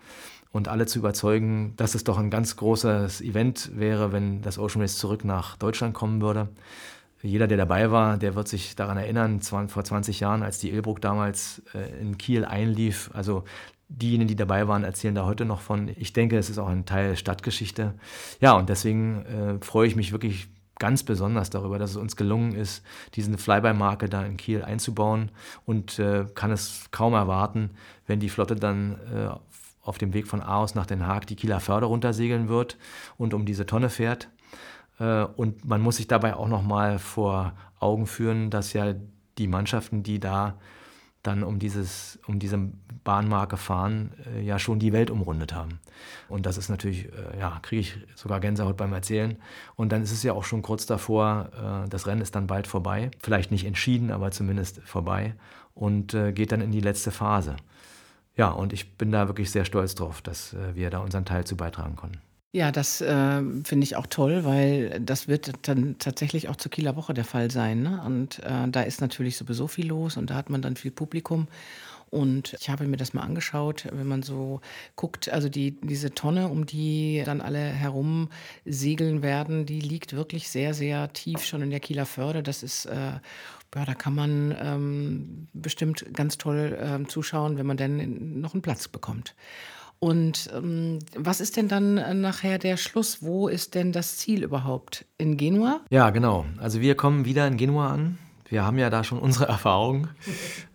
und 0.51 0.67
alle 0.67 0.85
zu 0.85 0.99
überzeugen, 0.99 1.73
dass 1.77 1.95
es 1.95 2.03
doch 2.03 2.17
ein 2.17 2.29
ganz 2.29 2.55
großes 2.55 3.21
Event 3.21 3.71
wäre, 3.73 4.11
wenn 4.11 4.41
das 4.41 4.59
Ocean 4.59 4.81
Race 4.81 4.97
zurück 4.97 5.23
nach 5.23 5.57
Deutschland 5.57 5.93
kommen 5.93 6.21
würde. 6.21 6.49
Jeder, 7.23 7.47
der 7.47 7.57
dabei 7.57 7.91
war, 7.91 8.17
der 8.17 8.35
wird 8.35 8.47
sich 8.47 8.75
daran 8.75 8.97
erinnern, 8.97 9.41
vor 9.41 9.83
20 9.83 10.19
Jahren, 10.19 10.43
als 10.43 10.59
die 10.59 10.71
Ilbruck 10.71 11.01
damals 11.01 11.61
äh, 11.73 12.01
in 12.01 12.17
Kiel 12.17 12.45
einlief. 12.45 13.11
Also 13.13 13.43
diejenigen, 13.89 14.27
die 14.27 14.35
dabei 14.35 14.67
waren, 14.67 14.83
erzählen 14.83 15.15
da 15.15 15.25
heute 15.25 15.45
noch 15.45 15.61
von. 15.61 15.89
Ich 15.97 16.13
denke, 16.13 16.37
es 16.37 16.49
ist 16.49 16.57
auch 16.57 16.67
ein 16.67 16.85
Teil 16.85 17.15
Stadtgeschichte. 17.15 17.93
Ja, 18.39 18.53
und 18.53 18.69
deswegen 18.69 19.25
äh, 19.25 19.63
freue 19.63 19.87
ich 19.87 19.95
mich 19.95 20.11
wirklich 20.11 20.47
ganz 20.79 21.03
besonders 21.03 21.51
darüber, 21.51 21.77
dass 21.77 21.91
es 21.91 21.95
uns 21.97 22.15
gelungen 22.15 22.53
ist, 22.53 22.83
diese 23.13 23.37
Flyby-Marke 23.37 24.09
da 24.09 24.25
in 24.25 24.35
Kiel 24.35 24.63
einzubauen 24.63 25.29
und 25.63 25.99
äh, 25.99 26.25
kann 26.33 26.51
es 26.51 26.85
kaum 26.89 27.13
erwarten, 27.13 27.69
wenn 28.07 28.19
die 28.19 28.29
Flotte 28.29 28.55
dann 28.55 28.93
äh, 29.13 29.29
auf 29.83 29.99
dem 29.99 30.13
Weg 30.15 30.25
von 30.25 30.41
Aarhus 30.41 30.73
nach 30.73 30.87
Den 30.87 31.05
Haag 31.05 31.27
die 31.27 31.35
Kieler 31.35 31.59
Förder 31.59 31.85
runtersegeln 31.85 32.49
wird 32.49 32.77
und 33.17 33.35
um 33.35 33.45
diese 33.45 33.67
Tonne 33.67 33.89
fährt. 33.89 34.29
Äh, 35.01 35.23
und 35.35 35.65
man 35.65 35.81
muss 35.81 35.97
sich 35.97 36.07
dabei 36.07 36.35
auch 36.35 36.47
noch 36.47 36.61
mal 36.61 36.99
vor 36.99 37.53
Augen 37.79 38.05
führen, 38.05 38.49
dass 38.49 38.73
ja 38.73 38.93
die 39.37 39.47
Mannschaften, 39.47 40.03
die 40.03 40.19
da 40.19 40.57
dann 41.23 41.43
um, 41.43 41.59
dieses, 41.59 42.19
um 42.25 42.39
diese 42.39 42.57
Bahnmarke 43.03 43.57
fahren, 43.57 44.11
äh, 44.25 44.41
ja 44.41 44.57
schon 44.59 44.79
die 44.79 44.93
Welt 44.93 45.11
umrundet 45.11 45.53
haben. 45.53 45.79
Und 46.29 46.45
das 46.45 46.57
ist 46.57 46.69
natürlich, 46.69 47.05
äh, 47.05 47.39
ja, 47.39 47.59
kriege 47.61 47.81
ich 47.81 47.97
sogar 48.15 48.39
Gänsehaut 48.39 48.77
beim 48.77 48.93
Erzählen. 48.93 49.37
Und 49.75 49.91
dann 49.91 50.03
ist 50.03 50.11
es 50.11 50.23
ja 50.23 50.33
auch 50.33 50.43
schon 50.43 50.61
kurz 50.61 50.85
davor, 50.85 51.85
das 51.89 52.07
Rennen 52.07 52.21
ist 52.21 52.35
dann 52.35 52.47
bald 52.47 52.67
vorbei. 52.67 53.11
Vielleicht 53.19 53.51
nicht 53.51 53.65
entschieden, 53.65 54.11
aber 54.11 54.31
zumindest 54.31 54.81
vorbei 54.83 55.35
und 55.73 56.15
geht 56.33 56.51
dann 56.51 56.61
in 56.61 56.71
die 56.71 56.79
letzte 56.79 57.11
Phase. 57.11 57.55
Ja, 58.35 58.49
und 58.49 58.73
ich 58.73 58.97
bin 58.97 59.11
da 59.11 59.27
wirklich 59.27 59.51
sehr 59.51 59.65
stolz 59.65 59.95
drauf, 59.95 60.21
dass 60.21 60.55
wir 60.73 60.89
da 60.89 60.99
unseren 60.99 61.25
Teil 61.25 61.45
zu 61.45 61.55
beitragen 61.55 61.95
konnten. 61.95 62.19
Ja, 62.53 62.71
das 62.73 62.99
äh, 62.99 63.41
finde 63.63 63.83
ich 63.83 63.95
auch 63.95 64.07
toll, 64.07 64.43
weil 64.43 64.99
das 64.99 65.29
wird 65.29 65.53
dann 65.69 65.97
tatsächlich 65.99 66.49
auch 66.49 66.57
zur 66.57 66.69
Kieler 66.69 66.97
Woche 66.97 67.13
der 67.13 67.23
Fall 67.23 67.49
sein. 67.49 67.81
Ne? 67.81 68.01
Und 68.05 68.39
äh, 68.39 68.67
da 68.69 68.81
ist 68.81 68.99
natürlich 68.99 69.37
sowieso 69.37 69.67
viel 69.67 69.87
los 69.87 70.17
und 70.17 70.29
da 70.29 70.35
hat 70.35 70.49
man 70.49 70.61
dann 70.61 70.75
viel 70.75 70.91
Publikum. 70.91 71.47
Und 72.09 72.53
ich 72.59 72.69
habe 72.69 72.85
mir 72.87 72.97
das 72.97 73.13
mal 73.13 73.21
angeschaut, 73.21 73.87
wenn 73.93 74.05
man 74.05 74.21
so 74.21 74.59
guckt, 74.97 75.29
also 75.29 75.47
die, 75.47 75.79
diese 75.79 76.13
Tonne, 76.13 76.49
um 76.49 76.65
die 76.65 77.23
dann 77.25 77.39
alle 77.39 77.59
herum 77.59 78.27
segeln 78.65 79.21
werden, 79.21 79.65
die 79.65 79.79
liegt 79.79 80.11
wirklich 80.13 80.49
sehr, 80.49 80.73
sehr 80.73 81.13
tief 81.13 81.45
schon 81.45 81.61
in 81.61 81.69
der 81.69 81.79
Kieler 81.79 82.05
Förde. 82.05 82.43
Das 82.43 82.63
ist, 82.63 82.85
äh, 82.85 82.95
ja, 83.75 83.85
da 83.85 83.93
kann 83.93 84.13
man 84.13 84.53
ähm, 84.61 85.47
bestimmt 85.53 86.05
ganz 86.13 86.37
toll 86.37 86.77
äh, 86.77 87.07
zuschauen, 87.07 87.57
wenn 87.57 87.65
man 87.65 87.77
denn 87.77 88.41
noch 88.41 88.53
einen 88.53 88.61
Platz 88.61 88.89
bekommt. 88.89 89.35
Und 90.03 90.49
ähm, 90.51 90.97
was 91.15 91.41
ist 91.41 91.57
denn 91.57 91.67
dann 91.67 91.99
äh, 91.99 92.15
nachher 92.15 92.57
der 92.57 92.75
Schluss? 92.75 93.21
Wo 93.21 93.47
ist 93.47 93.75
denn 93.75 93.91
das 93.91 94.17
Ziel 94.17 94.43
überhaupt? 94.43 95.05
In 95.19 95.37
Genua? 95.37 95.81
Ja, 95.91 96.09
genau. 96.09 96.45
Also 96.57 96.81
wir 96.81 96.95
kommen 96.95 97.25
wieder 97.25 97.45
in 97.47 97.55
Genua 97.55 97.93
an. 97.93 98.17
Wir 98.51 98.65
haben 98.65 98.77
ja 98.77 98.89
da 98.89 99.05
schon 99.05 99.17
unsere 99.17 99.45
Erfahrung. 99.47 100.09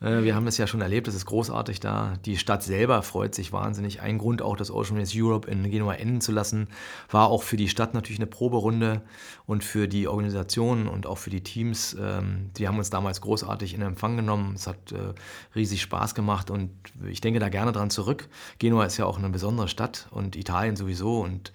Äh, 0.01 0.23
wir 0.23 0.35
haben 0.35 0.47
es 0.47 0.57
ja 0.57 0.67
schon 0.67 0.81
erlebt, 0.81 1.09
es 1.09 1.15
ist 1.15 1.27
großartig 1.27 1.79
da. 1.79 2.15
Die 2.25 2.39
Stadt 2.39 2.63
selber 2.63 3.03
freut 3.03 3.35
sich 3.35 3.53
wahnsinnig. 3.53 4.01
Ein 4.01 4.17
Grund 4.17 4.41
auch, 4.41 4.57
das 4.57 4.71
Ocean 4.71 4.99
Race 4.99 5.13
Europe 5.15 5.49
in 5.49 5.71
Genua 5.71 5.93
enden 5.95 6.23
zu 6.23 6.33
lassen, 6.33 6.69
war 7.11 7.29
auch 7.29 7.43
für 7.43 7.59
die 7.59 7.69
Stadt 7.69 7.93
natürlich 7.93 8.19
eine 8.19 8.27
Proberunde 8.27 9.03
und 9.45 9.63
für 9.63 9.89
die 9.89 10.09
Organisation 10.09 10.89
und 10.89 11.07
auch 11.07 11.19
für 11.19 11.29
die 11.29 11.43
Teams. 11.43 11.95
Ähm, 12.01 12.51
die 12.57 12.67
haben 12.67 12.79
uns 12.79 12.89
damals 12.89 13.21
großartig 13.21 13.75
in 13.75 13.83
Empfang 13.83 14.17
genommen. 14.17 14.55
Es 14.55 14.67
hat 14.67 14.93
äh, 14.93 15.13
riesig 15.55 15.83
Spaß 15.83 16.15
gemacht 16.15 16.51
und 16.51 16.71
ich 17.07 17.21
denke 17.21 17.41
da 17.41 17.51
gerne 17.51 17.73
dran 17.73 17.91
zurück. 17.91 18.31
Genua 18.59 18.87
ist 18.87 18.97
ja 18.97 19.05
auch 19.05 19.19
eine 19.19 19.29
besondere 19.29 19.69
Stadt 19.69 20.09
und 20.13 20.35
Italien 20.35 20.77
sowieso 20.77 21.21
und 21.21 21.53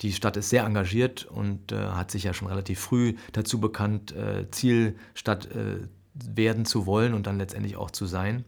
die 0.00 0.12
Stadt 0.12 0.36
ist 0.36 0.50
sehr 0.50 0.64
engagiert 0.64 1.24
und 1.24 1.72
äh, 1.72 1.76
hat 1.76 2.10
sich 2.10 2.24
ja 2.24 2.34
schon 2.34 2.48
relativ 2.48 2.80
früh 2.80 3.14
dazu 3.32 3.60
bekannt, 3.60 4.12
äh, 4.12 4.50
Zielstadt 4.50 5.46
äh, 5.46 5.86
werden 6.14 6.64
zu 6.64 6.86
wollen 6.86 7.14
und 7.14 7.26
dann 7.26 7.38
letztendlich 7.38 7.76
auch 7.76 7.90
zu 7.90 8.06
sein. 8.06 8.44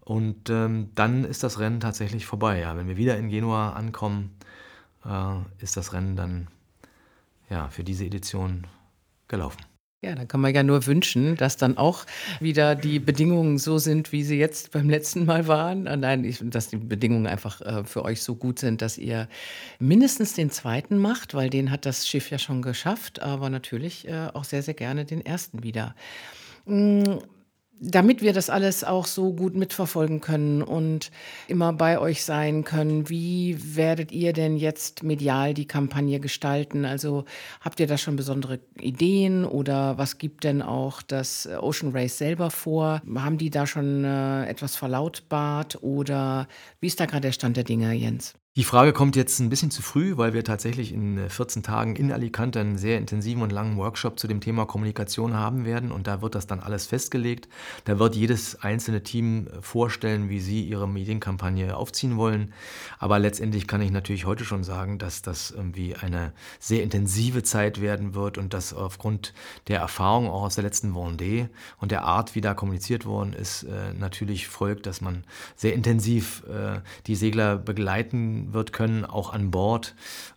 Und 0.00 0.50
ähm, 0.50 0.90
dann 0.94 1.24
ist 1.24 1.42
das 1.42 1.58
Rennen 1.58 1.80
tatsächlich 1.80 2.26
vorbei. 2.26 2.58
Ja. 2.58 2.76
Wenn 2.76 2.88
wir 2.88 2.96
wieder 2.96 3.16
in 3.16 3.28
Genua 3.28 3.72
ankommen, 3.72 4.36
äh, 5.04 5.36
ist 5.58 5.76
das 5.76 5.92
Rennen 5.92 6.16
dann 6.16 6.48
ja, 7.48 7.68
für 7.68 7.84
diese 7.84 8.04
Edition 8.04 8.66
gelaufen. 9.28 9.60
Ja, 10.04 10.16
dann 10.16 10.26
kann 10.26 10.40
man 10.40 10.52
ja 10.52 10.64
nur 10.64 10.84
wünschen, 10.86 11.36
dass 11.36 11.56
dann 11.56 11.78
auch 11.78 12.06
wieder 12.40 12.74
die 12.74 12.98
Bedingungen 12.98 13.58
so 13.58 13.78
sind, 13.78 14.10
wie 14.10 14.24
sie 14.24 14.36
jetzt 14.36 14.72
beim 14.72 14.90
letzten 14.90 15.26
Mal 15.26 15.46
waren. 15.46 15.86
Ah, 15.86 15.96
nein, 15.96 16.24
ich, 16.24 16.40
dass 16.42 16.66
die 16.66 16.76
Bedingungen 16.76 17.28
einfach 17.28 17.60
äh, 17.60 17.84
für 17.84 18.04
euch 18.04 18.20
so 18.20 18.34
gut 18.34 18.58
sind, 18.58 18.82
dass 18.82 18.98
ihr 18.98 19.28
mindestens 19.78 20.34
den 20.34 20.50
zweiten 20.50 20.98
macht, 20.98 21.34
weil 21.34 21.50
den 21.50 21.70
hat 21.70 21.86
das 21.86 22.08
Schiff 22.08 22.30
ja 22.30 22.40
schon 22.40 22.62
geschafft, 22.62 23.22
aber 23.22 23.48
natürlich 23.48 24.08
äh, 24.08 24.26
auch 24.34 24.42
sehr, 24.42 24.64
sehr 24.64 24.74
gerne 24.74 25.04
den 25.04 25.24
ersten 25.24 25.62
wieder. 25.62 25.94
Mm, 26.66 27.18
damit 27.80 28.22
wir 28.22 28.32
das 28.32 28.48
alles 28.48 28.84
auch 28.84 29.06
so 29.06 29.32
gut 29.32 29.56
mitverfolgen 29.56 30.20
können 30.20 30.62
und 30.62 31.10
immer 31.48 31.72
bei 31.72 31.98
euch 31.98 32.24
sein 32.24 32.62
können, 32.64 33.08
wie 33.08 33.76
werdet 33.76 34.12
ihr 34.12 34.32
denn 34.32 34.56
jetzt 34.56 35.02
medial 35.02 35.52
die 35.52 35.66
Kampagne 35.66 36.20
gestalten? 36.20 36.84
Also 36.84 37.24
habt 37.60 37.80
ihr 37.80 37.88
da 37.88 37.98
schon 37.98 38.16
besondere 38.16 38.60
Ideen 38.78 39.44
oder 39.44 39.98
was 39.98 40.18
gibt 40.18 40.44
denn 40.44 40.62
auch 40.62 41.02
das 41.02 41.48
Ocean 41.48 41.92
Race 41.92 42.18
selber 42.18 42.50
vor? 42.50 43.02
Haben 43.14 43.38
die 43.38 43.50
da 43.50 43.66
schon 43.66 44.04
äh, 44.04 44.46
etwas 44.46 44.76
verlautbart 44.76 45.82
oder 45.82 46.46
wie 46.80 46.86
ist 46.86 47.00
da 47.00 47.06
gerade 47.06 47.22
der 47.22 47.32
Stand 47.32 47.56
der 47.56 47.64
Dinge, 47.64 47.92
Jens? 47.92 48.34
Die 48.54 48.64
Frage 48.64 48.92
kommt 48.92 49.16
jetzt 49.16 49.40
ein 49.40 49.48
bisschen 49.48 49.70
zu 49.70 49.80
früh, 49.80 50.18
weil 50.18 50.34
wir 50.34 50.44
tatsächlich 50.44 50.92
in 50.92 51.30
14 51.30 51.60
äh, 51.60 51.64
Tagen 51.64 51.96
in 51.96 52.12
Alicante 52.12 52.60
einen 52.60 52.76
sehr 52.76 52.98
intensiven 52.98 53.42
und 53.42 53.50
langen 53.50 53.78
Workshop 53.78 54.18
zu 54.18 54.28
dem 54.28 54.42
Thema 54.42 54.66
Kommunikation 54.66 55.32
haben 55.32 55.64
werden 55.64 55.90
und 55.90 56.06
da 56.06 56.20
wird 56.20 56.34
das 56.34 56.46
dann 56.46 56.60
alles 56.60 56.84
festgelegt. 56.84 57.48
Da 57.86 57.98
wird 57.98 58.14
jedes 58.14 58.60
einzelne 58.60 59.02
Team 59.02 59.46
äh, 59.46 59.62
vorstellen, 59.62 60.28
wie 60.28 60.38
sie 60.38 60.64
ihre 60.64 60.86
Medienkampagne 60.86 61.74
aufziehen 61.74 62.18
wollen. 62.18 62.52
Aber 62.98 63.18
letztendlich 63.18 63.66
kann 63.66 63.80
ich 63.80 63.90
natürlich 63.90 64.26
heute 64.26 64.44
schon 64.44 64.64
sagen, 64.64 64.98
dass 64.98 65.22
das 65.22 65.50
irgendwie 65.50 65.96
eine 65.96 66.34
sehr 66.60 66.82
intensive 66.82 67.42
Zeit 67.42 67.80
werden 67.80 68.14
wird 68.14 68.36
und 68.36 68.52
dass 68.52 68.74
aufgrund 68.74 69.32
der 69.68 69.80
Erfahrung 69.80 70.28
auch 70.28 70.42
aus 70.42 70.56
der 70.56 70.64
letzten 70.64 70.92
Vendée 70.92 71.48
und 71.78 71.90
der 71.90 72.04
Art, 72.04 72.34
wie 72.34 72.42
da 72.42 72.52
kommuniziert 72.52 73.06
worden 73.06 73.32
ist, 73.32 73.62
äh, 73.62 73.94
natürlich 73.98 74.46
folgt, 74.46 74.84
dass 74.84 75.00
man 75.00 75.24
sehr 75.56 75.72
intensiv 75.72 76.42
die 77.06 77.14
Segler 77.14 77.56
begleiten 77.56 78.41
wird 78.50 78.72
können, 78.72 79.04
auch 79.04 79.32
an 79.32 79.50
Bord. 79.50 79.94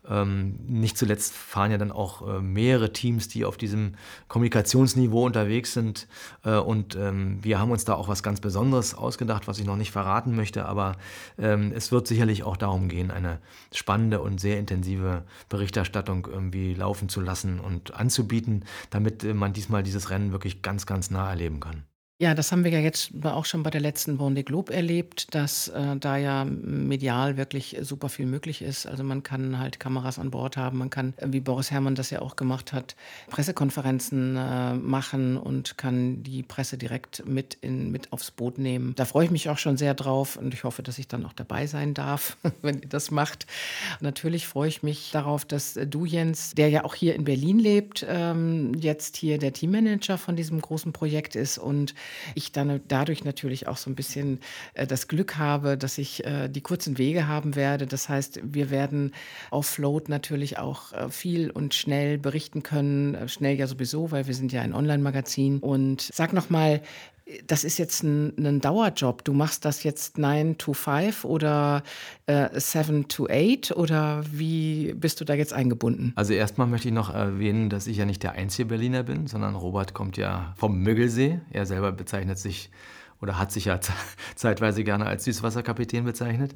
Ähm, 0.08 0.60
nicht 0.68 0.98
zuletzt 0.98 1.34
fahren 1.34 1.72
ja 1.72 1.78
dann 1.78 1.92
auch 1.92 2.28
äh, 2.28 2.42
mehrere 2.42 2.94
Teams, 2.94 3.28
die 3.28 3.46
auf 3.46 3.58
diesem 3.58 3.96
Kommunikationsniveau 4.28 5.26
unterwegs 5.26 5.74
sind. 5.74 6.08
Äh, 6.44 6.58
und 6.58 6.96
ähm, 6.96 7.40
wir 7.44 7.60
haben 7.60 7.72
uns 7.72 7.86
da 7.86 7.96
auch 7.96 8.08
was 8.08 8.24
ganz 8.24 8.42
Besonderes 8.42 8.94
ausgedacht, 8.94 9.48
was 9.48 9.60
ich 9.60 9.66
noch 9.66 9.78
nicht 9.78 9.92
verraten 9.92 10.36
möchte. 10.36 10.66
Aber 10.66 10.98
ähm, 11.38 11.72
es 11.76 11.92
wird 11.92 12.08
sicherlich 12.08 12.44
auch 12.44 12.58
darum 12.58 12.88
gehen, 12.88 13.12
eine 13.12 13.40
spannende 13.74 14.22
und 14.22 14.40
sehr 14.40 14.60
intensive 14.60 15.24
Berichterstattung 15.50 16.28
irgendwie 16.30 16.74
laufen 16.74 17.10
zu 17.10 17.22
lassen 17.22 17.60
und 17.60 17.94
anzubieten, 17.96 18.66
damit 18.90 19.24
äh, 19.24 19.34
man 19.34 19.54
diesmal 19.54 19.84
dieses 19.84 20.10
Rennen 20.10 20.32
wirklich 20.32 20.62
ganz, 20.62 20.86
ganz 20.86 21.10
nah 21.10 21.30
erleben 21.30 21.60
kann. 21.60 21.84
Ja, 22.18 22.34
das 22.34 22.54
haben 22.54 22.64
wir 22.64 22.72
ja 22.72 22.80
jetzt 22.80 23.12
auch 23.26 23.44
schon 23.44 23.62
bei 23.62 23.70
der 23.70 23.82
letzten 23.82 24.18
Vendée 24.18 24.44
Globe 24.44 24.74
erlebt, 24.74 25.36
dass 25.36 25.68
äh, 25.68 25.98
da 25.98 26.16
ja 26.16 26.46
medial 26.46 27.36
wirklich 27.36 27.76
super 27.82 28.08
viel 28.08 28.26
möglich 28.26 28.62
ist. 28.62 28.86
Also 28.86 29.04
man 29.04 29.22
kann 29.22 29.60
halt 29.60 29.82
Kameras 29.82 30.18
an 30.18 30.32
Bord 30.32 30.56
haben, 30.56 30.78
man 30.78 30.90
kann, 30.90 31.14
wie 31.22 31.42
Boris 31.42 31.72
Herrmann 31.72 31.96
das 31.96 32.12
ja 32.12 32.22
auch 32.22 32.38
gemacht 32.38 32.72
hat, 32.72 32.96
Pressekonferenzen 33.28 34.38
äh, 34.38 34.76
machen 34.76 35.36
und 35.36 35.78
kann 35.78 36.24
die 36.24 36.42
Presse 36.42 36.78
direkt 36.78 37.28
mit, 37.28 37.56
in, 37.56 37.92
mit 37.92 38.14
aufs 38.14 38.32
Boot 38.32 38.60
nehmen. 38.60 38.96
Da 38.96 39.04
freue 39.04 39.26
ich 39.26 39.32
mich 39.32 39.50
auch 39.50 39.58
schon 39.58 39.76
sehr 39.76 39.94
drauf 39.94 40.38
und 40.38 40.54
ich 40.54 40.64
hoffe, 40.64 40.84
dass 40.84 40.98
ich 40.98 41.10
dann 41.10 41.26
auch 41.26 41.34
dabei 41.34 41.68
sein 41.68 41.94
darf, 41.94 42.38
wenn 42.62 42.80
ihr 42.80 42.88
das 42.88 43.12
macht. 43.12 43.46
Natürlich 44.00 44.48
freue 44.48 44.70
ich 44.70 44.84
mich 44.84 45.12
darauf, 45.12 45.44
dass 45.44 45.78
du, 45.86 46.06
Jens, 46.06 46.54
der 46.56 46.70
ja 46.70 46.86
auch 46.86 46.96
hier 46.96 47.14
in 47.14 47.26
Berlin 47.26 47.60
lebt, 47.60 48.06
ähm, 48.08 48.74
jetzt 48.76 49.18
hier 49.18 49.38
der 49.38 49.52
Teammanager 49.52 50.18
von 50.18 50.38
diesem 50.38 50.62
großen 50.62 50.94
Projekt 50.94 51.36
ist 51.36 51.58
und 51.58 51.94
ich 52.34 52.52
dann 52.52 52.82
dadurch 52.88 53.24
natürlich 53.24 53.68
auch 53.68 53.78
so 53.78 53.90
ein 53.90 53.96
bisschen 53.96 54.40
äh, 54.74 54.88
das 54.88 55.08
Glück 55.08 55.38
habe, 55.38 55.78
dass 55.78 55.98
ich 55.98 56.26
äh, 56.26 56.50
die 56.50 56.62
kurzen 56.62 56.98
Wege 56.98 57.28
haben 57.28 57.56
werde. 57.56 57.88
Das 57.88 58.10
heißt, 58.10 58.40
wir 58.44 58.70
werden 58.70 59.14
auf 59.52 59.68
Float 59.68 60.10
natürlich 60.10 60.58
auch 60.58 60.94
äh, 60.94 61.10
viel 61.10 61.52
und 61.52 61.74
schnell 61.74 62.18
berichten 62.18 62.64
können. 62.64 63.30
Schnell 63.30 63.58
ja 63.58 63.68
sowieso, 63.68 64.12
weil 64.12 64.28
wir 64.28 64.34
sind 64.34 64.52
ja 64.52 64.62
ein 64.62 64.74
Online-Magazin. 64.74 65.60
Und 65.60 66.10
sag 66.14 66.34
noch 66.34 66.50
mal, 66.50 66.82
das 67.48 67.64
ist 67.64 67.80
jetzt 67.80 68.04
ein, 68.04 68.34
ein, 68.38 68.62
Dauerjob. 68.62 69.24
Du 69.24 69.34
machst 69.34 69.66
das 69.66 69.84
jetzt 69.84 70.18
9 70.18 70.58
to 70.58 70.74
5 70.74 71.26
oder 71.26 71.82
äh, 72.28 72.50
7 72.54 73.08
to 73.08 73.28
8 73.30 73.72
oder 73.76 74.24
wie 74.32 74.94
bist 74.94 75.20
du 75.22 75.26
da 75.26 75.34
jetzt 75.34 75.52
eingebunden? 75.52 76.14
Also 76.16 76.34
erstmal 76.34 76.68
möchte 76.68 76.90
ich 76.90 76.94
noch 76.94 77.14
erwähnen, 77.14 77.70
dass 77.70 77.88
ich 77.88 77.98
ja 77.98 78.06
nicht 78.06 78.22
der 78.22 78.34
einzige 78.34 78.68
Berliner 78.68 79.04
bin, 79.04 79.26
sondern 79.26 79.56
Robert 79.56 79.94
kommt 79.94 80.18
ja 80.18 80.54
vom 80.56 80.78
Müggelsee. 80.78 81.40
Er 81.52 81.66
selber 81.66 81.92
bezeichnet 81.96 82.38
sich 82.38 82.70
oder 83.26 83.40
hat 83.40 83.52
sich 83.52 83.66
ja 83.66 83.80
zeitweise 84.36 84.84
gerne 84.84 85.08
als 85.08 85.24
Süßwasserkapitän 85.24 86.06
bezeichnet. 86.06 86.56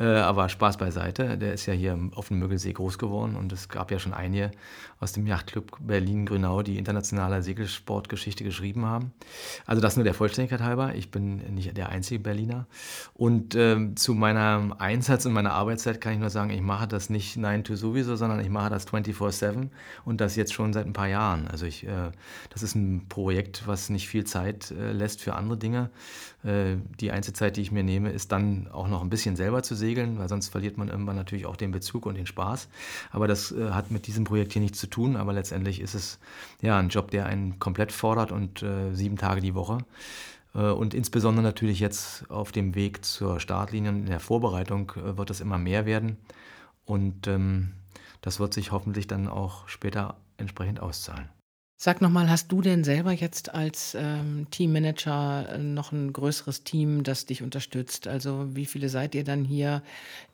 Äh, 0.00 0.04
aber 0.04 0.48
Spaß 0.48 0.76
beiseite, 0.76 1.38
der 1.38 1.54
ist 1.54 1.66
ja 1.66 1.72
hier 1.72 1.96
auf 2.16 2.28
dem 2.28 2.40
Mögelsee 2.40 2.72
groß 2.72 2.98
geworden 2.98 3.36
und 3.36 3.52
es 3.52 3.68
gab 3.68 3.92
ja 3.92 4.00
schon 4.00 4.12
einige 4.12 4.50
aus 5.00 5.12
dem 5.12 5.26
Yachtclub 5.26 5.78
Berlin-Grünau, 5.80 6.62
die 6.62 6.76
internationale 6.76 7.40
Segelsportgeschichte 7.42 8.42
geschrieben 8.42 8.84
haben. 8.84 9.12
Also 9.64 9.80
das 9.80 9.96
nur 9.96 10.02
der 10.02 10.14
Vollständigkeit 10.14 10.60
halber. 10.60 10.94
Ich 10.96 11.12
bin 11.12 11.36
nicht 11.54 11.76
der 11.76 11.90
einzige 11.90 12.18
Berliner. 12.18 12.66
Und 13.14 13.54
äh, 13.54 13.94
zu 13.94 14.14
meinem 14.14 14.72
Einsatz 14.72 15.24
und 15.24 15.32
meiner 15.32 15.52
Arbeitszeit 15.52 16.00
kann 16.00 16.14
ich 16.14 16.18
nur 16.18 16.30
sagen, 16.30 16.50
ich 16.50 16.62
mache 16.62 16.88
das 16.88 17.10
nicht 17.10 17.36
9 17.36 17.62
to 17.62 17.76
sowieso, 17.76 18.16
sondern 18.16 18.40
ich 18.40 18.50
mache 18.50 18.70
das 18.70 18.88
24-7 18.88 19.68
und 20.04 20.20
das 20.20 20.34
jetzt 20.34 20.52
schon 20.52 20.72
seit 20.72 20.86
ein 20.86 20.92
paar 20.92 21.08
Jahren. 21.08 21.46
Also 21.46 21.66
ich, 21.66 21.86
äh, 21.86 22.10
das 22.50 22.64
ist 22.64 22.74
ein 22.74 23.06
Projekt, 23.08 23.66
was 23.66 23.90
nicht 23.90 24.08
viel 24.08 24.24
Zeit 24.24 24.72
äh, 24.72 24.90
lässt 24.90 25.22
für 25.22 25.34
andere 25.34 25.58
Dinge. 25.58 25.90
Äh, 26.44 26.76
die 27.00 27.10
einzige 27.10 27.34
Zeit, 27.34 27.56
die 27.56 27.62
ich 27.62 27.72
mir 27.72 27.82
nehme, 27.82 28.10
ist 28.10 28.32
dann 28.32 28.68
auch 28.68 28.88
noch 28.88 29.02
ein 29.02 29.10
bisschen 29.10 29.36
selber 29.36 29.62
zu 29.62 29.74
segeln, 29.74 30.18
weil 30.18 30.28
sonst 30.28 30.48
verliert 30.48 30.78
man 30.78 30.88
irgendwann 30.88 31.16
natürlich 31.16 31.46
auch 31.46 31.56
den 31.56 31.72
Bezug 31.72 32.06
und 32.06 32.16
den 32.16 32.26
Spaß. 32.26 32.68
Aber 33.10 33.26
das 33.28 33.52
äh, 33.52 33.70
hat 33.70 33.90
mit 33.90 34.06
diesem 34.06 34.24
Projekt 34.24 34.52
hier 34.52 34.62
nichts 34.62 34.78
zu 34.78 34.86
tun. 34.86 35.16
Aber 35.16 35.32
letztendlich 35.32 35.80
ist 35.80 35.94
es 35.94 36.18
ja 36.60 36.78
ein 36.78 36.88
Job, 36.88 37.10
der 37.10 37.26
einen 37.26 37.58
komplett 37.58 37.92
fordert 37.92 38.32
und 38.32 38.62
äh, 38.62 38.94
sieben 38.94 39.16
Tage 39.16 39.40
die 39.40 39.54
Woche. 39.54 39.78
Und 40.54 40.94
insbesondere 40.94 41.44
natürlich 41.44 41.78
jetzt 41.78 42.28
auf 42.30 42.52
dem 42.52 42.74
Weg 42.74 43.04
zur 43.04 43.38
Startlinie 43.38 43.90
in 43.90 44.06
der 44.06 44.18
Vorbereitung 44.18 44.90
wird 44.96 45.28
das 45.28 45.40
immer 45.40 45.58
mehr 45.58 45.84
werden. 45.84 46.16
Und 46.86 47.26
ähm, 47.26 47.74
das 48.22 48.40
wird 48.40 48.54
sich 48.54 48.72
hoffentlich 48.72 49.06
dann 49.06 49.28
auch 49.28 49.68
später 49.68 50.16
entsprechend 50.38 50.80
auszahlen. 50.80 51.28
Sag 51.80 52.00
nochmal, 52.00 52.28
hast 52.28 52.50
du 52.50 52.60
denn 52.60 52.82
selber 52.82 53.12
jetzt 53.12 53.54
als 53.54 53.96
ähm, 53.96 54.48
Teammanager 54.50 55.48
äh, 55.48 55.58
noch 55.58 55.92
ein 55.92 56.12
größeres 56.12 56.64
Team, 56.64 57.04
das 57.04 57.24
dich 57.24 57.40
unterstützt? 57.40 58.08
Also 58.08 58.48
wie 58.56 58.66
viele 58.66 58.88
seid 58.88 59.14
ihr 59.14 59.22
dann 59.22 59.44
hier, 59.44 59.84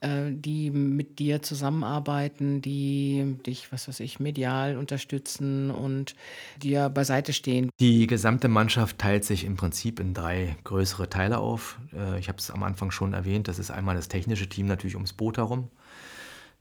äh, 0.01 0.31
die 0.31 0.71
mit 0.71 1.19
dir 1.19 1.43
zusammenarbeiten, 1.43 2.63
die 2.63 3.37
dich, 3.45 3.71
was 3.71 3.89
weiß 3.89 4.01
ich, 4.01 4.21
medial 4.21 4.79
unterstützen 4.79 5.71
und 5.71 6.15
dir 6.63 6.89
beiseite 6.89 7.35
stehen? 7.35 7.69
Die 7.79 8.07
gesamte 8.07 8.49
Mannschaft 8.49 8.99
teilt 8.99 9.27
sich 9.27 9.45
im 9.45 9.57
Prinzip 9.57 10.01
in 10.01 10.15
drei 10.15 10.57
größere 10.65 11.11
Teile 11.11 11.41
auf. 11.41 11.79
Äh, 11.93 12.19
ich 12.19 12.29
habe 12.29 12.39
es 12.39 12.51
am 12.51 12.63
Anfang 12.63 12.91
schon 12.91 13.13
erwähnt, 13.13 13.49
das 13.49 13.59
ist 13.59 13.71
einmal 13.71 13.97
das 13.97 14.09
technische 14.09 14.49
Team 14.49 14.67
natürlich 14.67 14.95
ums 14.95 15.13
Boot 15.13 15.37
herum 15.37 15.69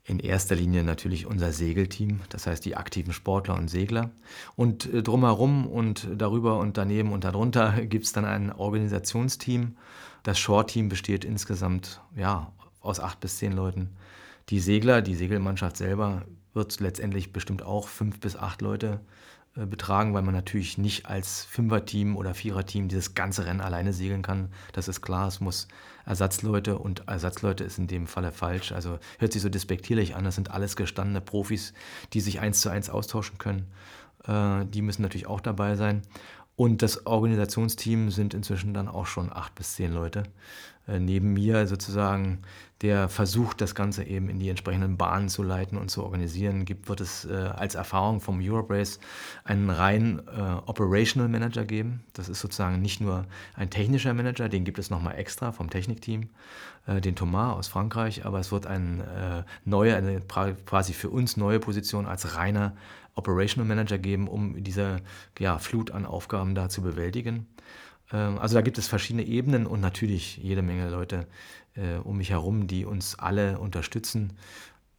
in 0.05 0.19
erster 0.19 0.55
Linie 0.55 0.83
natürlich 0.83 1.25
unser 1.25 1.53
Segelteam, 1.53 2.19
das 2.29 2.45
heißt 2.45 2.65
die 2.65 2.75
aktiven 2.75 3.13
Sportler 3.13 3.55
und 3.55 3.69
Segler. 3.69 4.11
Und 4.55 4.91
äh, 4.93 5.01
drumherum 5.01 5.65
und 5.65 6.09
darüber 6.15 6.59
und 6.59 6.77
daneben 6.77 7.13
und 7.13 7.23
darunter 7.23 7.71
gibt 7.85 8.05
es 8.05 8.11
dann 8.11 8.25
ein 8.25 8.51
Organisationsteam. 8.51 9.77
Das 10.23 10.39
Short-Team 10.39 10.89
besteht 10.89 11.23
insgesamt 11.23 12.01
ja, 12.15 12.51
aus 12.81 12.99
acht 12.99 13.19
bis 13.21 13.37
zehn 13.37 13.53
Leuten. 13.53 13.95
Die 14.49 14.59
Segler, 14.59 15.01
die 15.01 15.15
Segelmannschaft 15.15 15.77
selber, 15.77 16.25
wird 16.53 16.79
letztendlich 16.79 17.31
bestimmt 17.31 17.63
auch 17.63 17.87
fünf 17.87 18.19
bis 18.19 18.35
acht 18.35 18.61
Leute 18.61 18.99
betragen, 19.55 20.13
weil 20.13 20.23
man 20.23 20.33
natürlich 20.33 20.77
nicht 20.77 21.05
als 21.05 21.45
Fünfer-Team 21.45 22.17
oder 22.17 22.33
Vierer-Team 22.33 22.87
dieses 22.87 23.13
ganze 23.13 23.45
Rennen 23.45 23.61
alleine 23.61 23.93
segeln 23.93 24.23
kann. 24.23 24.49
Das 24.71 24.87
ist 24.87 25.01
klar, 25.01 25.27
es 25.27 25.39
muss 25.41 25.67
Ersatzleute 26.05 26.79
und 26.79 27.07
Ersatzleute 27.07 27.63
ist 27.63 27.77
in 27.77 27.87
dem 27.87 28.07
Falle 28.07 28.31
falsch. 28.31 28.71
Also 28.71 28.99
hört 29.19 29.31
sich 29.31 29.41
so 29.41 29.49
despektierlich 29.49 30.15
an, 30.15 30.23
das 30.23 30.35
sind 30.35 30.51
alles 30.51 30.75
gestandene 30.75 31.21
Profis, 31.21 31.73
die 32.13 32.21
sich 32.21 32.39
eins 32.39 32.61
zu 32.61 32.69
eins 32.69 32.89
austauschen 32.89 33.37
können. 33.37 33.67
Äh, 34.25 34.65
die 34.65 34.81
müssen 34.81 35.03
natürlich 35.03 35.27
auch 35.27 35.41
dabei 35.41 35.75
sein. 35.75 36.01
Und 36.55 36.81
das 36.81 37.05
Organisationsteam 37.07 38.11
sind 38.11 38.33
inzwischen 38.33 38.73
dann 38.73 38.87
auch 38.87 39.07
schon 39.07 39.31
acht 39.33 39.55
bis 39.55 39.75
zehn 39.75 39.91
Leute. 39.91 40.23
Äh, 40.87 40.99
neben 40.99 41.33
mir 41.33 41.65
sozusagen, 41.65 42.39
der 42.81 43.07
versucht, 43.07 43.61
das 43.61 43.73
Ganze 43.73 44.03
eben 44.03 44.29
in 44.29 44.39
die 44.39 44.49
entsprechenden 44.49 44.97
Bahnen 44.97 45.29
zu 45.29 45.41
leiten 45.41 45.77
und 45.77 45.89
zu 45.89 46.03
organisieren, 46.03 46.65
gibt, 46.65 46.89
wird 46.89 46.99
es 46.99 47.25
äh, 47.25 47.33
als 47.33 47.75
Erfahrung 47.75 48.19
vom 48.19 48.39
Europe 48.41 48.73
Race 48.73 48.99
einen 49.45 49.69
rein 49.69 50.21
äh, 50.27 50.41
Operational 50.65 51.29
Manager 51.29 51.63
geben. 51.63 52.03
Das 52.11 52.27
ist 52.27 52.41
sozusagen 52.41 52.81
nicht 52.81 52.99
nur 52.99 53.25
ein 53.55 53.69
technischer 53.69 54.13
Manager, 54.13 54.49
den 54.49 54.65
gibt 54.65 54.77
es 54.77 54.89
nochmal 54.89 55.15
extra 55.15 55.53
vom 55.53 55.69
Technikteam, 55.69 56.29
äh, 56.85 56.99
den 56.99 57.15
Thomas 57.15 57.55
aus 57.55 57.67
Frankreich, 57.69 58.25
aber 58.25 58.39
es 58.39 58.51
wird 58.51 58.67
ein 58.67 58.99
äh, 58.99 59.43
neuer, 59.63 59.95
eine 59.95 60.19
quasi 60.19 60.93
für 60.93 61.09
uns 61.09 61.37
neue 61.37 61.59
Position 61.59 62.05
als 62.05 62.35
reiner 62.35 62.73
Operational 63.15 63.67
Manager 63.67 63.97
geben, 63.97 64.27
um 64.27 64.63
diese 64.63 64.97
ja, 65.39 65.59
Flut 65.59 65.91
an 65.91 66.05
Aufgaben 66.05 66.55
da 66.55 66.69
zu 66.69 66.81
bewältigen. 66.81 67.47
Ähm, 68.11 68.37
also 68.37 68.55
da 68.55 68.61
gibt 68.61 68.77
es 68.77 68.87
verschiedene 68.87 69.25
Ebenen 69.25 69.65
und 69.65 69.81
natürlich 69.81 70.37
jede 70.37 70.61
Menge 70.61 70.89
Leute 70.89 71.27
äh, 71.75 71.97
um 72.03 72.17
mich 72.17 72.31
herum, 72.31 72.67
die 72.67 72.85
uns 72.85 73.17
alle 73.19 73.59
unterstützen, 73.59 74.33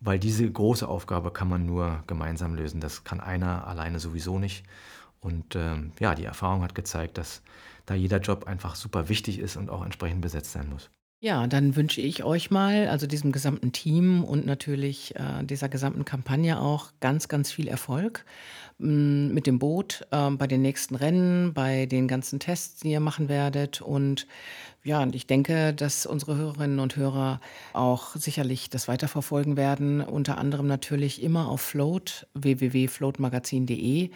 weil 0.00 0.18
diese 0.18 0.50
große 0.50 0.86
Aufgabe 0.86 1.30
kann 1.30 1.48
man 1.48 1.66
nur 1.66 2.02
gemeinsam 2.06 2.54
lösen. 2.54 2.80
Das 2.80 3.04
kann 3.04 3.20
einer 3.20 3.66
alleine 3.66 4.00
sowieso 4.00 4.38
nicht. 4.38 4.64
Und 5.20 5.56
ähm, 5.56 5.92
ja, 5.98 6.14
die 6.14 6.24
Erfahrung 6.24 6.62
hat 6.62 6.74
gezeigt, 6.74 7.16
dass 7.16 7.42
da 7.86 7.94
jeder 7.94 8.18
Job 8.18 8.46
einfach 8.46 8.74
super 8.74 9.08
wichtig 9.08 9.38
ist 9.38 9.56
und 9.56 9.70
auch 9.70 9.84
entsprechend 9.84 10.20
besetzt 10.20 10.52
sein 10.52 10.68
muss. 10.68 10.90
Ja, 11.24 11.46
dann 11.46 11.74
wünsche 11.74 12.02
ich 12.02 12.22
euch 12.22 12.50
mal, 12.50 12.86
also 12.88 13.06
diesem 13.06 13.32
gesamten 13.32 13.72
Team 13.72 14.22
und 14.24 14.44
natürlich 14.44 15.16
äh, 15.16 15.42
dieser 15.42 15.70
gesamten 15.70 16.04
Kampagne 16.04 16.60
auch 16.60 16.90
ganz, 17.00 17.28
ganz 17.28 17.50
viel 17.50 17.66
Erfolg 17.66 18.26
mm, 18.76 19.32
mit 19.32 19.46
dem 19.46 19.58
Boot 19.58 20.06
äh, 20.10 20.28
bei 20.32 20.46
den 20.46 20.60
nächsten 20.60 20.94
Rennen, 20.94 21.54
bei 21.54 21.86
den 21.86 22.08
ganzen 22.08 22.40
Tests, 22.40 22.80
die 22.80 22.90
ihr 22.90 23.00
machen 23.00 23.30
werdet. 23.30 23.80
Und 23.80 24.26
ja, 24.86 25.02
und 25.02 25.14
ich 25.14 25.26
denke, 25.26 25.72
dass 25.72 26.04
unsere 26.04 26.36
Hörerinnen 26.36 26.78
und 26.78 26.96
Hörer 26.96 27.40
auch 27.72 28.14
sicherlich 28.16 28.68
das 28.68 28.86
weiterverfolgen 28.86 29.56
werden. 29.56 30.02
Unter 30.02 30.36
anderem 30.36 30.66
natürlich 30.66 31.22
immer 31.22 31.48
auf 31.48 31.62
Float, 31.62 32.26
www.floatmagazin.de. 32.34 34.10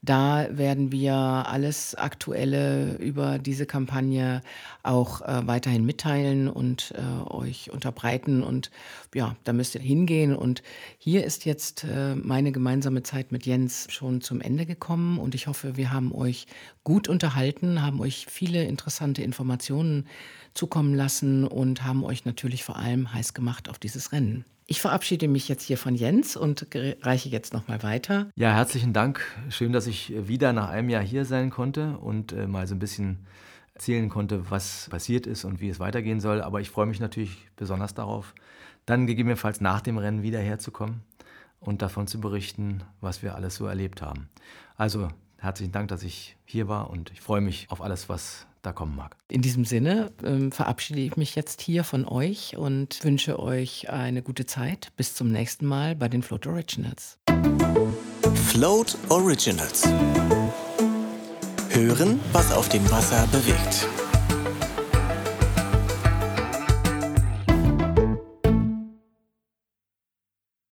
Da 0.00 0.46
werden 0.50 0.92
wir 0.92 1.14
alles 1.14 1.96
Aktuelle 1.96 2.94
über 2.98 3.40
diese 3.40 3.66
Kampagne 3.66 4.42
auch 4.84 5.22
äh, 5.22 5.44
weiterhin 5.44 5.84
mitteilen 5.84 6.48
und 6.48 6.94
äh, 6.96 7.30
euch 7.32 7.72
unterbreiten. 7.72 8.44
Und 8.44 8.70
ja, 9.14 9.34
da 9.42 9.52
müsst 9.52 9.74
ihr 9.74 9.80
hingehen. 9.80 10.36
Und 10.36 10.62
hier 10.98 11.24
ist 11.24 11.44
jetzt 11.46 11.82
äh, 11.82 12.14
meine 12.14 12.52
gemeinsame 12.52 13.02
Zeit 13.02 13.32
mit 13.32 13.44
Jens 13.44 13.88
schon 13.90 14.20
zum 14.20 14.40
Ende 14.40 14.66
gekommen. 14.66 15.18
Und 15.18 15.34
ich 15.34 15.48
hoffe, 15.48 15.76
wir 15.76 15.92
haben 15.92 16.12
euch 16.14 16.46
gut 16.84 17.08
unterhalten, 17.08 17.82
haben 17.82 18.00
euch 18.00 18.26
viele 18.28 18.64
interessante 18.64 19.22
Informationen 19.22 20.06
zukommen 20.54 20.94
lassen 20.94 21.46
und 21.46 21.84
haben 21.84 22.04
euch 22.04 22.24
natürlich 22.24 22.64
vor 22.64 22.76
allem 22.76 23.12
heiß 23.12 23.34
gemacht 23.34 23.68
auf 23.68 23.78
dieses 23.78 24.12
Rennen. 24.12 24.44
Ich 24.66 24.80
verabschiede 24.80 25.28
mich 25.28 25.48
jetzt 25.48 25.64
hier 25.64 25.76
von 25.76 25.94
Jens 25.94 26.36
und 26.36 26.66
reiche 27.02 27.28
jetzt 27.28 27.52
nochmal 27.52 27.82
weiter. 27.82 28.30
Ja, 28.36 28.54
herzlichen 28.54 28.92
Dank. 28.92 29.20
Schön, 29.50 29.72
dass 29.72 29.86
ich 29.86 30.12
wieder 30.28 30.52
nach 30.52 30.68
einem 30.68 30.88
Jahr 30.88 31.02
hier 31.02 31.24
sein 31.24 31.50
konnte 31.50 31.98
und 31.98 32.32
äh, 32.32 32.46
mal 32.46 32.66
so 32.66 32.74
ein 32.74 32.78
bisschen 32.78 33.26
erzählen 33.74 34.08
konnte, 34.08 34.50
was 34.50 34.88
passiert 34.90 35.26
ist 35.26 35.44
und 35.44 35.60
wie 35.60 35.68
es 35.68 35.80
weitergehen 35.80 36.20
soll. 36.20 36.40
Aber 36.40 36.60
ich 36.60 36.70
freue 36.70 36.86
mich 36.86 37.00
natürlich 37.00 37.48
besonders 37.56 37.94
darauf, 37.94 38.34
dann 38.86 39.06
gegebenenfalls 39.06 39.60
nach 39.60 39.80
dem 39.80 39.98
Rennen 39.98 40.22
wieder 40.22 40.38
herzukommen 40.38 41.02
und 41.60 41.82
davon 41.82 42.06
zu 42.06 42.20
berichten, 42.20 42.82
was 43.00 43.22
wir 43.22 43.34
alles 43.34 43.56
so 43.56 43.66
erlebt 43.66 44.00
haben. 44.00 44.28
Also 44.76 45.08
herzlichen 45.38 45.72
Dank, 45.72 45.88
dass 45.88 46.02
ich 46.02 46.36
hier 46.44 46.68
war 46.68 46.90
und 46.90 47.10
ich 47.10 47.20
freue 47.20 47.40
mich 47.40 47.66
auf 47.70 47.82
alles, 47.82 48.08
was 48.08 48.46
da 48.62 48.72
kommen 48.72 48.96
mag. 48.96 49.16
In 49.28 49.42
diesem 49.42 49.64
Sinne 49.64 50.12
ähm, 50.24 50.52
verabschiede 50.52 51.00
ich 51.00 51.16
mich 51.16 51.34
jetzt 51.34 51.60
hier 51.60 51.84
von 51.84 52.06
euch 52.06 52.56
und 52.56 53.02
wünsche 53.04 53.38
euch 53.38 53.90
eine 53.90 54.22
gute 54.22 54.46
Zeit. 54.46 54.92
Bis 54.96 55.14
zum 55.14 55.28
nächsten 55.28 55.66
Mal 55.66 55.94
bei 55.96 56.08
den 56.08 56.22
Float 56.22 56.46
Originals. 56.46 57.18
Float 58.46 58.96
Originals. 59.08 59.86
Hören, 61.70 62.20
was 62.32 62.52
auf 62.52 62.68
dem 62.68 62.88
Wasser 62.90 63.26
bewegt. 63.28 63.88